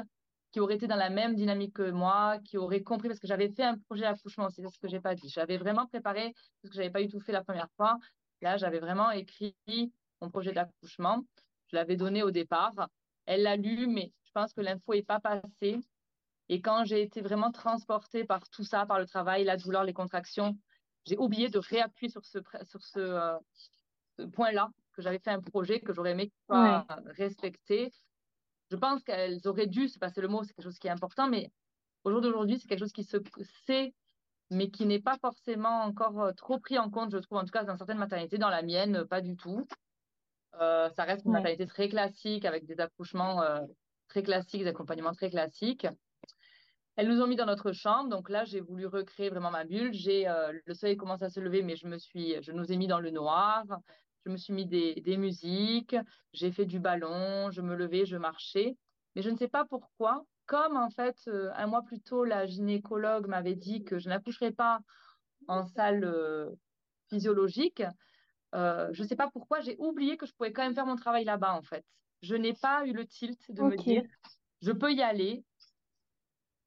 qui 0.52 0.60
aurait 0.60 0.76
été 0.76 0.88
dans 0.88 0.96
la 0.96 1.10
même 1.10 1.36
dynamique 1.36 1.74
que 1.74 1.92
moi, 1.92 2.40
qui 2.44 2.58
aurait 2.58 2.82
compris, 2.82 3.08
parce 3.08 3.20
que 3.20 3.28
j'avais 3.28 3.50
fait 3.50 3.64
un 3.64 3.78
projet 3.78 4.02
d'accouchement, 4.02 4.50
c'est 4.50 4.68
ce 4.68 4.80
que 4.80 4.88
j'ai 4.88 5.00
pas 5.00 5.16
dit. 5.16 5.30
J'avais 5.30 5.58
vraiment 5.58 5.88
préparé, 5.88 6.34
parce 6.62 6.72
que 6.72 6.76
j'avais 6.76 6.90
pas 6.90 7.02
eu 7.02 7.08
tout 7.08 7.20
fait 7.22 7.32
la 7.32 7.44
première 7.44 7.70
fois. 7.78 7.98
Là, 8.42 8.58
j'avais 8.58 8.80
vraiment 8.80 9.12
écrit 9.12 9.56
mon 10.22 10.30
projet 10.30 10.52
d'accouchement. 10.52 11.24
Je 11.68 11.76
l'avais 11.76 11.96
donné 11.96 12.24
au 12.24 12.32
départ. 12.32 12.90
Elle 13.26 13.44
l'a 13.44 13.56
lu, 13.56 13.88
mais 13.88 14.12
je 14.24 14.32
pense 14.34 14.54
que 14.54 14.62
l'info 14.62 14.94
n'est 14.94 15.04
pas 15.04 15.20
passée. 15.20 15.80
Et 16.50 16.62
quand 16.62 16.84
j'ai 16.84 17.02
été 17.02 17.22
vraiment 17.22 17.52
transportée 17.52 18.26
par 18.26 18.48
tout 18.50 18.66
ça, 18.66 18.86
par 18.86 19.00
le 19.00 19.06
travail, 19.06 19.46
la 19.46 19.56
douleur, 19.56 19.86
les 19.86 19.94
contractions, 19.94 20.58
j'ai 21.06 21.18
oublié 21.18 21.50
de 21.50 21.60
réappuyer 21.60 22.12
sur 22.12 22.26
ce, 22.26 22.40
sur 22.68 22.84
ce, 22.84 23.00
euh, 23.00 24.28
point-là, 24.34 24.70
que 24.94 25.02
j'avais 25.02 25.20
fait 25.20 25.32
un 25.32 25.40
projet 25.40 25.80
que 25.80 25.94
j'aurais 25.94 26.12
aimé 26.12 26.32
pas 26.48 26.86
respecter. 27.18 27.92
Je 28.72 28.78
pense 28.78 29.04
qu'elles 29.04 29.48
auraient 29.48 29.68
dû 29.68 29.88
se 29.88 30.00
passer 30.00 30.22
le 30.22 30.28
mot, 30.28 30.44
c'est 30.44 30.54
quelque 30.54 30.64
chose 30.64 30.80
qui 30.80 30.88
est 30.88 30.92
important, 30.92 31.28
mais 31.28 31.52
au 32.04 32.12
jour 32.12 32.22
d'aujourd'hui, 32.22 32.58
c'est 32.58 32.68
quelque 32.68 32.80
chose 32.80 32.94
qui 32.94 33.04
se 33.04 33.18
sait, 33.66 33.94
mais 34.50 34.70
qui 34.70 34.86
n'est 34.86 35.02
pas 35.02 35.18
forcément 35.20 35.84
encore 35.84 36.22
euh, 36.22 36.32
trop 36.32 36.58
pris 36.58 36.80
en 36.80 36.90
compte, 36.90 37.12
je 37.12 37.18
trouve, 37.18 37.38
en 37.38 37.46
tout 37.46 37.52
cas 37.52 37.64
dans 37.64 37.78
certaines 37.78 38.00
maternités, 38.00 38.38
dans 38.38 38.50
la 38.50 38.64
mienne, 38.64 39.06
pas 39.06 39.22
du 39.22 39.36
tout. 39.36 39.68
Euh, 40.60 40.90
ça 40.90 41.04
reste 41.04 41.26
une 41.26 41.32
maternité 41.32 41.68
très 41.68 41.90
classique, 41.90 42.46
avec 42.46 42.66
des 42.66 42.80
accouchements 42.80 43.42
très 44.08 44.24
classiques, 44.24 44.64
des 44.64 44.70
accompagnements 44.70 45.14
très 45.14 45.30
classiques. 45.30 45.88
Elles 46.98 47.08
nous 47.08 47.22
ont 47.22 47.28
mis 47.28 47.38
dans 47.38 47.46
notre 47.46 47.72
chambre, 47.72 48.10
donc 48.10 48.30
là 48.30 48.44
j'ai 48.44 48.60
voulu 48.60 48.86
recréer 48.86 49.30
vraiment 49.30 49.52
ma 49.52 49.64
bulle. 49.64 49.94
J'ai 49.94 50.28
euh, 50.28 50.52
le 50.66 50.74
soleil 50.74 50.98
commence 50.98 51.22
à 51.22 51.30
se 51.30 51.40
lever, 51.40 51.64
mais 51.64 51.76
je 51.76 51.88
me 51.88 51.98
suis, 51.98 52.36
je 52.44 52.52
nous 52.52 52.72
ai 52.72 52.78
mis 52.78 52.88
dans 52.88 53.00
le 53.00 53.12
noir. 53.12 53.64
Je 54.26 54.32
me 54.32 54.38
suis 54.38 54.54
mis 54.54 54.66
des, 54.68 54.96
des 54.96 55.18
musiques, 55.18 55.96
j'ai 56.34 56.52
fait 56.52 56.66
du 56.66 56.80
ballon, 56.80 57.50
je 57.52 57.62
me 57.62 57.76
levais, 57.76 58.06
je 58.06 58.18
marchais, 58.18 58.78
mais 59.16 59.22
je 59.22 59.30
ne 59.30 59.38
sais 59.38 59.48
pas 59.48 59.66
pourquoi. 59.66 60.26
Comme 60.46 60.76
en 60.78 60.90
fait 60.90 61.16
euh, 61.28 61.52
un 61.56 61.68
mois 61.68 61.84
plus 61.84 62.02
tôt 62.02 62.24
la 62.26 62.46
gynécologue 62.46 63.28
m'avait 63.28 63.56
dit 63.56 63.84
que 63.84 64.00
je 64.00 64.10
n'accoucherais 64.10 64.52
pas 64.52 64.80
en 65.48 65.66
salle 65.66 66.04
euh, 66.04 66.52
physiologique, 67.10 67.84
je 68.54 69.02
ne 69.02 69.08
sais 69.08 69.16
pas 69.16 69.30
pourquoi 69.32 69.62
j'ai 69.62 69.76
oublié 69.80 70.18
que 70.18 70.26
je 70.26 70.34
pouvais 70.34 70.52
quand 70.52 70.64
même 70.64 70.76
faire 70.76 70.86
mon 70.86 70.96
travail 70.98 71.24
là-bas 71.24 71.54
en 71.56 71.62
fait. 71.64 71.86
Je 72.22 72.36
n'ai 72.36 72.54
pas 72.54 72.86
eu 72.86 72.94
le 72.94 73.08
tilt 73.08 73.40
de 73.52 73.64
me 73.64 73.78
dire 73.78 74.04
je 74.62 74.72
peux 74.72 74.92
y 74.94 75.02
aller, 75.02 75.46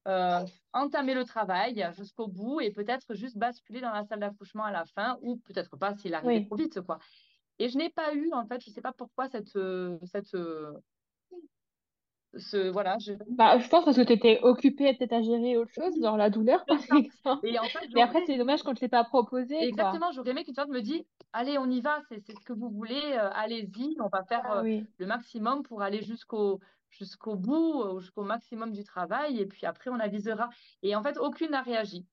euh, 0.07 0.45
entamer 0.73 1.15
le 1.15 1.25
travail 1.25 1.87
jusqu'au 1.93 2.27
bout 2.27 2.61
et 2.61 2.71
peut-être 2.71 3.15
juste 3.15 3.37
basculer 3.37 3.81
dans 3.81 3.91
la 3.91 4.03
salle 4.05 4.19
d'accouchement 4.19 4.63
à 4.63 4.71
la 4.71 4.85
fin 4.85 5.17
ou 5.21 5.37
peut-être 5.37 5.77
pas 5.77 5.95
s'il 5.95 6.13
arrivait 6.13 6.41
trop 6.41 6.57
vite 6.57 6.79
quoi. 6.81 6.99
Et 7.59 7.69
je 7.69 7.77
n'ai 7.77 7.89
pas 7.89 8.13
eu 8.13 8.31
en 8.33 8.45
fait, 8.45 8.61
je 8.63 8.69
sais 8.69 8.81
pas 8.81 8.93
pourquoi 8.93 9.27
cette 9.29 9.57
cette 10.03 10.35
ce, 12.37 12.69
voilà, 12.69 12.97
je... 12.99 13.13
Bah, 13.29 13.57
je 13.59 13.67
pense 13.67 13.85
parce 13.85 13.97
que 13.97 14.01
tu 14.01 14.13
étais 14.13 14.39
occupée 14.41 14.93
peut-être 14.93 15.13
à 15.13 15.21
gérer 15.21 15.57
autre 15.57 15.71
chose, 15.71 15.97
dans 15.99 16.17
la 16.17 16.29
douleur, 16.29 16.65
par 16.65 16.77
exemple. 16.77 17.45
Et, 17.45 17.57
en 17.59 17.63
fait, 17.63 17.87
Et 17.95 18.01
après, 18.01 18.23
c'est 18.25 18.37
dommage 18.37 18.63
quand 18.63 18.73
je 18.73 18.79
ne 18.79 18.81
l'ai 18.81 18.89
pas 18.89 19.03
proposé. 19.03 19.55
Exactement, 19.61 20.11
j'aurais 20.11 20.31
aimé 20.31 20.43
qu'une 20.43 20.55
sorte 20.55 20.69
me 20.69 20.81
dise 20.81 21.03
Allez, 21.33 21.57
on 21.57 21.69
y 21.69 21.81
va, 21.81 22.01
c'est 22.09 22.19
ce 22.19 22.45
que 22.45 22.53
vous 22.53 22.69
voulez, 22.69 23.01
euh, 23.13 23.29
allez-y, 23.33 23.95
on 23.99 24.07
va 24.07 24.23
faire 24.23 24.41
ah 24.45 24.63
euh, 24.63 24.81
le 24.97 25.05
maximum 25.05 25.63
pour 25.63 25.81
aller 25.81 26.01
jusqu'au 26.01 26.59
jusqu'au 26.89 27.35
bout, 27.35 27.81
euh, 27.81 27.99
jusqu'au 27.99 28.23
maximum 28.23 28.71
du 28.71 28.83
travail, 28.83 29.39
et 29.39 29.45
puis 29.45 29.65
après, 29.65 29.89
on 29.89 29.99
avisera. 29.99 30.49
Et 30.81 30.95
en 30.95 31.03
fait, 31.03 31.17
aucune 31.17 31.51
n'a 31.51 31.61
réagi. 31.61 32.05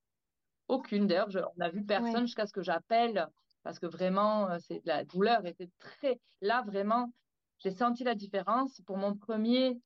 Aucune. 0.69 1.07
D'ailleurs, 1.07 1.29
on 1.55 1.59
n'a 1.59 1.69
vu 1.69 1.85
personne 1.85 2.27
jusqu'à 2.27 2.47
ce 2.47 2.53
que 2.53 2.63
j'appelle, 2.63 3.29
parce 3.63 3.79
que 3.79 3.87
vraiment, 3.87 4.49
c'est 4.59 4.83
la 4.85 5.05
douleur 5.05 5.47
était 5.47 5.71
très. 5.79 6.21
Là, 6.41 6.63
vraiment, 6.63 7.13
j'ai 7.59 7.71
senti 7.71 8.05
la 8.05 8.15
différence. 8.15 8.81
Pour 8.87 8.97
mon 8.97 9.17
premier 9.17 9.81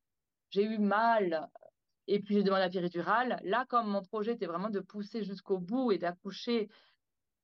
j'ai 0.51 0.65
eu 0.65 0.79
mal 0.79 1.49
et 2.07 2.21
puis 2.21 2.35
j'ai 2.35 2.43
demandé 2.43 2.63
la 2.63 2.71
péridurale. 2.71 3.41
Là, 3.45 3.67
comme 3.69 3.89
mon 3.89 4.03
projet 4.03 4.33
était 4.33 4.47
vraiment 4.47 4.71
de 4.71 4.81
pousser 4.81 5.25
jusqu'au 5.25 5.59
bout 5.59 5.93
et 5.93 5.99
d'accoucher, 5.99 6.69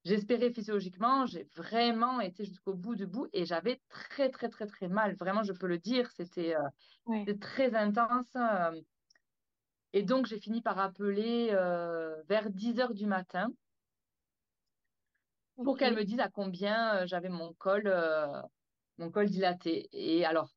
j'espérais 0.05 0.51
physiologiquement, 0.51 1.25
j'ai 1.25 1.43
vraiment 1.55 2.21
été 2.21 2.45
jusqu'au 2.45 2.73
bout 2.73 2.95
du 2.95 3.05
bout 3.05 3.27
et 3.33 3.45
j'avais 3.45 3.81
très, 3.89 4.29
très, 4.29 4.49
très, 4.49 4.67
très 4.67 4.87
mal. 4.87 5.15
Vraiment, 5.15 5.43
je 5.43 5.53
peux 5.53 5.67
le 5.67 5.79
dire, 5.79 6.09
c'était 6.11 6.55
euh, 6.55 7.33
très 7.39 7.75
intense. 7.75 8.33
Euh. 8.35 8.81
et 9.91 10.03
donc, 10.03 10.27
j'ai 10.27 10.39
fini 10.39 10.61
par 10.61 10.79
appeler 10.79 11.49
euh, 11.51 12.21
vers 12.29 12.49
10 12.49 12.79
heures 12.79 12.93
du 12.93 13.05
matin 13.05 13.49
pour 15.55 15.77
qu'elle 15.77 15.95
me 15.95 16.03
dise 16.03 16.19
à 16.19 16.29
combien 16.29 17.05
j'avais 17.05 17.29
mon 17.29 17.53
col, 17.53 17.93
mon 18.97 19.11
col 19.11 19.29
dilaté. 19.29 19.89
Et 19.91 20.25
alors, 20.25 20.49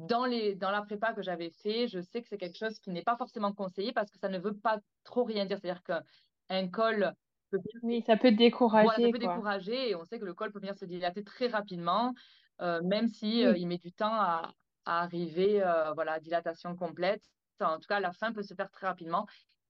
dans, 0.00 0.24
les, 0.24 0.54
dans 0.54 0.70
la 0.70 0.82
prépa 0.82 1.12
que 1.12 1.22
j'avais 1.22 1.50
fait, 1.50 1.86
je 1.88 2.00
sais 2.00 2.22
que 2.22 2.28
c'est 2.28 2.38
quelque 2.38 2.56
chose 2.56 2.78
qui 2.78 2.90
n'est 2.90 3.02
pas 3.02 3.16
forcément 3.16 3.52
conseillé 3.52 3.92
parce 3.92 4.10
que 4.10 4.18
ça 4.18 4.28
ne 4.28 4.38
veut 4.38 4.56
pas 4.56 4.78
trop 5.04 5.24
rien 5.24 5.44
dire. 5.44 5.58
C'est-à-dire 5.60 5.82
qu'un 5.82 6.68
col 6.68 7.12
peut... 7.50 7.60
Oui, 7.82 8.02
ça 8.06 8.16
peut 8.16 8.32
décourager. 8.32 8.88
ça 8.88 9.10
peut 9.10 9.18
décourager 9.18 9.90
et 9.90 9.94
on 9.94 10.04
sait 10.04 10.18
que 10.18 10.24
le 10.24 10.34
col 10.34 10.52
peut 10.52 10.60
venir 10.60 10.74
se 10.74 10.86
dilater 10.86 11.22
très 11.22 11.48
rapidement, 11.48 12.14
euh, 12.62 12.80
même 12.82 13.08
si 13.08 13.44
euh, 13.44 13.56
il 13.56 13.68
met 13.68 13.78
du 13.78 13.92
temps 13.92 14.14
à, 14.14 14.54
arriver 14.86 15.62
euh, 15.62 15.92
voilà, 15.92 16.14
à 16.14 16.20
dilatation 16.20 16.74
complète. 16.74 17.22
En 17.60 17.78
tout 17.78 17.86
cas, 17.86 18.00
la 18.00 18.12
fin 18.12 18.32
peut 18.32 18.42
se 18.42 18.54
faire 18.54 18.70
très 18.70 18.86
rapidement. 18.86 19.26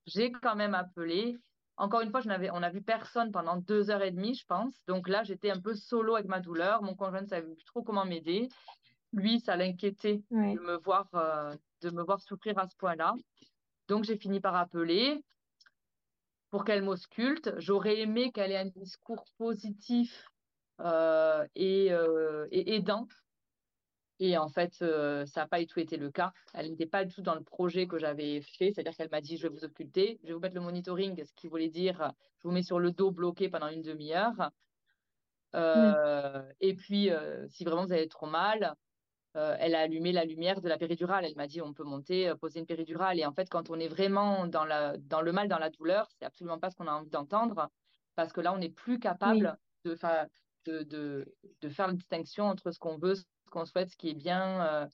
J'ai 0.06 0.30
quand 0.30 0.54
même 0.54 0.74
appelé. 0.74 1.36
Encore 1.76 2.02
une 2.02 2.10
fois, 2.10 2.20
je 2.20 2.28
n'avais, 2.28 2.50
on 2.50 2.60
n'a 2.60 2.70
vu 2.70 2.82
personne 2.82 3.32
pendant 3.32 3.56
deux 3.56 3.90
heures 3.90 4.02
et 4.02 4.10
demie, 4.10 4.34
je 4.34 4.44
pense. 4.44 4.74
Donc 4.86 5.08
là, 5.08 5.22
j'étais 5.24 5.50
un 5.50 5.60
peu 5.60 5.74
solo 5.74 6.14
avec 6.14 6.28
ma 6.28 6.40
douleur. 6.40 6.82
Mon 6.82 6.94
conjoint 6.94 7.22
ne 7.22 7.26
savait 7.26 7.54
plus 7.54 7.64
trop 7.64 7.82
comment 7.82 8.04
m'aider 8.04 8.48
lui, 9.12 9.40
ça 9.40 9.56
l'inquiétait 9.56 10.22
de 10.30 10.60
me 10.60 10.76
voir 10.78 11.08
euh, 11.14 11.54
de 11.82 11.90
me 11.90 12.02
voir 12.02 12.20
souffrir 12.20 12.58
à 12.58 12.66
ce 12.66 12.76
point-là. 12.76 13.14
Donc 13.88 14.04
j'ai 14.04 14.16
fini 14.16 14.40
par 14.40 14.54
appeler 14.54 15.22
pour 16.50 16.64
qu'elle 16.64 16.82
m'ausculte. 16.82 17.52
J'aurais 17.58 17.98
aimé 18.00 18.32
qu'elle 18.32 18.52
ait 18.52 18.58
un 18.58 18.66
discours 18.66 19.24
positif 19.38 20.30
euh, 20.80 21.46
euh, 21.58 22.46
et, 22.50 22.74
aidant. 22.76 23.06
Et 24.20 24.38
en 24.38 24.48
fait, 24.48 24.74
ça 24.74 25.24
n'a 25.40 25.46
pas 25.48 25.58
du 25.58 25.66
tout 25.66 25.80
été 25.80 25.96
le 25.96 26.10
cas. 26.10 26.32
Elle 26.54 26.70
n'était 26.70 26.86
pas 26.86 27.04
du 27.04 27.14
tout 27.14 27.22
dans 27.22 27.34
le 27.34 27.42
projet 27.42 27.86
que 27.86 27.98
j'avais 27.98 28.40
fait. 28.42 28.72
C'est-à-dire 28.72 28.94
qu'elle 28.94 29.10
m'a 29.10 29.20
dit, 29.20 29.36
je 29.36 29.48
vais 29.48 29.54
vous 29.54 29.64
occulter, 29.64 30.20
je 30.22 30.28
vais 30.28 30.34
vous 30.34 30.40
mettre 30.40 30.54
le 30.54 30.60
monitoring, 30.60 31.24
ce 31.24 31.32
qui 31.34 31.48
voulait 31.48 31.70
dire, 31.70 32.12
je 32.38 32.46
vous 32.46 32.52
mets 32.52 32.62
sur 32.62 32.78
le 32.78 32.92
dos 32.92 33.10
bloqué 33.10 33.48
pendant 33.48 33.68
une 33.68 33.82
demi-heure. 33.82 34.50
Et 36.60 36.74
puis, 36.74 37.10
si 37.48 37.64
vraiment 37.64 37.86
vous 37.86 37.92
avez 37.92 38.08
trop 38.08 38.26
mal, 38.26 38.76
euh, 39.36 39.56
elle 39.60 39.76
a 39.76 39.80
allumé 39.80 40.10
la 40.10 40.24
lumière 40.24 40.60
de 40.60 40.68
la 40.68 40.76
péridurale. 40.76 41.24
Elle 41.24 41.36
m'a 41.36 41.46
dit 41.46 41.62
on 41.62 41.72
peut 41.72 41.84
monter, 41.84 42.28
euh, 42.28 42.34
poser 42.34 42.58
une 42.60 42.66
péridurale. 42.66 43.18
Et 43.18 43.26
en 43.26 43.32
fait, 43.32 43.48
quand 43.48 43.70
on 43.70 43.78
est 43.78 43.88
vraiment 43.88 44.46
dans, 44.46 44.64
la, 44.64 44.96
dans 44.98 45.20
le 45.20 45.32
mal, 45.32 45.48
dans 45.48 45.58
la 45.58 45.70
douleur, 45.70 46.08
c'est 46.18 46.24
absolument 46.24 46.58
pas 46.58 46.70
ce 46.70 46.76
qu'on 46.76 46.88
a 46.88 46.92
envie 46.92 47.10
d'entendre 47.10 47.70
parce 48.16 48.32
que 48.32 48.40
là, 48.40 48.52
on 48.52 48.58
n'est 48.58 48.70
plus 48.70 48.98
capable 48.98 49.56
de, 49.84 49.96
de, 50.66 50.82
de, 50.82 51.32
de, 51.62 51.68
faire 51.68 51.86
la 51.86 51.94
distinction 51.94 52.44
entre 52.44 52.72
ce 52.72 52.78
qu'on 52.78 52.98
veut, 52.98 53.14
qu'on 53.50 53.64
souhaite, 53.64 53.90
ce 53.90 53.96
qui 53.96 54.10
est 54.10 54.14
bien. 54.14 54.64
Euh, 54.64 54.86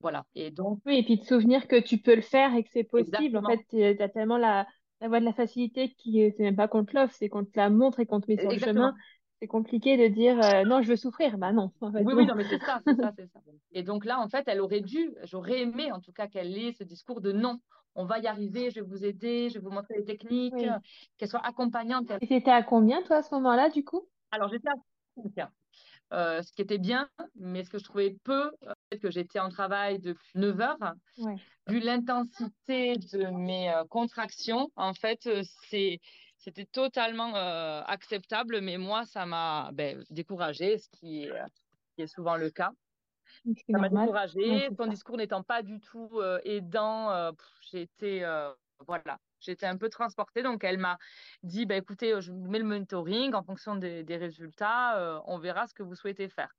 voilà. 0.00 0.24
Et 0.34 0.50
donc. 0.50 0.80
Oui, 0.86 0.98
et 0.98 1.02
puis 1.02 1.18
de 1.18 1.24
souvenir 1.24 1.68
que 1.68 1.80
tu 1.80 1.98
peux 1.98 2.14
le 2.14 2.22
faire 2.22 2.54
et 2.54 2.62
que 2.62 2.70
c'est 2.72 2.84
possible. 2.84 3.36
En 3.36 3.42
fait, 3.42 3.60
tu 3.68 4.02
as 4.02 4.08
tellement 4.08 4.38
la, 4.38 4.66
la 5.00 5.08
voie 5.08 5.20
de 5.20 5.24
la 5.26 5.34
facilité 5.34 5.90
qui 5.90 6.32
c'est 6.36 6.42
même 6.42 6.56
pas 6.56 6.68
qu'on 6.68 6.84
te 6.84 6.96
l'offre, 6.96 7.14
c'est 7.14 7.28
qu'on 7.28 7.44
te 7.44 7.56
la 7.56 7.68
montre 7.68 8.00
et 8.00 8.06
qu'on 8.06 8.20
te 8.20 8.30
met 8.30 8.38
sur 8.38 8.50
le 8.50 8.58
chemin 8.58 8.94
c'est 9.40 9.46
compliqué 9.46 9.96
de 9.96 10.12
dire 10.12 10.38
euh, 10.42 10.64
non, 10.64 10.82
je 10.82 10.88
veux 10.88 10.96
souffrir. 10.96 11.38
Bah 11.38 11.52
non. 11.52 11.72
oui, 11.80 12.12
oui, 12.14 12.26
non, 12.26 12.34
mais 12.34 12.44
c'est 12.44 12.60
ça, 12.60 12.80
c'est 12.86 12.94
ça, 12.94 13.12
c'est 13.16 13.26
ça. 13.32 13.40
Et 13.72 13.82
donc 13.82 14.04
là, 14.04 14.20
en 14.20 14.28
fait, 14.28 14.44
elle 14.46 14.60
aurait 14.60 14.82
dû, 14.82 15.14
j'aurais 15.24 15.62
aimé 15.62 15.90
en 15.92 16.00
tout 16.00 16.12
cas 16.12 16.26
qu'elle 16.26 16.56
ait 16.56 16.72
ce 16.72 16.84
discours 16.84 17.20
de 17.20 17.32
non, 17.32 17.58
on 17.94 18.04
va 18.04 18.18
y 18.18 18.26
arriver, 18.26 18.70
je 18.70 18.80
vais 18.80 18.86
vous 18.86 19.04
aider, 19.04 19.48
je 19.48 19.54
vais 19.54 19.60
vous 19.60 19.70
montrer 19.70 19.94
les 19.96 20.04
techniques, 20.04 20.54
qu'elle 21.16 21.28
soit 21.28 21.44
accompagnante. 21.44 22.10
Et 22.20 22.26
c'était 22.26 22.50
à 22.50 22.62
combien, 22.62 23.02
toi, 23.02 23.16
à 23.16 23.22
ce 23.22 23.34
moment-là, 23.34 23.70
du 23.70 23.82
coup? 23.82 24.06
Alors, 24.30 24.48
j'étais 24.48 24.68
à 24.68 24.74
5, 25.36 25.48
euh, 26.12 26.42
ce 26.42 26.52
qui 26.52 26.62
était 26.62 26.78
bien, 26.78 27.08
mais 27.36 27.62
ce 27.62 27.70
que 27.70 27.78
je 27.78 27.84
trouvais 27.84 28.16
peu, 28.24 28.50
euh, 28.66 28.98
que 29.00 29.10
j'étais 29.10 29.38
en 29.38 29.48
travail 29.48 30.00
depuis 30.00 30.30
9 30.34 30.60
heures. 30.60 30.94
Vu 31.68 31.78
l'intensité 31.78 32.96
de 32.96 33.26
mes 33.26 33.72
euh, 33.72 33.84
contractions, 33.88 34.70
en 34.76 34.92
fait, 34.92 35.28
c'est 35.68 36.00
c'était 36.36 36.64
totalement 36.64 37.34
acceptable, 37.34 38.62
mais 38.62 38.78
moi, 38.78 39.04
ça 39.04 39.26
m'a 39.26 39.68
ben, 39.74 40.02
découragée, 40.08 40.78
ce 40.78 40.88
qui 40.88 41.28
est, 41.98 42.06
souvent 42.06 42.36
le 42.36 42.48
cas. 42.48 42.70
Ça 43.44 43.78
m'a 43.78 43.90
découragée. 43.90 44.70
Son 44.74 44.86
discours 44.86 45.18
n'étant 45.18 45.42
pas 45.42 45.62
du 45.62 45.80
tout 45.80 46.18
aidant, 46.44 47.30
j'ai 47.70 47.82
été 47.82 48.20
voilà, 48.86 49.18
j'étais 49.40 49.66
un 49.66 49.76
peu 49.76 49.88
transportée. 49.88 50.42
Donc, 50.42 50.64
elle 50.64 50.78
m'a 50.78 50.98
dit, 51.42 51.66
bah, 51.66 51.76
écoutez, 51.76 52.20
je 52.20 52.32
vous 52.32 52.48
mets 52.48 52.58
le 52.58 52.64
monitoring 52.64 53.34
en 53.34 53.42
fonction 53.42 53.76
des, 53.76 54.04
résultats, 54.16 54.98
euh, 54.98 55.20
on 55.26 55.38
verra 55.38 55.66
ce 55.66 55.74
que 55.74 55.82
vous 55.82 55.94
souhaitez 55.94 56.28
faire. 56.28 56.54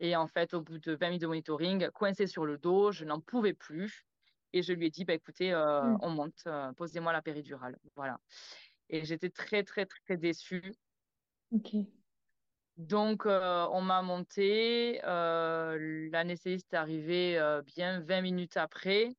Et 0.00 0.16
en 0.16 0.26
fait, 0.26 0.54
au 0.54 0.60
bout 0.60 0.78
de 0.78 0.94
20 0.94 1.06
minutes 1.06 1.22
de 1.22 1.26
monitoring, 1.26 1.90
coincée 1.90 2.26
sur 2.26 2.46
le 2.46 2.58
dos, 2.58 2.92
je 2.92 3.04
n'en 3.04 3.20
pouvais 3.20 3.54
plus. 3.54 4.04
Et 4.52 4.62
je 4.62 4.72
lui 4.72 4.86
ai 4.86 4.90
dit, 4.90 5.04
bah, 5.04 5.14
écoutez, 5.14 5.52
euh, 5.52 5.82
hmm. 5.82 5.98
on 6.02 6.10
monte, 6.10 6.42
euh, 6.46 6.72
posez-moi 6.72 7.12
la 7.12 7.22
péridurale. 7.22 7.78
Voilà. 7.96 8.18
Et 8.90 9.04
j'étais 9.04 9.30
très, 9.30 9.62
très, 9.62 9.86
très 9.86 10.16
déçue. 10.16 10.74
OK. 11.52 11.74
Donc, 12.76 13.24
on 13.26 13.82
m'a 13.82 14.02
monté. 14.02 15.00
L'anesthésiste 15.04 16.74
est 16.74 16.76
arrivé 16.76 17.60
bien 17.66 18.00
20 18.00 18.20
minutes 18.20 18.56
après. 18.56 19.14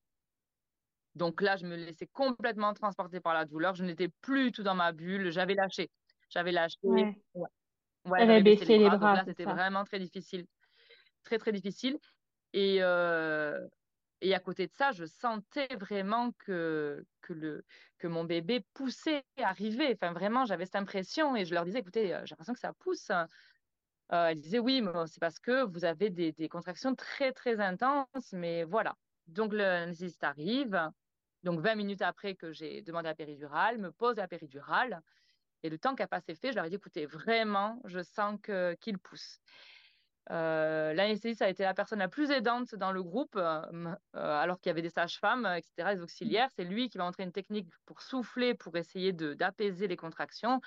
Donc 1.16 1.42
là, 1.42 1.56
je 1.56 1.66
me 1.66 1.76
laissais 1.76 2.08
complètement 2.08 2.74
transporter 2.74 3.22
par 3.22 3.34
la 3.34 3.46
douleur. 3.46 3.74
Je 3.76 3.84
n'étais 3.84 4.10
plus 4.22 4.52
tout 4.52 4.64
dans 4.64 4.76
ma 4.76 4.92
bulle. 4.92 5.32
J'avais 5.32 5.56
lâché. 5.56 5.90
J'avais 6.30 6.52
lâché. 6.52 6.78
Ouais. 6.84 7.16
Ouais. 8.06 8.42
baissé, 8.42 8.78
les 8.78 8.90
bras. 8.90 9.24
c'était 9.26 9.46
vraiment 9.46 9.84
très 9.86 10.00
difficile. 10.00 10.46
Très, 11.24 11.38
très 11.38 11.54
difficile. 11.54 11.98
Et, 12.54 12.78
euh, 12.82 13.66
et 14.22 14.34
à 14.36 14.40
côté 14.40 14.68
de 14.68 14.74
ça, 14.74 14.92
je 14.92 15.06
sentais 15.06 15.68
vraiment 15.80 16.32
que, 16.38 17.04
que, 17.22 17.34
le, 17.34 17.64
que 17.98 18.08
mon 18.08 18.26
bébé 18.26 18.66
poussait, 18.74 19.24
arrivait. 19.38 19.98
Enfin, 20.00 20.14
vraiment, 20.14 20.46
j'avais 20.46 20.66
cette 20.66 20.76
impression. 20.76 21.36
Et 21.36 21.46
je 21.46 21.54
leur 21.54 21.64
disais, 21.64 21.80
écoutez, 21.80 22.14
euh, 22.14 22.22
j'ai 22.26 22.34
l'impression 22.34 22.54
que 22.54 22.60
ça 22.60 22.74
pousse. 22.74 23.10
Euh, 23.10 24.28
elle 24.28 24.40
disait, 24.40 24.60
oui, 24.60 24.84
c'est 25.08 25.20
parce 25.20 25.40
que 25.40 25.64
vous 25.64 25.86
avez 25.86 26.10
des, 26.10 26.34
des 26.34 26.50
contractions 26.50 26.94
très, 26.94 27.32
très 27.32 27.60
intenses. 27.60 28.34
Mais 28.34 28.66
voilà. 28.66 28.96
Donc, 29.28 29.54
le 29.54 29.86
nécessite 29.86 30.24
arrive. 30.24 30.92
Donc, 31.46 31.60
20 31.60 31.76
minutes 31.76 32.02
après 32.02 32.36
que 32.36 32.52
j'ai 32.52 32.82
demandé 32.82 33.08
la 33.08 33.16
péridurale, 33.16 33.78
me 33.78 33.92
pose 33.92 34.18
la 34.18 34.28
péridurale. 34.28 35.02
Et 35.64 35.70
le 35.70 35.78
temps 35.78 35.96
n'a 35.98 36.08
pas 36.08 36.20
s'est 36.20 36.36
fait, 36.36 36.52
je 36.52 36.56
leur 36.56 36.66
ai 36.66 36.70
dit, 36.70 36.76
écoutez, 36.76 37.06
vraiment, 37.06 37.82
je 37.86 38.02
sens 38.02 38.40
qu'il 38.82 38.98
pousse. 38.98 39.40
Euh, 40.32 40.94
L'anesthésiste 40.94 41.44
a 41.44 41.50
été 41.50 41.64
la 41.64 41.76
personne 41.76 42.00
la 42.00 42.08
plus 42.08 42.32
aidante 42.32 42.74
dans 42.74 42.92
le 42.92 43.04
groupe, 43.04 43.36
euh, 43.36 43.62
euh, 43.72 43.94
alors 44.16 44.60
qu'il 44.60 44.70
y 44.70 44.72
avait 44.72 44.82
des 44.82 44.90
sages-femmes, 44.90 45.46
etc., 45.46 45.96
des 45.96 46.02
auxiliaires. 46.02 46.50
C'est 46.56 46.64
lui 46.64 46.90
qui 46.90 46.98
m'a 46.98 47.06
montré 47.06 47.24
une 47.24 47.32
technique 47.32 47.70
pour 47.86 48.02
souffler, 48.02 48.56
pour 48.56 48.76
essayer 48.76 49.14
d'apaiser 49.14 49.88
les 49.88 49.98
contractions. 49.98 50.62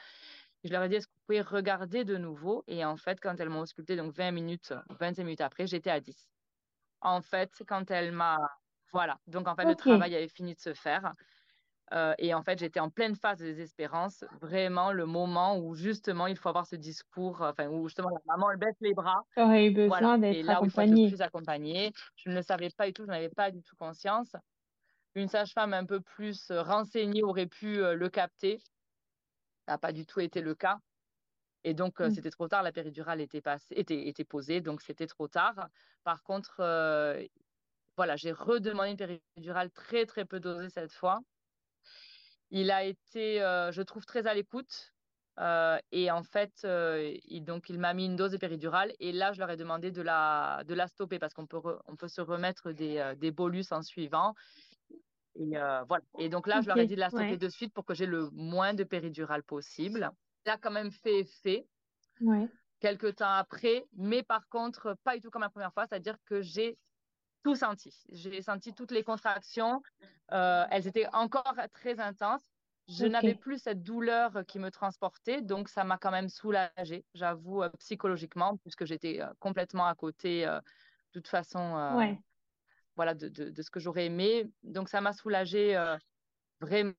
je 0.64 0.70
leur 0.70 0.84
ai 0.84 0.88
dit, 0.88 0.96
est-ce 0.96 1.08
que 1.08 1.12
vous 1.12 1.22
pouvez 1.26 1.40
regarder 1.42 2.04
de 2.04 2.16
nouveau? 2.16 2.64
Et 2.68 2.84
en 2.84 2.96
fait, 2.96 3.20
quand 3.20 3.38
elles 3.40 3.50
m'ont 3.50 3.62
ausculté, 3.62 3.96
donc 3.96 4.12
20 4.14 4.30
minutes, 4.30 4.74
25 5.00 5.24
minutes 5.24 5.40
après, 5.40 5.66
j'étais 5.66 5.90
à 5.90 6.00
10. 6.00 6.28
En 7.00 7.20
fait, 7.22 7.62
quand 7.66 7.90
elle 7.90 8.12
m'a 8.12 8.38
voilà. 8.93 9.18
Donc, 9.26 9.49
en 9.49 9.55
fait, 9.55 9.64
le 9.64 9.74
travail 9.74 10.14
avait 10.14 10.28
fini 10.28 10.55
de 10.55 10.61
se 10.61 10.74
faire. 10.74 11.14
Euh, 11.93 12.14
et 12.18 12.34
en 12.34 12.43
fait, 12.43 12.59
j'étais 12.59 12.80
en 12.80 12.91
pleine 12.91 13.16
phase 13.16 13.39
de 13.39 13.47
désespérance, 13.47 14.24
vraiment 14.41 14.93
le 14.93 15.07
moment 15.07 15.59
où 15.59 15.74
justement 15.74 16.26
il 16.26 16.36
faut 16.36 16.49
avoir 16.51 16.66
ce 16.66 16.76
discours, 16.76 17.41
enfin 17.41 17.66
où 17.68 17.89
justement 17.89 18.11
la 18.11 18.20
maman 18.26 18.51
elle 18.51 18.59
baisse 18.59 18.76
les 18.80 18.93
bras. 18.93 19.24
J'aurais 19.36 19.66
eu 19.66 19.70
besoin 19.70 20.18
d'être 20.18 20.49
accompagnée. 20.51 21.09
plus 21.09 21.22
accompagnée. 21.22 21.93
Je 22.16 22.28
ne 22.28 22.34
le 22.34 22.43
savais 22.43 22.68
pas 22.70 22.86
du 22.86 22.93
tout, 22.93 23.05
je 23.05 23.11
n'avais 23.11 23.30
pas 23.30 23.51
du 23.51 23.62
tout 23.62 23.74
conscience. 23.76 24.36
Une 25.14 25.28
sage-femme 25.28 25.72
un 25.72 25.86
peu 25.86 26.01
plus 26.01 26.51
euh, 26.51 26.62
renseignée 26.62 27.22
aurait 27.22 27.47
pu 27.47 27.78
euh, 27.78 27.95
le 27.95 28.09
capter. 28.11 28.59
Ça 29.66 29.72
n'a 29.72 29.78
pas 29.78 29.93
du 29.93 30.05
tout 30.05 30.20
été 30.20 30.43
le 30.43 30.55
cas. 30.55 30.78
Et 31.64 31.74
donc, 31.74 32.01
mmh. 32.01 32.11
c'était 32.11 32.30
trop 32.30 32.49
tard, 32.49 32.62
la 32.62 32.70
péridurale 32.70 33.20
était, 33.20 33.41
passée, 33.41 33.74
était, 33.74 34.09
était 34.09 34.24
posée, 34.24 34.61
donc 34.61 34.80
c'était 34.80 35.07
trop 35.07 35.26
tard. 35.26 35.68
Par 36.05 36.22
contre, 36.22 36.61
voilà, 37.99 38.14
j'ai 38.14 38.30
redemandé 38.30 38.90
une 38.90 38.96
péridurale 38.96 39.72
très, 39.72 40.07
très 40.07 40.24
peu 40.24 40.38
dosée 40.38 40.70
cette 40.70 40.92
fois. 40.92 41.18
Il 42.51 42.70
a 42.70 42.84
été, 42.84 43.42
euh, 43.42 43.72
je 43.72 43.82
trouve, 43.82 44.07
très 44.07 44.28
à 44.28 44.34
l'écoute. 44.34 44.94
Euh, 45.40 45.78
et 45.90 46.09
en 46.12 46.22
fait, 46.22 46.53
euh, 46.64 47.12
il, 47.24 47.44
donc, 47.44 47.68
il 47.68 47.80
m'a 47.80 47.94
mis 47.94 48.05
une 48.05 48.14
dose 48.14 48.30
de 48.30 48.36
péridurale. 48.36 48.92
Et 49.01 49.11
là, 49.11 49.32
je 49.32 49.40
leur 49.40 49.51
ai 49.51 49.57
demandé 49.57 49.90
de 49.90 50.01
la, 50.01 50.62
de 50.64 50.74
la 50.74 50.86
stopper 50.86 51.18
parce 51.18 51.34
qu'on 51.34 51.49
peut, 51.49 51.61
on 51.86 51.96
peut 51.96 52.07
se 52.07 52.20
remettre 52.20 52.70
des, 52.70 53.14
des 53.16 53.32
bolus 53.32 53.72
en 53.72 53.82
suivant. 53.82 54.32
Et, 55.34 55.57
voilà. 55.88 56.05
et 56.18 56.28
donc 56.28 56.46
là, 56.46 56.61
je 56.61 56.68
leur 56.68 56.78
ai 56.78 56.86
dit 56.86 56.94
de 56.94 57.01
la 57.01 57.11
stopper 57.11 57.36
de 57.36 57.49
suite 57.49 57.74
pour 57.74 57.84
que 57.84 57.94
j'ai 57.94 58.07
le 58.07 58.30
moins 58.30 58.74
de 58.74 58.84
péridurale 58.84 59.42
possible. 59.42 60.09
Ça 60.46 60.53
a 60.53 60.57
quand 60.57 60.70
même 60.70 60.92
fait 60.92 61.18
effet. 61.18 61.66
Ouais. 62.20 62.49
Quelques 62.78 63.16
temps 63.16 63.32
après, 63.32 63.86
mais 63.96 64.22
par 64.22 64.49
contre, 64.49 64.96
pas 65.03 65.16
du 65.16 65.20
tout 65.20 65.30
comme 65.30 65.42
la 65.42 65.51
première 65.51 65.72
fois, 65.72 65.86
c'est-à-dire 65.88 66.16
que 66.26 66.42
j'ai 66.42 66.78
tout 67.43 67.57
senti. 67.57 67.95
J'ai 68.11 68.43
senti 68.43 68.74
toutes 68.74 68.91
les 68.91 69.03
contractions. 69.03 69.82
Euh, 70.32 70.64
elles 70.70 70.86
étaient 70.86 71.07
encore 71.12 71.55
très 71.72 72.01
intenses. 72.01 72.43
Je 72.89 73.05
n'avais 73.05 73.34
plus 73.34 73.59
cette 73.59 73.82
douleur 73.82 74.47
qui 74.47 74.59
me 74.59 74.70
transportait, 74.70 75.43
donc 75.43 75.68
ça 75.68 75.84
m'a 75.84 75.99
quand 75.99 76.11
même 76.11 76.30
soulagée, 76.30 77.05
j'avoue, 77.12 77.62
euh, 77.62 77.68
psychologiquement, 77.80 78.57
puisque 78.57 78.86
j'étais 78.86 79.20
euh, 79.20 79.26
complètement 79.41 79.86
à 79.86 79.95
côté, 79.95 80.47
de 80.47 80.62
toute 81.12 81.28
façon, 81.28 82.16
voilà, 82.97 83.14
de, 83.14 83.28
de, 83.28 83.62
ce 83.62 83.70
que 83.70 83.78
j'aurais 83.78 84.07
aimé. 84.07 84.51
Donc 84.62 84.89
ça 84.89 85.03
m'a 85.03 85.12
soulagée 85.12 85.78
vraiment, 86.61 86.95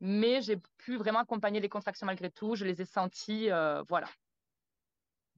mais 0.00 0.42
j'ai 0.42 0.58
pu 0.76 0.96
vraiment 0.96 1.20
accompagner 1.20 1.60
les 1.60 1.70
contractions 1.70 2.06
malgré 2.06 2.30
tout. 2.30 2.54
Je 2.54 2.66
les 2.66 2.82
ai 2.82 2.84
senties, 2.84 3.48
voilà. 3.88 4.08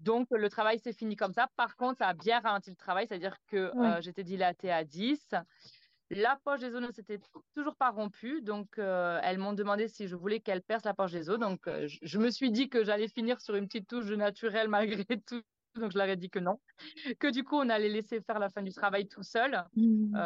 Donc, 0.02 0.26
le 0.30 0.50
travail 0.50 0.78
s'est 0.80 0.92
fini 0.92 1.14
comme 1.16 1.32
ça. 1.32 1.48
Par 1.56 1.76
contre, 1.76 1.98
ça 1.98 2.08
a 2.08 2.14
bien 2.14 2.40
ralenti 2.40 2.70
le 2.70 2.76
travail, 2.76 3.06
c'est-à-dire 3.06 3.36
que 3.46 3.72
euh, 3.76 4.00
j'étais 4.00 4.24
dilatée 4.24 4.70
à 4.70 4.84
10. 4.84 5.34
La 6.10 6.38
poche 6.44 6.60
des 6.60 6.74
os 6.74 6.82
ne 6.82 6.90
s'était 6.90 7.20
toujours 7.54 7.76
pas 7.76 7.90
rompue. 7.90 8.42
Donc, 8.42 8.78
euh, 8.78 9.20
elles 9.22 9.38
m'ont 9.38 9.52
demandé 9.52 9.86
si 9.86 10.08
je 10.08 10.16
voulais 10.16 10.40
qu'elle 10.40 10.62
perce 10.62 10.84
la 10.84 10.92
poche 10.92 11.12
des 11.12 11.30
os. 11.30 11.38
Donc, 11.38 11.68
euh, 11.68 11.86
je, 11.86 12.18
me 12.18 12.30
suis 12.30 12.50
dit 12.50 12.68
que 12.68 12.82
j'allais 12.84 13.08
finir 13.08 13.40
sur 13.40 13.54
une 13.54 13.66
petite 13.66 13.88
touche 13.88 14.10
naturelle 14.10 14.68
malgré 15.06 15.20
tout. 15.20 15.40
Donc, 15.76 15.92
je 15.92 15.98
leur 15.98 16.08
ai 16.08 16.16
dit 16.16 16.28
que 16.28 16.40
non. 16.40 16.60
Que 17.20 17.30
du 17.30 17.44
coup, 17.44 17.56
on 17.56 17.68
allait 17.68 17.88
laisser 17.88 18.20
faire 18.20 18.40
la 18.40 18.50
fin 18.50 18.62
du 18.62 18.72
travail 18.72 19.06
tout 19.06 19.22
seul. 19.22 19.64
Mmh. 19.76 20.18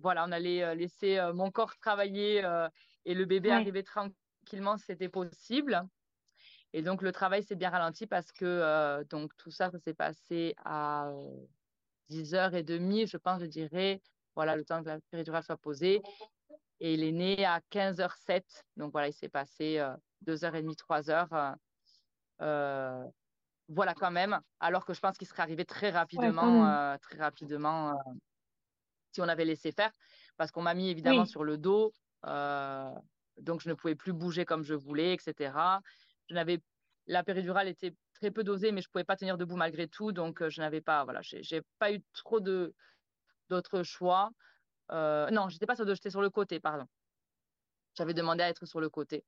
voilà, 0.00 0.24
on 0.26 0.32
allait 0.32 0.74
laisser 0.74 1.20
mon 1.34 1.50
corps 1.50 1.76
travailler 1.76 2.42
et 3.04 3.14
le 3.14 3.24
bébé 3.26 3.52
arriver 3.52 3.84
tranquillement 3.84 4.78
si 4.78 4.86
c'était 4.86 5.08
possible. 5.08 5.86
Et 6.72 6.82
donc, 6.82 7.02
le 7.02 7.12
travail 7.12 7.42
s'est 7.42 7.54
bien 7.54 7.70
ralenti 7.70 8.06
parce 8.06 8.32
que 8.32 8.44
euh, 8.44 9.04
donc, 9.04 9.36
tout 9.36 9.50
ça, 9.50 9.70
ça 9.70 9.78
s'est 9.78 9.94
passé 9.94 10.54
à 10.64 11.10
10h30, 12.10 13.06
je 13.06 13.16
pense, 13.18 13.40
je 13.40 13.46
dirais. 13.46 14.00
Voilà, 14.34 14.56
le 14.56 14.64
temps 14.64 14.82
que 14.82 14.88
la 14.88 14.98
péridurale 15.10 15.42
soit 15.42 15.58
posée. 15.58 16.00
Et 16.80 16.94
il 16.94 17.04
est 17.04 17.12
né 17.12 17.44
à 17.44 17.60
15h07. 17.70 18.42
Donc, 18.76 18.92
voilà, 18.92 19.08
il 19.08 19.12
s'est 19.12 19.28
passé 19.28 19.84
2h30, 20.26 20.74
3h. 20.76 21.56
Euh, 22.40 23.04
voilà, 23.68 23.94
quand 23.94 24.10
même. 24.10 24.40
Alors 24.58 24.86
que 24.86 24.94
je 24.94 25.00
pense 25.00 25.18
qu'il 25.18 25.28
serait 25.28 25.42
arrivé 25.42 25.66
très 25.66 25.90
rapidement, 25.90 26.66
euh, 26.66 26.96
très 26.98 27.18
rapidement 27.18 27.98
si 29.12 29.20
on 29.20 29.28
avait 29.28 29.44
laissé 29.44 29.72
faire. 29.72 29.92
Parce 30.38 30.50
qu'on 30.50 30.62
m'a 30.62 30.72
mis 30.72 30.88
évidemment 30.88 31.26
sur 31.26 31.44
le 31.44 31.58
dos. 31.58 31.92
donc, 32.22 33.60
je 33.60 33.68
ne 33.68 33.74
pouvais 33.74 33.94
plus 33.94 34.14
bouger 34.14 34.46
comme 34.46 34.62
je 34.62 34.72
voulais, 34.72 35.12
etc 35.12 35.52
je 36.32 36.34
n'avais 36.34 36.62
la 37.06 37.22
péridurale 37.22 37.68
était 37.68 37.94
très 38.14 38.30
peu 38.30 38.44
dosée, 38.44 38.72
mais 38.72 38.80
je 38.80 38.88
pouvais 38.88 39.04
pas 39.04 39.16
tenir 39.16 39.36
debout 39.36 39.56
malgré 39.56 39.88
tout, 39.88 40.12
donc 40.12 40.42
euh, 40.42 40.50
je 40.50 40.60
n'avais 40.60 40.80
pas, 40.80 41.04
voilà, 41.04 41.20
j'ai 41.22 41.62
pas 41.78 41.92
eu 41.92 42.02
trop 42.14 42.40
de 42.40 42.74
d'autres 43.50 43.82
choix. 43.82 44.30
Euh, 44.90 45.28
non, 45.30 45.48
j'étais 45.48 45.66
pas 45.66 45.76
sur 45.76 45.84
de, 45.84 45.94
j'étais 45.94 46.10
sur 46.10 46.22
le 46.22 46.30
côté, 46.30 46.58
pardon. 46.58 46.86
J'avais 47.96 48.14
demandé 48.14 48.42
à 48.42 48.48
être 48.48 48.64
sur 48.64 48.80
le 48.80 48.88
côté. 48.88 49.24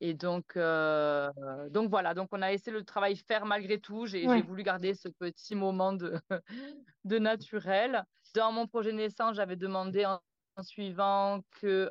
Et 0.00 0.14
donc, 0.14 0.56
euh, 0.56 1.30
donc 1.70 1.88
voilà, 1.88 2.12
donc 2.12 2.28
on 2.32 2.42
a 2.42 2.50
laissé 2.50 2.70
le 2.70 2.84
travail 2.84 3.16
faire 3.16 3.46
malgré 3.46 3.78
tout. 3.80 4.06
J'ai 4.06 4.26
voulu 4.42 4.62
garder 4.62 4.94
ce 4.94 5.08
petit 5.08 5.54
moment 5.54 5.92
de, 5.92 6.18
de 7.04 7.18
naturel. 7.18 8.04
Dans 8.34 8.52
mon 8.52 8.66
projet 8.66 8.92
naissance, 8.92 9.36
j'avais 9.36 9.56
demandé 9.56 10.04
en, 10.04 10.20
suivant 10.62 11.40
que 11.60 11.90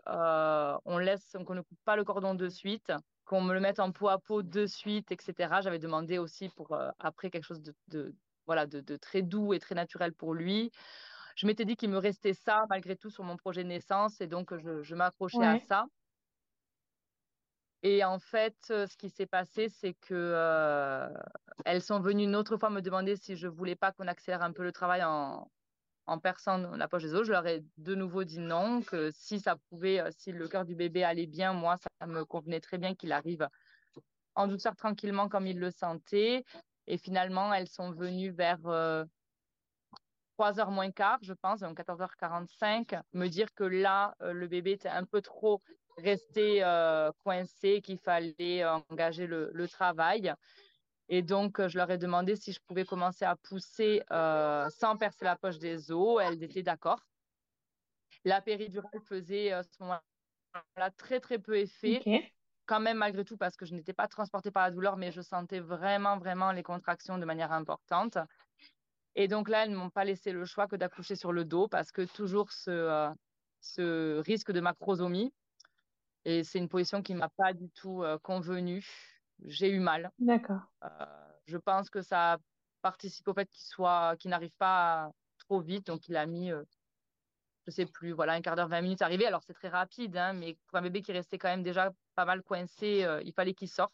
on 0.86 0.98
laisse, 0.98 1.36
qu'on 1.46 1.56
ne 1.56 1.62
coupe 1.62 1.80
pas 1.86 1.96
le 1.96 2.04
cordon 2.04 2.36
de 2.36 2.50
suite 2.50 2.92
qu'on 3.26 3.42
me 3.42 3.54
le 3.54 3.60
mette 3.60 3.80
en 3.80 3.92
peau 3.92 4.08
à 4.08 4.20
peau 4.20 4.44
de 4.44 4.66
suite, 4.66 5.12
etc. 5.12 5.56
J'avais 5.62 5.80
demandé 5.80 6.18
aussi 6.18 6.50
pour 6.50 6.74
euh, 6.74 6.90
après 7.00 7.30
quelque 7.30 7.44
chose 7.44 7.62
de, 7.88 8.16
voilà, 8.46 8.66
de, 8.66 8.98
très 8.98 9.22
doux 9.22 9.54
et 9.54 9.60
très 9.60 9.76
naturel 9.76 10.14
pour 10.14 10.34
lui. 10.34 10.72
je 11.36 11.48
m'étais 11.48 11.66
dit 11.66 11.76
qu'il 11.76 11.90
me 11.90 11.98
restait 11.98 12.34
ça 12.34 12.66
malgré 12.70 12.96
tout 12.96 13.10
sur 13.10 13.24
mon 13.24 13.38
projet 13.38 13.64
de 13.64 13.70
naissance 13.70 14.22
et 14.22 14.28
donc 14.28 14.54
je, 14.58 14.96
m'accrochais 14.96 15.46
à 15.46 15.60
ça. 15.60 15.86
Et 17.84 18.04
en 18.04 18.18
fait, 18.18 18.56
ce 18.68 18.98
qui 18.98 19.10
s'est 19.10 19.28
passé, 19.28 19.70
c'est 19.70 19.94
que 19.94 21.08
elles 21.66 21.82
sont 21.82 22.00
venues 22.00 22.24
une 22.24 22.36
autre 22.36 22.58
fois 22.58 22.70
me 22.70 22.82
demander 22.82 23.16
si 23.16 23.36
je 23.36 23.48
voulais 23.48 23.76
pas 23.76 23.92
qu'on 23.92 24.08
accélère 24.08 24.42
un 24.44 24.52
peu 24.52 24.64
le 24.64 24.72
travail 24.72 25.04
en, 25.04 25.50
en 26.08 26.20
perçant 26.20 26.58
la 26.58 26.88
poche 26.88 27.04
des 27.04 27.14
os. 27.14 27.26
Je 27.26 27.32
leur 27.32 27.48
ai 27.48 27.64
de 27.78 27.96
nouveau 27.96 28.24
dit 28.24 28.40
non, 28.40 28.82
que 28.82 29.12
si 29.12 29.40
ça 29.40 29.56
pouvait, 29.70 30.04
si 30.12 30.32
le 30.32 30.48
cœur 30.48 30.66
du 30.66 30.76
bébé 30.76 31.04
allait 31.04 31.28
bien, 31.28 31.54
moi, 31.54 31.78
ça 31.78 32.08
me 32.08 32.26
convenait 32.26 32.62
très 32.62 32.78
bien 32.78 32.96
qu'il 32.96 33.12
arrive 33.12 33.48
en 34.36 34.48
douceur 34.48 34.76
tranquillement 34.76 35.30
comme 35.30 35.48
il 35.48 35.60
le 35.60 35.72
sentait. 35.72 36.44
Et 36.88 36.98
finalement, 36.98 37.54
elles 37.54 37.70
sont 37.70 37.92
venues 37.92 38.32
vers 38.32 38.60
3h 40.38 40.70
moins 40.72 40.92
quart, 40.92 41.20
je 41.22 41.34
pense, 41.34 41.62
donc 41.62 41.78
14h45, 41.80 43.02
me 43.14 43.28
dire 43.28 43.54
que 43.54 43.64
là, 43.64 44.16
euh, 44.22 44.34
le 44.34 44.48
bébé 44.48 44.72
était 44.72 44.90
un 44.90 45.06
peu 45.06 45.22
trop 45.22 45.62
resté 45.98 46.64
euh, 46.64 47.12
coincé, 47.24 47.82
qu'il 47.82 47.98
fallait 47.98 48.66
engager 48.90 49.28
le, 49.28 49.68
travail. 49.68 50.34
Et 51.10 51.22
donc, 51.22 51.66
je 51.68 51.78
leur 51.78 51.92
ai 51.92 51.98
demandé 51.98 52.36
si 52.36 52.52
je 52.52 52.60
pouvais 52.66 52.86
commencer 52.86 53.26
à 53.26 53.36
pousser 53.36 54.04
euh, 54.12 54.70
sans 54.70 54.98
percer 54.98 55.26
la 55.26 55.36
poche 55.36 55.60
des 55.60 55.92
os. 55.92 56.22
Elles 56.22 56.44
étaient 56.44 56.64
d'accord. 56.64 57.06
La 58.24 58.42
péridurale 58.42 59.02
faisait 59.08 59.52
à 59.52 59.64
ce 59.64 59.70
moment-là 59.82 60.92
très, 60.98 61.20
très 61.20 61.38
peu 61.40 61.58
effet. 61.58 62.02
Quand 62.66 62.80
même, 62.80 62.98
malgré 62.98 63.24
tout, 63.24 63.38
parce 63.38 63.56
que 63.56 63.66
je 63.66 63.76
n'étais 63.76 63.94
pas 63.94 64.08
transportée 64.08 64.50
par 64.50 64.64
la 64.64 64.72
douleur, 64.72 64.98
mais 64.98 65.12
je 65.12 65.22
sentais 65.22 65.60
vraiment, 65.60 66.18
vraiment 66.18 66.52
les 66.52 66.64
contractions 66.64 67.20
de 67.20 67.26
manière 67.26 67.52
importante. 67.52 68.18
Et 69.14 69.28
donc 69.28 69.48
là, 69.48 69.64
elles 69.64 69.72
ne 69.72 69.78
m'ont 69.78 69.92
pas 69.92 70.04
laissé 70.04 70.32
le 70.32 70.46
choix 70.46 70.68
que 70.68 70.76
d'accoucher 70.76 71.16
sur 71.16 71.32
le 71.32 71.46
dos 71.46 71.68
parce 71.68 71.92
que 71.92 72.02
toujours 72.02 72.52
ce, 72.52 72.72
euh, 72.72 73.10
ce 73.62 74.20
risque 74.26 74.52
de 74.52 74.60
macrosomie. 74.60 75.34
Et 76.26 76.44
c'est 76.44 76.58
une 76.58 76.70
position 76.70 77.04
qui 77.04 77.14
ne 77.14 77.20
m'a 77.20 77.30
pas 77.30 77.54
du 77.54 77.70
tout 77.70 78.04
euh, 78.04 78.18
convenu. 78.18 78.84
J'ai 79.44 79.70
eu 79.70 79.80
mal. 79.80 80.12
D'accord. 80.20 80.62
Euh, 80.84 81.06
je 81.46 81.58
pense 81.58 81.90
que 81.90 82.02
ça 82.02 82.38
participe 82.82 83.28
au 83.28 83.34
fait 83.34 83.50
qu'il 83.50 83.66
soit, 83.66 84.16
qu'il 84.18 84.32
n'arrive 84.32 84.56
pas 84.58 85.12
trop 85.38 85.60
vite. 85.60 85.88
Donc 85.88 86.08
il 86.08 86.16
a 86.16 86.26
mis, 86.26 86.50
je 86.50 86.64
ne 87.68 87.72
sais 87.72 87.86
plus, 87.86 88.12
voilà, 88.12 88.34
un 88.34 88.42
quart 88.42 88.56
d'heure, 88.56 88.70
20 88.70 88.82
minutes 88.82 89.02
à 89.02 89.06
arriver. 89.06 89.26
Alors 89.26 89.44
c'est 89.44 89.54
très 89.54 89.70
rapide, 89.70 90.18
hein, 90.18 90.34
mais 90.34 90.58
pour 90.68 90.78
un 90.78 90.82
bébé 90.82 91.02
qui 91.02 91.12
restait 91.12 91.38
quand 91.38 91.50
même 91.50 91.64
déjà 91.64 91.92
pas 92.16 92.26
mal 92.26 92.44
coincé, 92.44 93.06
il 93.24 93.34
fallait 93.34 93.54
qu'il 93.54 93.70
sorte. 93.70 93.94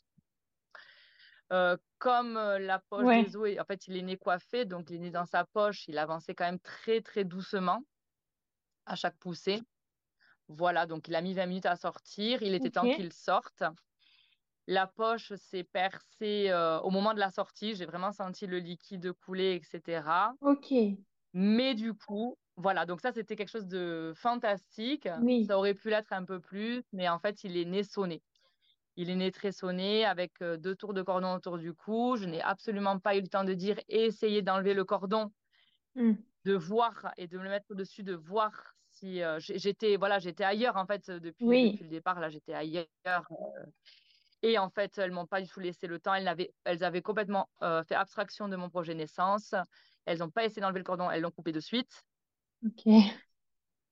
Euh, 1.52 1.76
comme 1.98 2.38
euh, 2.38 2.60
la 2.60 2.80
poche 2.80 3.12
des 3.14 3.36
os, 3.36 3.60
en 3.60 3.66
fait, 3.66 3.88
il 3.88 3.98
est 3.98 4.02
né 4.02 4.16
coiffé, 4.18 4.64
donc 4.66 4.90
il 4.90 4.96
est 4.96 5.00
né 5.00 5.12
dans 5.12 5.26
sa 5.26 5.44
poche, 5.46 5.86
il 5.90 5.98
avançait 5.98 6.34
quand 6.34 6.46
même 6.46 6.60
très, 6.60 7.02
très 7.02 7.26
doucement 7.26 7.84
à 8.86 8.96
chaque 8.96 9.18
poussée. 9.18 9.62
Voilà, 10.48 10.86
donc 10.86 11.08
il 11.08 11.16
a 11.16 11.22
mis 11.22 11.34
20 11.34 11.46
minutes 11.48 11.66
à 11.66 11.76
sortir, 11.76 12.42
il 12.44 12.54
était 12.54 12.72
temps 12.72 12.90
qu'il 12.90 13.14
sorte. 13.14 13.64
La 14.72 14.88
poche 14.88 15.34
s'est 15.36 15.66
percée 15.66 16.46
euh, 16.48 16.80
au 16.80 16.92
moment 16.92 17.14
de 17.14 17.20
la 17.20 17.30
sortie, 17.30 17.76
j'ai 17.76 17.86
vraiment 17.86 18.14
senti 18.14 18.48
le 18.48 18.58
liquide 18.58 19.12
couler, 19.12 19.56
etc. 19.56 20.02
Ok. 20.40 20.74
Mais 21.34 21.76
du 21.76 21.94
coup, 21.94 22.38
voilà, 22.56 22.86
donc 22.86 23.02
ça 23.02 23.12
c'était 23.12 23.36
quelque 23.36 23.50
chose 23.50 23.68
de 23.68 24.14
fantastique. 24.16 25.10
Ça 25.46 25.58
aurait 25.58 25.74
pu 25.74 25.90
l'être 25.90 26.14
un 26.14 26.24
peu 26.24 26.40
plus, 26.40 26.84
mais 26.94 27.10
en 27.10 27.20
fait 27.20 27.44
il 27.44 27.58
est 27.58 27.66
né 27.66 27.84
sonné. 27.84 28.22
Il 28.96 29.10
est 29.10 29.16
né 29.16 29.30
très 29.34 29.52
sonné 29.52 30.06
avec 30.06 30.42
euh, 30.42 30.56
deux 30.56 30.76
tours 30.76 30.94
de 30.94 31.02
cordon 31.02 31.34
autour 31.34 31.58
du 31.58 31.74
cou. 31.74 32.16
Je 32.16 32.26
n'ai 32.26 32.42
absolument 32.42 32.98
pas 32.98 33.18
eu 33.18 33.22
le 33.22 33.28
temps 33.28 33.44
de 33.44 33.54
dire 33.54 33.78
essayez 33.90 34.42
d'enlever 34.42 34.74
le 34.74 34.86
cordon, 34.86 35.34
hmm. 35.96 36.14
de 36.46 36.54
voir 36.54 37.12
et 37.18 37.28
de 37.28 37.38
me 37.38 37.44
le 37.44 37.50
mettre 37.50 37.66
au-dessus, 37.72 38.04
de 38.04 38.14
voir 38.14 38.54
si 38.88 39.22
euh, 39.22 39.38
j'étais 39.40 39.98
voilà 39.98 40.20
j'étais 40.20 40.46
ailleurs 40.46 40.78
en 40.78 40.86
fait 40.86 41.12
depuis, 41.12 41.78
le 41.82 41.90
départ. 41.90 42.22
Là, 42.22 42.30
j'étais 42.30 42.54
ailleurs. 42.54 42.88
Euh, 43.06 43.66
et 44.42 44.58
en 44.58 44.70
fait, 44.70 44.98
elles 44.98 45.12
m'ont 45.12 45.28
pas 45.28 45.42
du 45.42 45.48
tout 45.48 45.60
laissé 45.60 45.88
le 45.88 46.00
temps. 46.00 46.14
Elles, 46.14 46.28
avaient, 46.28 46.54
elles 46.64 46.84
avaient 46.84 47.02
complètement 47.02 47.50
fait 47.60 47.96
abstraction 47.96 48.48
de 48.48 48.56
mon 48.56 48.70
projet 48.70 48.94
naissance. 48.94 49.54
Elles 50.06 50.20
n'ont 50.20 50.30
pas 50.30 50.46
essayé 50.46 50.62
d'enlever 50.62 50.80
le 50.80 50.86
cordon, 50.86 51.12
elles 51.12 51.22
l'ont 51.22 51.32
coupé 51.32 51.52
de 51.52 51.60
suite. 51.60 52.04
Ok. 52.66 52.94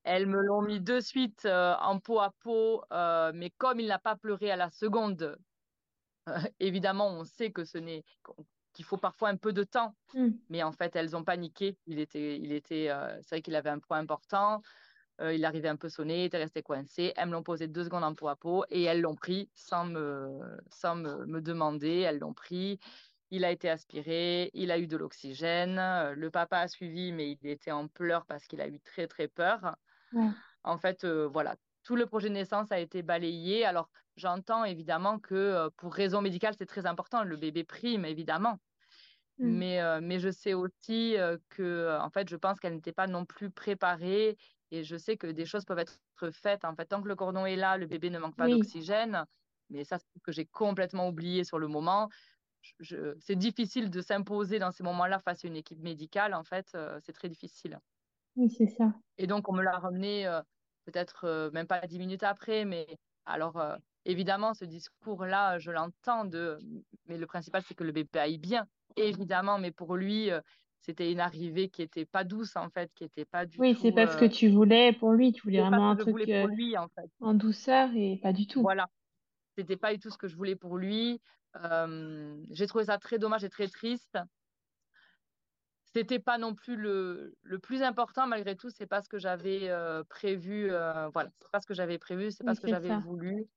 Elles 0.04 0.28
me 0.28 0.42
l'ont 0.42 0.62
mis 0.62 0.80
de 0.80 1.00
suite 1.00 1.46
euh, 1.46 1.76
en 1.82 2.00
peau 2.00 2.20
à 2.20 2.34
peau, 2.40 2.84
euh, 2.92 3.32
mais 3.36 3.50
comme 3.52 3.80
il 3.80 3.88
n'a 3.88 4.00
pas 4.00 4.16
pleuré 4.16 4.50
à 4.50 4.56
la 4.56 4.70
seconde, 4.70 5.38
euh, 6.30 6.40
évidemment, 6.60 7.10
on 7.10 7.26
sait 7.26 7.52
que 7.52 7.66
ce 7.66 7.78
n'est 7.78 8.04
qu'il 8.74 8.86
faut 8.86 8.98
parfois 8.98 9.30
un 9.30 9.36
peu 9.36 9.52
de 9.52 9.64
temps, 9.64 9.96
hmm. 10.14 10.30
mais 10.50 10.64
en 10.64 10.72
fait, 10.72 10.96
elles 10.96 11.16
ont 11.16 11.24
paniqué. 11.24 11.78
Il 11.86 12.00
était, 12.00 12.38
il 12.40 12.54
était, 12.54 12.90
c'est 13.22 13.36
vrai 13.36 13.42
qu'il 13.42 13.56
avait 13.56 13.70
un 13.70 13.80
poids 13.80 13.98
important. 13.98 14.62
Il 15.22 15.44
arrivait 15.46 15.68
un 15.68 15.76
peu 15.76 15.90
sonné, 15.90 16.22
il 16.22 16.26
était 16.26 16.38
resté 16.38 16.62
coincé. 16.62 17.14
Elles 17.16 17.28
me 17.28 17.34
l'ont 17.34 17.44
posé 17.44 17.68
deux 17.68 17.84
secondes 17.84 18.04
en 18.04 18.16
peau 18.16 18.28
à 18.28 18.36
peau 18.36 18.64
et 18.70 18.84
elles 18.84 19.02
l'ont 19.02 19.16
pris 19.16 19.50
sans 19.54 19.86
me, 19.86 20.40
sans 20.70 20.96
me, 20.96 21.26
me 21.26 21.42
demander. 21.42 22.00
Elles 22.00 22.20
l'ont 22.20 22.34
pris. 22.34 22.80
Il 23.32 23.46
a 23.46 23.52
été 23.52 23.70
aspiré, 23.70 24.50
il 24.54 24.72
a 24.72 24.80
eu 24.80 24.88
de 24.88 24.98
l'oxygène. 24.98 25.76
Le 26.14 26.30
papa 26.32 26.60
a 26.60 26.68
suivi, 26.68 27.12
mais 27.12 27.32
il 27.32 27.48
était 27.48 27.72
en 27.72 27.88
pleurs 27.88 28.26
parce 28.26 28.48
qu'il 28.48 28.60
a 28.62 28.68
eu 28.68 28.80
très 28.80 29.08
très 29.08 29.28
peur. 29.28 29.76
En 30.64 30.78
fait, 30.78 31.04
euh, 31.04 31.28
voilà, 31.28 31.56
tout 31.84 31.96
le 31.96 32.06
projet 32.06 32.30
de 32.30 32.34
naissance 32.34 32.72
a 32.72 32.80
été 32.80 33.02
balayé. 33.02 33.66
Alors, 33.66 33.90
j'entends 34.16 34.64
évidemment 34.66 35.20
que 35.20 35.36
euh, 35.36 35.70
pour 35.78 35.94
raison 35.94 36.22
médicale, 36.22 36.56
c'est 36.58 36.66
très 36.66 36.86
important. 36.86 37.24
Le 37.24 37.38
bébé 37.38 37.64
prime, 37.64 38.06
évidemment. 38.06 38.60
Mm. 39.38 39.58
Mais, 39.58 39.82
euh, 39.82 40.00
mais 40.02 40.20
je 40.20 40.32
sais 40.32 40.54
aussi 40.54 41.16
que, 41.50 41.98
en 42.00 42.10
fait, 42.10 42.28
je 42.30 42.36
pense 42.36 42.60
qu'elle 42.60 42.74
n'était 42.74 42.92
pas 42.92 43.08
non 43.08 43.26
plus 43.26 43.52
préparée. 43.52 44.38
Et 44.72 44.84
je 44.84 44.98
sais 44.98 45.18
que 45.18 45.28
des 45.28 45.46
choses 45.46 45.66
peuvent 45.66 45.80
être 45.80 46.00
faites. 46.32 46.64
En 46.66 46.76
fait, 46.76 46.86
tant 46.86 47.02
que 47.02 47.08
le 47.08 47.16
cordon 47.16 47.46
est 47.46 47.56
là, 47.56 47.78
le 47.78 47.88
bébé 47.88 48.10
ne 48.10 48.20
manque 48.20 48.36
pas 48.36 48.48
d'oxygène. 48.48 49.26
Mais 49.70 49.84
ça, 49.84 49.98
c'est 49.98 50.06
ce 50.16 50.24
que 50.24 50.32
j'ai 50.32 50.46
complètement 50.46 51.08
oublié 51.08 51.44
sur 51.44 51.60
le 51.60 51.68
moment. 51.68 52.10
c'est 52.82 53.36
difficile 53.36 53.90
de 53.90 54.02
s'imposer 54.02 54.60
dans 54.60 54.72
ces 54.72 54.84
moments-là 54.84 55.20
face 55.20 55.46
à 55.46 55.48
une 55.48 55.56
équipe 55.56 55.80
médicale. 55.80 56.34
En 56.34 56.44
fait, 56.44 56.78
c'est 57.02 57.14
très 57.14 57.30
difficile. 57.30 57.80
Oui, 58.36 58.50
c'est 58.50 58.68
ça. 58.68 58.94
Et 59.18 59.28
donc, 59.28 59.50
on 59.50 59.54
me 59.54 59.62
l'a 59.62 59.78
ramené 59.78 60.26
euh, 60.28 60.42
peut-être 60.86 61.26
euh, 61.26 61.52
même 61.52 61.68
pas 61.68 61.86
dix 61.88 62.00
minutes 62.00 62.24
après. 62.24 62.66
Mais 62.66 62.88
alors, 63.26 63.58
euh, 63.58 63.76
évidemment, 64.06 64.54
ce 64.54 64.66
discours-là, 64.66 65.60
je 65.60 65.72
l'entends. 65.72 66.26
De... 66.26 66.60
Mais 67.08 67.18
le 67.18 67.28
principal, 67.28 67.64
c'est 67.68 67.74
que 67.74 67.84
le 67.84 67.92
bébé 67.92 68.20
aille 68.20 68.38
bien. 68.38 68.66
Évidemment, 68.96 69.60
mais 69.60 69.72
pour 69.72 69.96
lui, 69.96 70.30
c'était 70.82 71.12
une 71.12 71.20
arrivée 71.20 71.70
qui 71.70 71.82
n'était 71.82 72.06
pas 72.06 72.24
douce, 72.24 72.56
en 72.56 72.70
fait, 72.70 72.92
qui 72.96 73.04
n'était 73.04 73.26
pas 73.26 73.46
du 73.46 73.60
Oui, 73.60 73.76
tout. 73.76 73.82
c'est 73.82 73.92
pas 73.92 74.08
ce 74.08 74.18
que 74.18 74.26
tu 74.26 74.50
voulais 74.50 74.94
pour 74.94 75.12
lui. 75.12 75.32
Tu 75.32 75.42
voulais 75.42 75.62
vraiment 75.62 75.92
un 75.92 75.96
truc 75.96 76.16
pour 76.16 76.48
lui, 76.48 76.78
en 76.78 76.88
fait. 76.90 77.10
en 77.22 77.34
douceur 77.34 77.90
et 77.96 78.20
pas 78.22 78.34
du 78.34 78.48
tout. 78.48 78.62
Voilà. 78.62 78.88
C'était 79.58 79.78
pas 79.78 79.94
du 79.94 80.00
tout 80.00 80.10
ce 80.10 80.18
que 80.18 80.28
je 80.28 80.36
voulais 80.36 80.56
pour 80.56 80.78
lui. 80.78 81.22
j'ai 82.52 82.68
trouvé 82.68 82.86
ça 82.86 82.98
très 82.98 83.20
dommage 83.20 83.44
et 83.44 83.50
très 83.50 83.68
triste 83.68 84.18
c'était 85.94 86.20
pas 86.20 86.38
non 86.38 86.54
plus 86.54 86.76
le, 86.76 87.36
le, 87.42 87.60
plus 87.60 87.82
important 87.82 88.28
malgré 88.28 88.56
tout 88.56 88.70
c'est 88.70 88.86
pas 88.86 89.02
ce 89.02 89.10
que 89.10 89.18
j'avais 89.18 89.70
euh, 89.70 90.04
prévu 90.04 90.72
euh, 90.72 91.10
voilà 91.10 91.32
c'est 91.40 91.52
pas 91.52 91.60
ce 91.60 91.66
que 91.66 91.74
j'avais 91.74 91.98
prévu 91.98 92.32
c'est 92.32 92.44
pas 92.44 92.56
ce 92.56 92.62
que 92.62 92.68
j'avais 92.68 92.96
voulu 92.98 93.48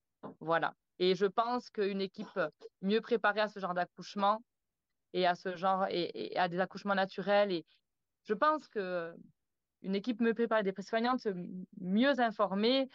voilà 0.41 0.75
et 0.99 1.15
je 1.15 1.27
pense 1.27 1.69
qu'une 1.71 2.01
équipe 2.01 2.41
mieux 2.81 3.01
préparée 3.01 3.41
à 3.41 3.49
ce 3.49 3.59
genre 3.61 3.75
d'accouchement 3.75 4.43
et 5.13 5.27
à 5.27 5.35
ce 5.35 5.57
genre 5.57 5.87
et, 5.91 6.37
à 6.37 6.49
des 6.49 6.61
accouchements 6.61 6.95
naturels 6.95 7.53
et 7.53 7.65
je 8.25 8.35
pense 8.35 8.69
que 8.69 9.15
une 9.83 9.95
équipe 9.95 10.21
mieux 10.21 10.35
préparée 10.35 10.63
des 10.63 10.75
soignantes 10.81 11.27
mieux 11.81 12.21
informées 12.21 12.89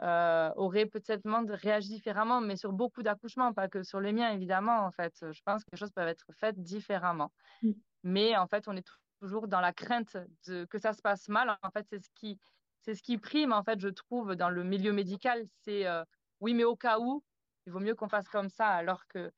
euh, 0.00 0.50
aurait 0.54 0.86
peut-être 0.86 1.28
réagi 1.54 1.88
différemment 1.88 2.40
mais 2.40 2.56
sur 2.56 2.72
beaucoup 2.72 3.02
d'accouchements 3.02 3.52
pas 3.52 3.68
que 3.68 3.82
sur 3.82 4.00
les 4.00 4.12
miens 4.12 4.30
évidemment 4.30 4.86
en 4.86 4.92
fait 4.92 5.14
je 5.20 5.40
pense 5.44 5.64
que 5.64 5.70
les 5.72 5.78
choses 5.78 5.92
peuvent 5.92 6.08
être 6.08 6.26
faites 6.32 6.62
différemment 6.62 7.32
mm. 7.62 7.72
Mais 8.04 8.36
en 8.36 8.46
fait, 8.46 8.68
on 8.68 8.76
est 8.76 8.86
toujours 9.20 9.48
dans 9.48 9.60
la 9.60 9.72
crainte 9.72 10.16
de, 10.46 10.64
que 10.64 10.78
ça 10.78 10.92
se 10.92 11.02
passe 11.02 11.28
mal. 11.28 11.56
En 11.62 11.70
fait, 11.70 11.86
c'est 11.90 12.00
ce 12.00 12.10
qui, 12.14 12.38
c'est 12.82 12.94
ce 12.94 13.02
qui 13.02 13.18
prime, 13.18 13.52
en 13.52 13.62
fait, 13.62 13.80
je 13.80 13.88
trouve, 13.88 14.36
dans 14.36 14.50
le 14.50 14.64
milieu 14.64 14.92
médical. 14.92 15.44
C'est 15.62 15.86
euh, 15.86 16.04
oui, 16.40 16.54
mais 16.54 16.64
au 16.64 16.76
cas 16.76 16.98
où, 16.98 17.24
il 17.66 17.72
vaut 17.72 17.80
mieux 17.80 17.94
qu'on 17.94 18.08
fasse 18.08 18.28
comme 18.28 18.48
ça, 18.48 18.68
alors 18.68 19.06
que 19.08 19.30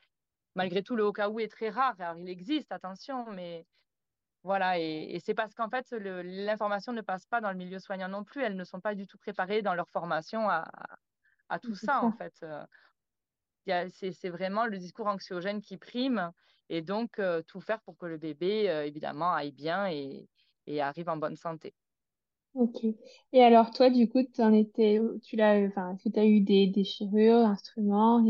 malgré 0.54 0.82
tout, 0.82 0.96
le 0.96 1.04
au 1.04 1.12
cas 1.12 1.28
où 1.28 1.40
est 1.40 1.48
très 1.48 1.70
rare. 1.70 1.94
Alors, 1.98 2.18
il 2.18 2.28
existe, 2.28 2.72
attention, 2.72 3.30
mais 3.30 3.66
voilà. 4.42 4.78
Et, 4.78 5.18
c'est 5.24 5.34
parce 5.34 5.54
qu'en 5.54 5.68
fait, 5.68 5.90
l'information 5.92 6.92
ne 6.92 7.02
passe 7.02 7.26
pas 7.26 7.40
dans 7.40 7.50
le 7.50 7.56
milieu 7.56 7.78
soignant 7.78 8.08
non 8.08 8.24
plus. 8.24 8.42
Elles 8.42 8.56
ne 8.56 8.64
sont 8.64 8.80
pas 8.80 8.94
du 8.94 9.06
tout 9.06 9.18
préparées 9.18 9.62
dans 9.62 9.74
leur 9.74 9.88
formation 9.88 10.48
à, 10.48 10.64
à 11.48 11.58
tout 11.58 11.74
ça, 11.74 12.02
en 12.02 12.12
fait. 12.12 12.34
Euh, 12.42 12.64
c'est 13.90 14.30
vraiment 14.30 14.66
le 14.66 14.78
discours 14.78 15.06
anxiogène 15.06 15.60
qui 15.60 15.76
prime 15.76 16.32
et 16.70 16.82
donc 16.82 17.18
euh, 17.18 17.42
tout 17.46 17.60
faire 17.60 17.80
pour 17.82 17.96
que 17.96 18.06
le 18.06 18.16
bébé, 18.16 18.70
euh, 18.70 18.86
évidemment, 18.86 19.32
aille 19.32 19.52
bien 19.52 19.88
et, 19.88 20.28
et, 20.66 20.80
arrive 20.80 21.08
en 21.08 21.16
bonne 21.16 21.36
santé. 21.36 21.74
Ok. 22.54 22.84
Et 23.32 23.44
alors, 23.44 23.70
toi, 23.70 23.90
du 23.90 24.08
coup, 24.08 24.24
en 24.38 24.52
étais, 24.52 25.00
tu 25.22 25.36
l'as, 25.36 25.56
enfin, 25.66 25.96
tu 25.96 26.10
as 26.18 26.24
eu 26.24 26.40
des 26.40 26.66
déchirures, 26.66 27.46
instruments 27.46 28.24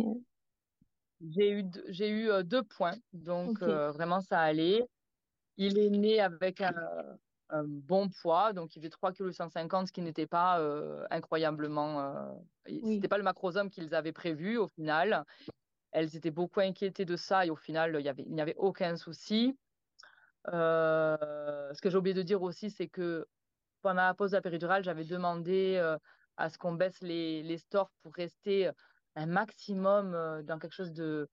J'ai 1.20 1.52
eu, 1.52 1.64
j'ai 1.88 2.08
eu 2.08 2.30
euh, 2.30 2.42
deux 2.42 2.62
points, 2.62 2.96
donc 3.12 3.62
vraiment 3.62 4.20
ça 4.20 4.40
allait. 4.40 4.86
Il 5.56 5.78
est 5.78 5.90
né 5.90 6.20
avec 6.20 6.60
un, 6.60 7.18
un 7.50 7.64
bon 7.64 8.08
poids, 8.08 8.52
donc 8.52 8.74
il 8.74 8.80
faisait 8.80 8.90
3,150 8.90 9.82
kg, 9.82 9.86
ce 9.86 9.92
qui 9.92 10.00
n'était 10.00 10.26
pas 10.26 10.58
incroyablement. 11.10 12.40
C'était 12.66 13.08
pas 13.08 13.18
le 13.18 13.24
macrosome 13.24 13.68
qu'ils 13.68 13.94
avaient 13.94 14.12
prévu 14.12 14.56
au 14.56 14.68
final. 14.68 15.24
Elles 15.92 16.16
étaient 16.16 16.30
beaucoup 16.30 16.60
inquiétées 16.60 17.04
de 17.04 17.16
ça 17.16 17.44
et 17.44 17.50
au 17.50 17.56
final, 17.56 18.00
il 18.00 18.32
n'y 18.32 18.40
avait 18.40 18.54
aucun 18.56 18.96
souci. 18.96 19.58
ce 20.46 21.80
que 21.82 21.90
j'ai 21.90 21.96
oublié 21.98 22.14
de 22.14 22.22
dire 22.22 22.40
aussi, 22.42 22.70
c'est 22.70 22.88
que 22.88 23.26
pendant 23.82 24.02
la 24.02 24.14
pause 24.14 24.30
de 24.30 24.36
la 24.36 24.42
péridurale, 24.42 24.84
j'avais 24.84 25.04
demandé 25.04 25.76
à 26.36 26.48
ce 26.48 26.56
qu'on 26.56 26.72
baisse 26.72 27.02
les, 27.02 27.42
les 27.42 27.58
stores 27.58 27.90
pour 28.02 28.14
rester 28.14 28.70
un 29.16 29.26
maximum 29.26 30.42
dans 30.44 30.58
quelque 30.58 30.74
chose 30.74 30.92
de 30.92 31.28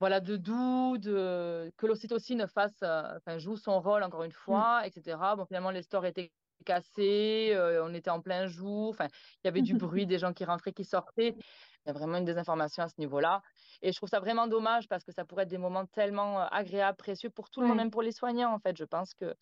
voilà 0.00 0.18
de 0.18 0.36
doux, 0.36 0.98
de, 0.98 1.72
que 1.76 1.86
l'ocytocine 1.86 2.48
fasse, 2.48 2.82
enfin, 2.82 3.38
joue 3.38 3.56
son 3.56 3.80
rôle 3.80 4.02
encore 4.02 4.24
une 4.24 4.30
mmh. 4.30 4.44
fois, 4.44 4.84
etc. 4.84 5.16
Bon, 5.36 5.44
finalement, 5.46 5.70
les 5.70 5.82
stores 5.82 6.06
étaient 6.06 6.32
cassés, 6.64 7.56
on 7.82 7.94
était 7.94 8.10
en 8.10 8.20
plein 8.20 8.46
jour, 8.46 8.90
enfin, 8.90 9.06
il 9.42 9.46
y 9.46 9.48
avait 9.48 9.62
du 9.62 9.74
bruit, 9.74 10.06
des 10.06 10.18
gens 10.18 10.32
qui 10.32 10.44
rentraient, 10.44 10.72
qui 10.72 10.84
sortaient. 10.84 11.36
Il 11.84 11.88
y 11.88 11.90
a 11.90 11.92
vraiment 11.92 12.18
une 12.18 12.24
désinformation 12.24 12.84
à 12.84 12.88
ce 12.88 12.94
niveau-là. 12.98 13.42
Et 13.80 13.90
je 13.92 13.96
trouve 13.96 14.08
ça 14.08 14.20
vraiment 14.20 14.46
dommage 14.46 14.88
parce 14.88 15.04
que 15.04 15.12
ça 15.12 15.24
pourrait 15.24 15.42
être 15.44 15.48
des 15.48 15.58
moments 15.58 15.86
tellement 15.86 16.40
agréables, 16.48 16.96
précieux 16.96 17.30
pour 17.30 17.50
tout 17.50 17.60
le 17.60 17.66
monde, 17.66 17.76
même 17.76 17.90
pour 17.90 18.02
les 18.02 18.12
soignants, 18.12 18.52
en 18.52 18.58
fait. 18.60 18.76
Je 18.76 18.84
pense 18.84 19.14
que 19.14 19.34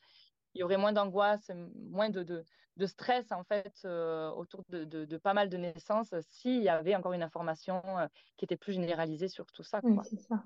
il 0.55 0.61
y 0.61 0.65
aurait 0.65 0.77
moins 0.77 0.93
d'angoisse, 0.93 1.51
moins 1.91 2.11
de, 2.11 2.23
de, 2.23 2.45
de, 2.77 2.87
stress 2.87 3.31
en 3.33 3.45
fait 3.45 3.73
euh, 3.85 4.31
autour 4.31 4.63
de, 4.69 4.85
de, 4.85 5.17
pas 5.17 5.35
mal 5.35 5.49
de 5.49 5.57
naissances 5.57 6.15
s'il 6.23 6.63
y 6.63 6.69
avait 6.69 6.97
encore 6.97 7.13
une 7.13 7.23
information 7.23 7.83
euh, 7.99 8.07
qui 8.37 8.45
était 8.45 8.57
plus 8.57 8.73
généralisée 8.73 9.29
sur 9.29 9.47
tout 9.53 9.63
ça. 9.63 9.81
Oui, 9.83 9.97
c'est 10.05 10.21
ça. 10.21 10.43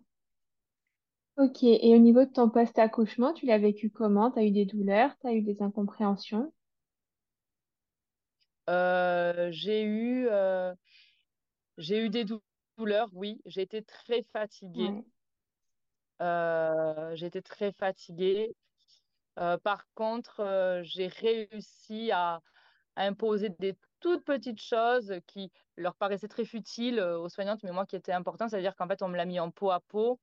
Ok, 1.36 1.64
et 1.64 1.94
au 1.94 1.98
niveau 1.98 2.24
de 2.24 2.30
ton 2.30 2.48
post-accouchement, 2.48 3.32
tu 3.32 3.46
l'as 3.46 3.59
vécu 3.59 3.90
comment? 3.90 4.30
Tu 4.30 4.38
as 4.38 4.44
eu 4.44 4.52
des 4.52 4.66
douleurs, 4.66 5.11
tu 5.20 5.26
as 5.26 5.32
eu 5.32 5.42
des 5.42 5.62
incompréhensions? 5.62 6.52
Euh, 8.70 9.48
j'ai 9.50 9.84
eu, 9.84 10.28
j'ai 11.76 12.05
eu 12.05 12.09
des 12.09 12.24
douleurs, 12.78 13.11
oui. 13.14 13.40
J'ai 13.46 13.62
été 13.62 13.82
très 13.82 14.22
fatiguée. 14.32 14.92
j'ai 16.20 17.26
été 17.26 17.42
très 17.42 17.72
fatiguée. 17.72 18.55
Euh, 19.39 19.59
par 19.59 19.87
contre, 19.95 20.41
euh, 20.41 20.82
j'ai 20.82 21.09
réussi 21.09 22.11
à, 22.12 22.41
imposer 22.97 23.49
des 23.59 23.76
toutes 23.99 24.24
petites 24.24 24.62
choses 24.62 25.14
qui 25.26 25.51
leur 25.76 25.97
paraissaient 25.97 26.28
très 26.28 26.45
futiles 26.45 27.01
euh, 27.01 27.18
aux 27.18 27.28
soignantes, 27.28 27.61
mais 27.64 27.72
moi 27.72 27.87
qui 27.87 27.97
étaient 27.97 28.12
importantes, 28.12 28.51
c'est-à-dire 28.51 28.76
qu'en 28.76 28.87
fait, 28.87 29.03
on 29.03 29.09
me 29.09 29.16
l'a 29.16 29.24
mis 29.24 29.41
en 29.41 29.51
peau 29.51 29.72
à 29.72 29.80
peau. 29.80 30.20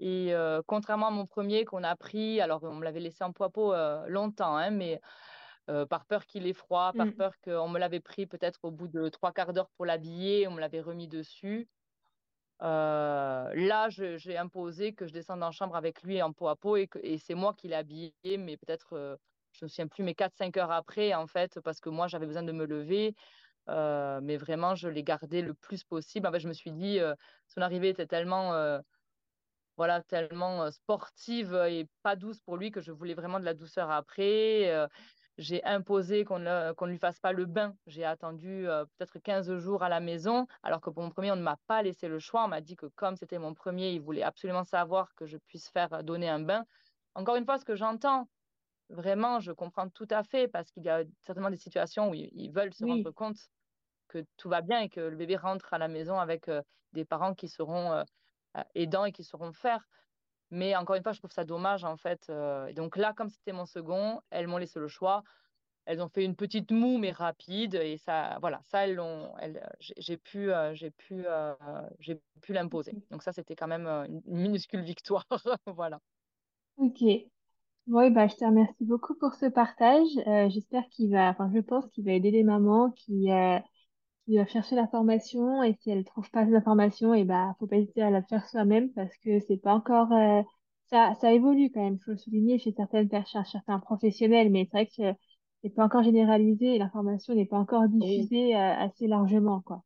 Et 0.00 0.32
contrairement 0.68 1.08
à 1.08 1.10
mon 1.10 1.26
premier 1.26 1.64
qu'on 1.64 1.82
a 1.82 1.96
pris, 1.96 2.40
alors 2.40 2.62
on 2.62 2.74
me 2.74 2.84
l'avait 2.84 3.00
laissé 3.00 3.24
en 3.24 3.32
peau 3.32 3.42
à 3.42 3.50
peau 3.50 3.74
longtemps, 4.06 4.56
hein, 4.56 4.70
mais 4.70 5.00
par 5.66 6.06
peur 6.06 6.24
qu'il 6.24 6.46
ait 6.46 6.52
froid, 6.52 6.92
par 6.96 7.06
mmh. 7.06 7.14
peur 7.14 7.32
qu'on 7.42 7.68
me 7.68 7.80
l'avait 7.80 7.98
pris 7.98 8.24
peut-être 8.24 8.60
au 8.62 8.70
bout 8.70 8.86
de 8.86 9.08
trois 9.08 9.32
quarts 9.32 9.52
d'heure 9.52 9.70
pour 9.70 9.86
l'habiller, 9.86 10.46
on 10.46 10.52
me 10.52 10.60
l'avait 10.60 10.80
remis 10.80 11.08
dessus. 11.08 11.68
Euh, 12.62 13.52
là, 13.54 13.88
j'ai 13.88 14.36
imposé 14.36 14.92
que 14.92 15.06
je 15.06 15.12
descende 15.12 15.42
en 15.42 15.52
chambre 15.52 15.76
avec 15.76 16.02
lui 16.02 16.20
en 16.22 16.32
peau 16.32 16.48
à 16.48 16.56
peau 16.56 16.76
et, 16.76 16.88
c'est 17.18 17.34
moi 17.34 17.54
qui 17.54 17.68
l'ai 17.68 17.76
habillé, 17.76 18.12
mais 18.38 18.56
peut-être, 18.56 18.94
euh, 18.94 19.16
je 19.52 19.64
ne 19.64 19.66
me 19.66 19.68
souviens 19.68 19.86
plus, 19.86 20.02
mais 20.02 20.14
4-5 20.14 20.56
heures 20.58 20.72
après, 20.72 21.14
en 21.14 21.26
fait, 21.26 21.60
parce 21.60 21.80
que 21.80 21.88
moi, 21.88 22.08
j'avais 22.08 22.26
besoin 22.26 22.42
de 22.42 22.52
me 22.52 22.66
lever. 22.66 23.14
Euh, 23.68 24.20
mais 24.22 24.38
vraiment, 24.38 24.74
je 24.74 24.88
l'ai 24.88 25.02
gardé 25.02 25.42
le 25.42 25.54
plus 25.54 25.84
possible. 25.84 26.26
En 26.26 26.32
fait, 26.32 26.40
je 26.40 26.48
me 26.48 26.54
suis 26.54 26.72
dit, 26.72 26.98
son 27.46 27.60
arrivée 27.60 27.90
était 27.90 28.06
tellement, 28.06 28.80
voilà, 29.76 30.02
tellement 30.02 30.70
sportive 30.70 31.54
et 31.68 31.86
pas 32.02 32.16
douce 32.16 32.40
pour 32.40 32.56
lui 32.56 32.70
que 32.70 32.80
je 32.80 32.90
voulais 32.92 33.14
vraiment 33.14 33.38
de 33.38 33.44
la 33.44 33.54
douceur 33.54 33.90
après 33.90 34.88
j'ai 35.38 35.64
imposé 35.64 36.24
qu'on 36.24 36.40
ne 36.40 36.86
lui 36.86 36.98
fasse 36.98 37.20
pas 37.20 37.32
le 37.32 37.46
bain. 37.46 37.76
J'ai 37.86 38.04
attendu 38.04 38.68
euh, 38.68 38.84
peut-être 38.84 39.20
15 39.20 39.56
jours 39.58 39.84
à 39.84 39.88
la 39.88 40.00
maison, 40.00 40.46
alors 40.64 40.80
que 40.80 40.90
pour 40.90 41.02
mon 41.02 41.10
premier, 41.10 41.30
on 41.30 41.36
ne 41.36 41.42
m'a 41.42 41.58
pas 41.68 41.80
laissé 41.82 42.08
le 42.08 42.18
choix. 42.18 42.44
On 42.44 42.48
m'a 42.48 42.60
dit 42.60 42.74
que 42.74 42.86
comme 42.86 43.16
c'était 43.16 43.38
mon 43.38 43.54
premier, 43.54 43.92
il 43.92 44.00
voulait 44.00 44.24
absolument 44.24 44.64
savoir 44.64 45.14
que 45.14 45.26
je 45.26 45.38
puisse 45.38 45.68
faire 45.68 45.92
euh, 45.92 46.02
donner 46.02 46.28
un 46.28 46.40
bain. 46.40 46.64
Encore 47.14 47.36
une 47.36 47.44
fois, 47.44 47.56
ce 47.56 47.64
que 47.64 47.76
j'entends, 47.76 48.28
vraiment, 48.88 49.38
je 49.38 49.52
comprends 49.52 49.88
tout 49.88 50.08
à 50.10 50.24
fait, 50.24 50.48
parce 50.48 50.70
qu'il 50.72 50.82
y 50.82 50.88
a 50.88 51.04
certainement 51.22 51.50
des 51.50 51.56
situations 51.56 52.10
où 52.10 52.14
ils 52.14 52.50
veulent 52.50 52.74
se 52.74 52.84
rendre 52.84 53.10
compte 53.12 53.38
que 54.08 54.24
tout 54.38 54.48
va 54.48 54.60
bien 54.60 54.80
et 54.80 54.88
que 54.88 55.00
le 55.00 55.16
bébé 55.16 55.36
rentre 55.36 55.72
à 55.72 55.78
la 55.78 55.88
maison 55.88 56.18
avec 56.18 56.48
euh, 56.48 56.62
des 56.94 57.04
parents 57.04 57.34
qui 57.34 57.48
seront 57.48 58.02
aidants 58.74 59.04
et 59.04 59.12
qui 59.12 59.22
sauront 59.22 59.52
faire. 59.52 59.86
Mais 60.50 60.74
encore 60.76 60.96
une 60.96 61.02
fois, 61.02 61.12
je 61.12 61.18
trouve 61.18 61.32
ça 61.32 61.44
dommage, 61.44 61.84
en 61.84 61.96
fait. 61.96 62.26
Euh, 62.30 62.66
et 62.66 62.72
donc 62.72 62.96
là, 62.96 63.12
comme 63.12 63.28
c'était 63.28 63.52
mon 63.52 63.66
second, 63.66 64.20
elles 64.30 64.46
m'ont 64.46 64.56
laissé 64.56 64.78
le 64.78 64.88
choix. 64.88 65.22
Elles 65.84 66.02
ont 66.02 66.08
fait 66.08 66.24
une 66.24 66.36
petite 66.36 66.70
moue, 66.70 66.98
mais 66.98 67.12
rapide. 67.12 67.74
Et 67.74 67.96
ça, 67.98 68.38
voilà, 68.40 68.60
ça, 68.64 68.86
elles 68.86 68.94
l'ont, 68.94 69.32
j'ai 69.96 70.16
pu, 70.16 70.50
euh, 70.50 70.74
j'ai 70.74 70.90
pu, 70.90 71.24
euh, 71.26 71.54
j'ai 71.98 72.20
pu 72.42 72.52
l'imposer. 72.52 72.92
Donc 73.10 73.22
ça, 73.22 73.32
c'était 73.32 73.56
quand 73.56 73.68
même 73.68 73.86
une 73.86 74.22
minuscule 74.26 74.82
victoire. 74.82 75.26
voilà. 75.66 76.00
Ok. 76.76 77.00
Oui, 77.00 78.10
bah, 78.10 78.26
je 78.26 78.36
te 78.36 78.44
remercie 78.44 78.84
beaucoup 78.84 79.14
pour 79.14 79.34
ce 79.34 79.46
partage. 79.46 80.08
j'espère 80.50 80.86
qu'il 80.90 81.10
va, 81.10 81.30
enfin, 81.30 81.50
je 81.54 81.60
pense 81.60 81.88
qu'il 81.88 82.04
va 82.04 82.12
aider 82.12 82.30
les 82.30 82.44
mamans 82.44 82.90
qui, 82.90 83.30
il 84.28 84.38
va 84.38 84.46
chercher 84.46 84.76
l'information 84.76 85.62
et 85.64 85.74
si 85.80 85.90
elle 85.90 86.04
trouve 86.04 86.30
pas 86.30 86.44
l'information, 86.44 87.14
et 87.14 87.24
bah 87.24 87.54
faut 87.58 87.66
pas 87.66 87.76
hésiter 87.78 88.02
à 88.02 88.10
la 88.10 88.22
faire 88.22 88.46
soi-même 88.48 88.92
parce 88.92 89.16
que 89.18 89.40
c'est 89.40 89.56
pas 89.58 89.74
encore 89.74 90.12
euh, 90.12 90.42
ça 90.90 91.14
ça 91.20 91.32
évolue 91.32 91.70
quand 91.72 91.82
même, 91.82 91.94
il 92.00 92.04
faut 92.04 92.12
le 92.12 92.18
souligner 92.18 92.58
chez 92.58 92.72
certaines 92.72 93.08
personnes, 93.08 93.44
certains 93.44 93.78
professionnels, 93.80 94.50
mais 94.50 94.64
c'est 94.70 94.78
vrai 94.78 94.86
que 94.86 95.18
c'est 95.62 95.70
pas 95.70 95.84
encore 95.84 96.02
généralisé 96.04 96.76
et 96.76 96.78
l'information 96.78 97.34
n'est 97.34 97.46
pas 97.46 97.58
encore 97.58 97.88
diffusée 97.88 98.54
euh, 98.56 98.74
assez 98.76 99.06
largement 99.08 99.60
quoi. 99.62 99.82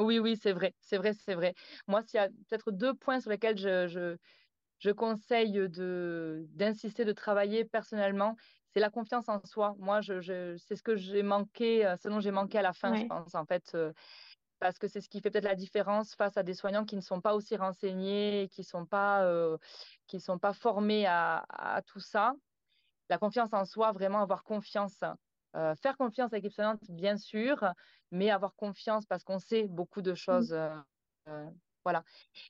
Oui, 0.00 0.18
oui, 0.18 0.36
c'est 0.36 0.52
vrai, 0.52 0.74
c'est 0.80 0.96
vrai, 0.98 1.12
c'est 1.14 1.34
vrai. 1.34 1.54
Moi, 1.86 2.02
s'il 2.02 2.16
y 2.18 2.20
a 2.20 2.28
peut-être 2.28 2.72
deux 2.72 2.94
points 2.94 3.20
sur 3.20 3.30
lesquels 3.30 3.56
je, 3.58 3.86
je, 3.86 4.16
je 4.80 4.90
conseille 4.90 5.52
de 5.52 6.46
d'insister, 6.50 7.04
de 7.04 7.12
travailler 7.12 7.64
personnellement, 7.64 8.36
c'est 8.74 8.80
la 8.80 8.90
confiance 8.90 9.28
en 9.28 9.40
soi. 9.44 9.76
Moi, 9.78 10.00
je, 10.00 10.56
c'est 10.58 10.74
ce 10.74 10.82
que 10.82 10.96
j'ai 10.96 11.22
manqué, 11.22 11.86
euh, 11.86 11.96
ce 11.96 12.08
dont 12.08 12.18
j'ai 12.18 12.32
manqué 12.32 12.58
à 12.58 12.62
la 12.62 12.72
fin, 12.72 12.92
je 12.96 13.06
pense, 13.06 13.36
en 13.36 13.46
fait, 13.46 13.70
euh, 13.76 13.92
parce 14.58 14.80
que 14.80 14.88
c'est 14.88 15.00
ce 15.00 15.08
qui 15.08 15.20
fait 15.20 15.30
peut-être 15.30 15.44
la 15.44 15.54
différence 15.54 16.16
face 16.16 16.36
à 16.36 16.42
des 16.42 16.54
soignants 16.54 16.84
qui 16.84 16.96
ne 16.96 17.00
sont 17.00 17.20
pas 17.20 17.36
aussi 17.36 17.56
renseignés, 17.56 18.48
qui 18.50 18.62
ne 18.62 18.66
sont, 18.66 18.84
pas, 18.84 19.22
euh, 19.22 19.56
qui 20.08 20.18
sont 20.18 20.40
pas 20.40 20.52
formés 20.52 21.06
à, 21.06 21.82
tout 21.86 22.00
ça. 22.00 22.34
La 23.08 23.18
confiance 23.18 23.52
en 23.52 23.64
soi, 23.64 23.92
vraiment 23.92 24.20
avoir 24.20 24.42
confiance. 24.42 25.04
faire 25.54 25.96
confiance 25.96 26.32
à 26.32 26.36
l'équipe 26.36 26.52
soignante, 26.52 26.80
bien 26.88 27.16
sûr, 27.16 27.64
mais 28.10 28.30
avoir 28.30 28.56
confiance 28.56 29.06
parce 29.06 29.22
qu'on 29.22 29.38
sait 29.38 29.68
beaucoup 29.68 30.02
de 30.02 30.12
mmh. 30.12 30.16
choses. 30.16 30.56
voilà. 31.84 32.02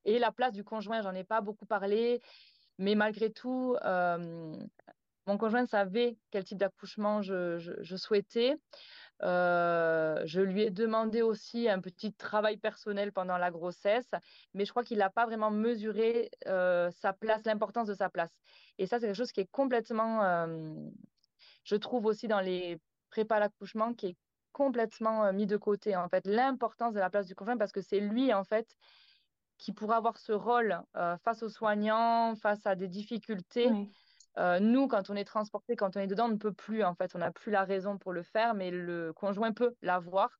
Et 0.07 0.19
la 0.19 0.33
place 0.33 0.53
du 0.53 0.65
conjoint, 0.65 1.03
j'en 1.03 1.15
ai 1.15 1.25
pas 1.25 1.43
beaucoup 1.43 1.67
parlé, 1.67 2.23
mais 2.79 2.95
malgré 2.95 3.31
tout, 3.31 3.77
mon 5.27 5.39
conjoint 5.39 5.67
savait 5.67 6.19
quel 6.31 6.45
type 6.45 6.59
d'accouchement 6.59 7.23
je, 7.23 7.97
souhaitais. 7.97 8.57
Euh, 9.23 10.21
je 10.27 10.41
lui 10.41 10.63
ai 10.63 10.71
demandé 10.71 11.23
aussi 11.23 11.69
un 11.69 11.81
petit 11.81 12.13
travail 12.13 12.57
personnel 12.59 13.13
pendant 13.13 13.39
la 13.39 13.51
grossesse, 13.51 14.11
mais 14.53 14.65
je 14.65 14.71
crois 14.71 14.85
qu'il 14.85 14.99
n'a 14.99 15.09
pas 15.09 15.25
vraiment 15.25 15.51
mesuré 15.51 16.31
euh, 16.47 16.91
sa 16.91 17.13
place, 17.13 17.43
l'importance 17.45 17.87
de 17.87 17.95
sa 17.95 18.11
place. 18.11 18.33
Et 18.79 18.87
ça, 18.87 18.99
c'est 18.99 19.07
quelque 19.07 19.17
chose 19.17 19.33
qui 19.33 19.41
est 19.41 19.51
complètement, 19.51 20.23
euh, 20.25 20.75
je 21.65 21.77
trouve 21.77 22.07
aussi 22.07 22.29
dans 22.29 22.41
les 22.41 22.79
prépas 23.09 23.37
à 23.37 23.41
l'accouchement, 23.41 23.95
qui 23.95 24.09
est 24.09 24.17
complètement 24.53 25.33
mis 25.33 25.47
de 25.47 25.57
côté, 25.57 25.97
en 25.97 26.09
fait, 26.09 26.27
l'importance 26.27 26.93
de 26.93 27.01
la 27.01 27.09
place 27.09 27.27
du 27.27 27.35
conjoint, 27.35 27.57
parce 27.57 27.73
que 27.73 27.81
c'est 27.81 28.01
lui, 28.01 28.35
en 28.35 28.45
fait, 28.45 28.77
qui 29.59 29.73
pourra 29.73 29.97
avoir 29.97 30.19
ce 30.19 30.33
rôle 30.33 30.81
face 31.25 31.43
aux 31.43 31.49
soignants, 31.49 32.35
face 32.37 32.67
à 32.67 32.75
des 32.75 32.89
difficultés. 32.89 33.71
Euh, 34.37 34.59
nous, 34.61 34.89
quand 34.89 35.11
on 35.11 35.17
est 35.17 35.25
transporté, 35.25 35.77
quand 35.77 35.97
on 35.97 36.01
est 36.01 36.07
dedans, 36.07 36.27
on 36.27 36.33
ne 36.33 36.37
peut 36.37 36.53
plus, 36.53 36.83
en 36.83 36.95
fait, 36.95 37.15
on 37.15 37.19
n'a 37.19 37.31
plus 37.31 37.53
la 37.53 37.65
raison 37.65 37.99
pour 37.99 38.13
le 38.13 38.23
faire, 38.23 38.55
mais 38.55 38.71
le 38.71 39.13
conjoint 39.13 39.53
peut 39.53 39.75
l'avoir. 39.83 40.31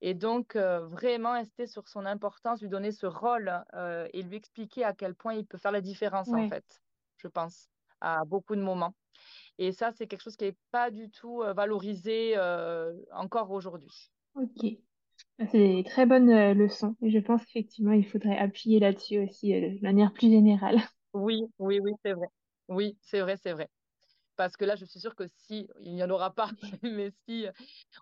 Et 0.00 0.14
donc, 0.14 0.56
euh, 0.56 0.86
vraiment 0.86 1.32
rester 1.32 1.66
sur 1.66 1.88
son 1.88 2.06
importance, 2.06 2.60
lui 2.62 2.68
donner 2.68 2.92
ce 2.92 3.06
rôle 3.06 3.52
euh, 3.74 4.08
et 4.12 4.22
lui 4.22 4.36
expliquer 4.36 4.84
à 4.84 4.92
quel 4.92 5.14
point 5.14 5.34
il 5.34 5.46
peut 5.46 5.58
faire 5.58 5.72
la 5.72 5.80
différence, 5.80 6.28
en 6.28 6.48
fait, 6.48 6.82
je 7.16 7.28
pense, 7.28 7.68
à 8.00 8.24
beaucoup 8.24 8.54
de 8.54 8.62
moments. 8.62 8.94
Et 9.58 9.72
ça, 9.72 9.90
c'est 9.90 10.06
quelque 10.06 10.22
chose 10.22 10.36
qui 10.36 10.44
n'est 10.44 10.56
pas 10.70 10.92
du 10.92 11.10
tout 11.10 11.42
valorisé 11.56 12.38
encore 13.12 13.50
aujourd'hui. 13.50 14.12
Ok. 14.36 14.76
C'est 15.40 15.58
des 15.58 15.84
très 15.84 16.06
bonnes 16.06 16.52
leçons. 16.52 16.94
Et 17.02 17.10
je 17.10 17.18
pense 17.18 17.44
qu'effectivement, 17.44 17.92
il 17.92 18.06
faudrait 18.06 18.38
appuyer 18.38 18.78
là-dessus 18.78 19.18
aussi 19.18 19.52
de 19.52 19.82
manière 19.82 20.12
plus 20.12 20.30
générale. 20.30 20.78
Oui, 21.12 21.42
oui, 21.58 21.80
oui, 21.80 21.92
c'est 22.04 22.12
vrai. 22.12 22.28
Oui, 22.68 22.96
c'est 23.00 23.20
vrai, 23.20 23.36
c'est 23.36 23.52
vrai. 23.52 23.70
Parce 24.36 24.56
que 24.56 24.64
là, 24.64 24.76
je 24.76 24.84
suis 24.84 25.00
sûre 25.00 25.16
que 25.16 25.26
si, 25.26 25.68
il 25.80 25.94
n'y 25.94 26.02
en 26.04 26.10
aura 26.10 26.32
pas, 26.32 26.50
mais 26.82 27.10
si 27.24 27.46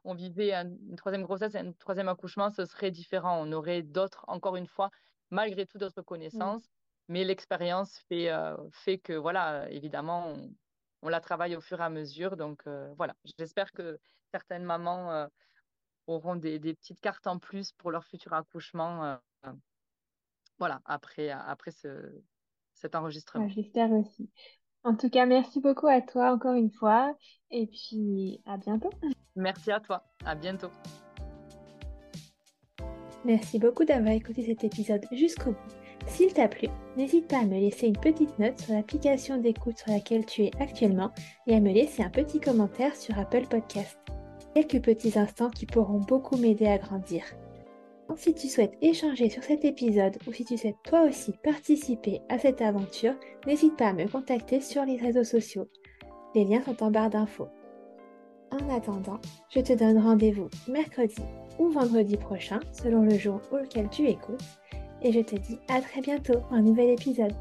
on 0.04 0.14
vivait 0.14 0.52
une 0.52 0.96
troisième 0.96 1.22
grossesse 1.22 1.54
et 1.54 1.58
un 1.58 1.72
troisième 1.72 2.08
accouchement, 2.08 2.50
ce 2.50 2.66
serait 2.66 2.90
différent. 2.90 3.40
On 3.40 3.52
aurait 3.52 3.82
d'autres, 3.82 4.24
encore 4.28 4.56
une 4.56 4.66
fois, 4.66 4.90
malgré 5.30 5.66
tout, 5.66 5.78
d'autres 5.78 6.02
connaissances. 6.02 6.68
Mais 7.08 7.24
l'expérience 7.24 7.98
fait, 8.08 8.30
euh, 8.30 8.56
fait 8.72 8.98
que, 8.98 9.12
voilà, 9.12 9.70
évidemment, 9.70 10.36
on 11.02 11.08
la 11.08 11.20
travaille 11.20 11.56
au 11.56 11.60
fur 11.60 11.80
et 11.80 11.84
à 11.84 11.88
mesure. 11.88 12.36
Donc 12.36 12.66
voilà, 12.96 13.14
j'espère 13.38 13.72
que 13.72 13.98
certaines 14.32 14.64
mamans 14.64 15.28
auront 16.06 16.36
des, 16.36 16.58
petites 16.58 17.00
cartes 17.00 17.26
en 17.26 17.38
plus 17.38 17.72
pour 17.72 17.90
leur 17.90 18.04
futur 18.04 18.34
accouchement. 18.34 19.18
voilà, 20.58 20.82
après, 20.84 21.30
après 21.30 21.70
ce, 21.70 22.12
cet 22.76 22.94
enregistrement. 22.94 23.48
J'espère 23.48 23.90
aussi. 23.92 24.30
En 24.84 24.94
tout 24.94 25.10
cas, 25.10 25.26
merci 25.26 25.60
beaucoup 25.60 25.88
à 25.88 26.00
toi 26.00 26.32
encore 26.32 26.54
une 26.54 26.70
fois 26.70 27.14
et 27.50 27.66
puis 27.66 28.40
à 28.46 28.56
bientôt. 28.56 28.90
Merci 29.34 29.72
à 29.72 29.80
toi. 29.80 30.04
À 30.24 30.34
bientôt. 30.34 30.70
Merci 33.24 33.58
beaucoup 33.58 33.84
d'avoir 33.84 34.14
écouté 34.14 34.44
cet 34.44 34.62
épisode 34.62 35.04
jusqu'au 35.10 35.50
bout. 35.50 35.72
S'il 36.06 36.32
t'a 36.32 36.46
plu, 36.46 36.68
n'hésite 36.96 37.26
pas 37.26 37.40
à 37.40 37.44
me 37.44 37.58
laisser 37.58 37.88
une 37.88 37.98
petite 37.98 38.38
note 38.38 38.60
sur 38.60 38.74
l'application 38.74 39.38
d'écoute 39.38 39.78
sur 39.78 39.90
laquelle 39.90 40.24
tu 40.24 40.44
es 40.44 40.50
actuellement 40.60 41.10
et 41.48 41.56
à 41.56 41.60
me 41.60 41.72
laisser 41.72 42.04
un 42.04 42.10
petit 42.10 42.38
commentaire 42.38 42.94
sur 42.94 43.18
Apple 43.18 43.46
Podcast. 43.48 43.98
Quelques 44.54 44.82
petits 44.82 45.18
instants 45.18 45.50
qui 45.50 45.66
pourront 45.66 46.00
beaucoup 46.00 46.36
m'aider 46.36 46.66
à 46.66 46.78
grandir. 46.78 47.24
Si 48.14 48.34
tu 48.34 48.48
souhaites 48.48 48.76
échanger 48.80 49.28
sur 49.28 49.42
cet 49.42 49.64
épisode 49.64 50.16
ou 50.26 50.32
si 50.32 50.44
tu 50.44 50.56
souhaites 50.56 50.82
toi 50.84 51.02
aussi 51.02 51.32
participer 51.42 52.20
à 52.28 52.38
cette 52.38 52.62
aventure, 52.62 53.14
n'hésite 53.46 53.76
pas 53.76 53.88
à 53.88 53.92
me 53.92 54.08
contacter 54.08 54.60
sur 54.60 54.84
les 54.84 54.96
réseaux 54.96 55.24
sociaux. 55.24 55.68
Les 56.34 56.44
liens 56.44 56.62
sont 56.62 56.82
en 56.82 56.90
barre 56.90 57.10
d'infos. 57.10 57.48
En 58.50 58.74
attendant, 58.74 59.20
je 59.50 59.60
te 59.60 59.74
donne 59.74 59.98
rendez-vous 59.98 60.48
mercredi 60.66 61.22
ou 61.58 61.68
vendredi 61.68 62.16
prochain, 62.16 62.60
selon 62.72 63.02
le 63.02 63.18
jour 63.18 63.40
auquel 63.52 63.88
tu 63.90 64.08
écoutes, 64.08 64.42
et 65.02 65.12
je 65.12 65.20
te 65.20 65.36
dis 65.36 65.58
à 65.68 65.80
très 65.80 66.00
bientôt 66.00 66.40
pour 66.40 66.54
un 66.54 66.62
nouvel 66.62 66.90
épisode. 66.90 67.34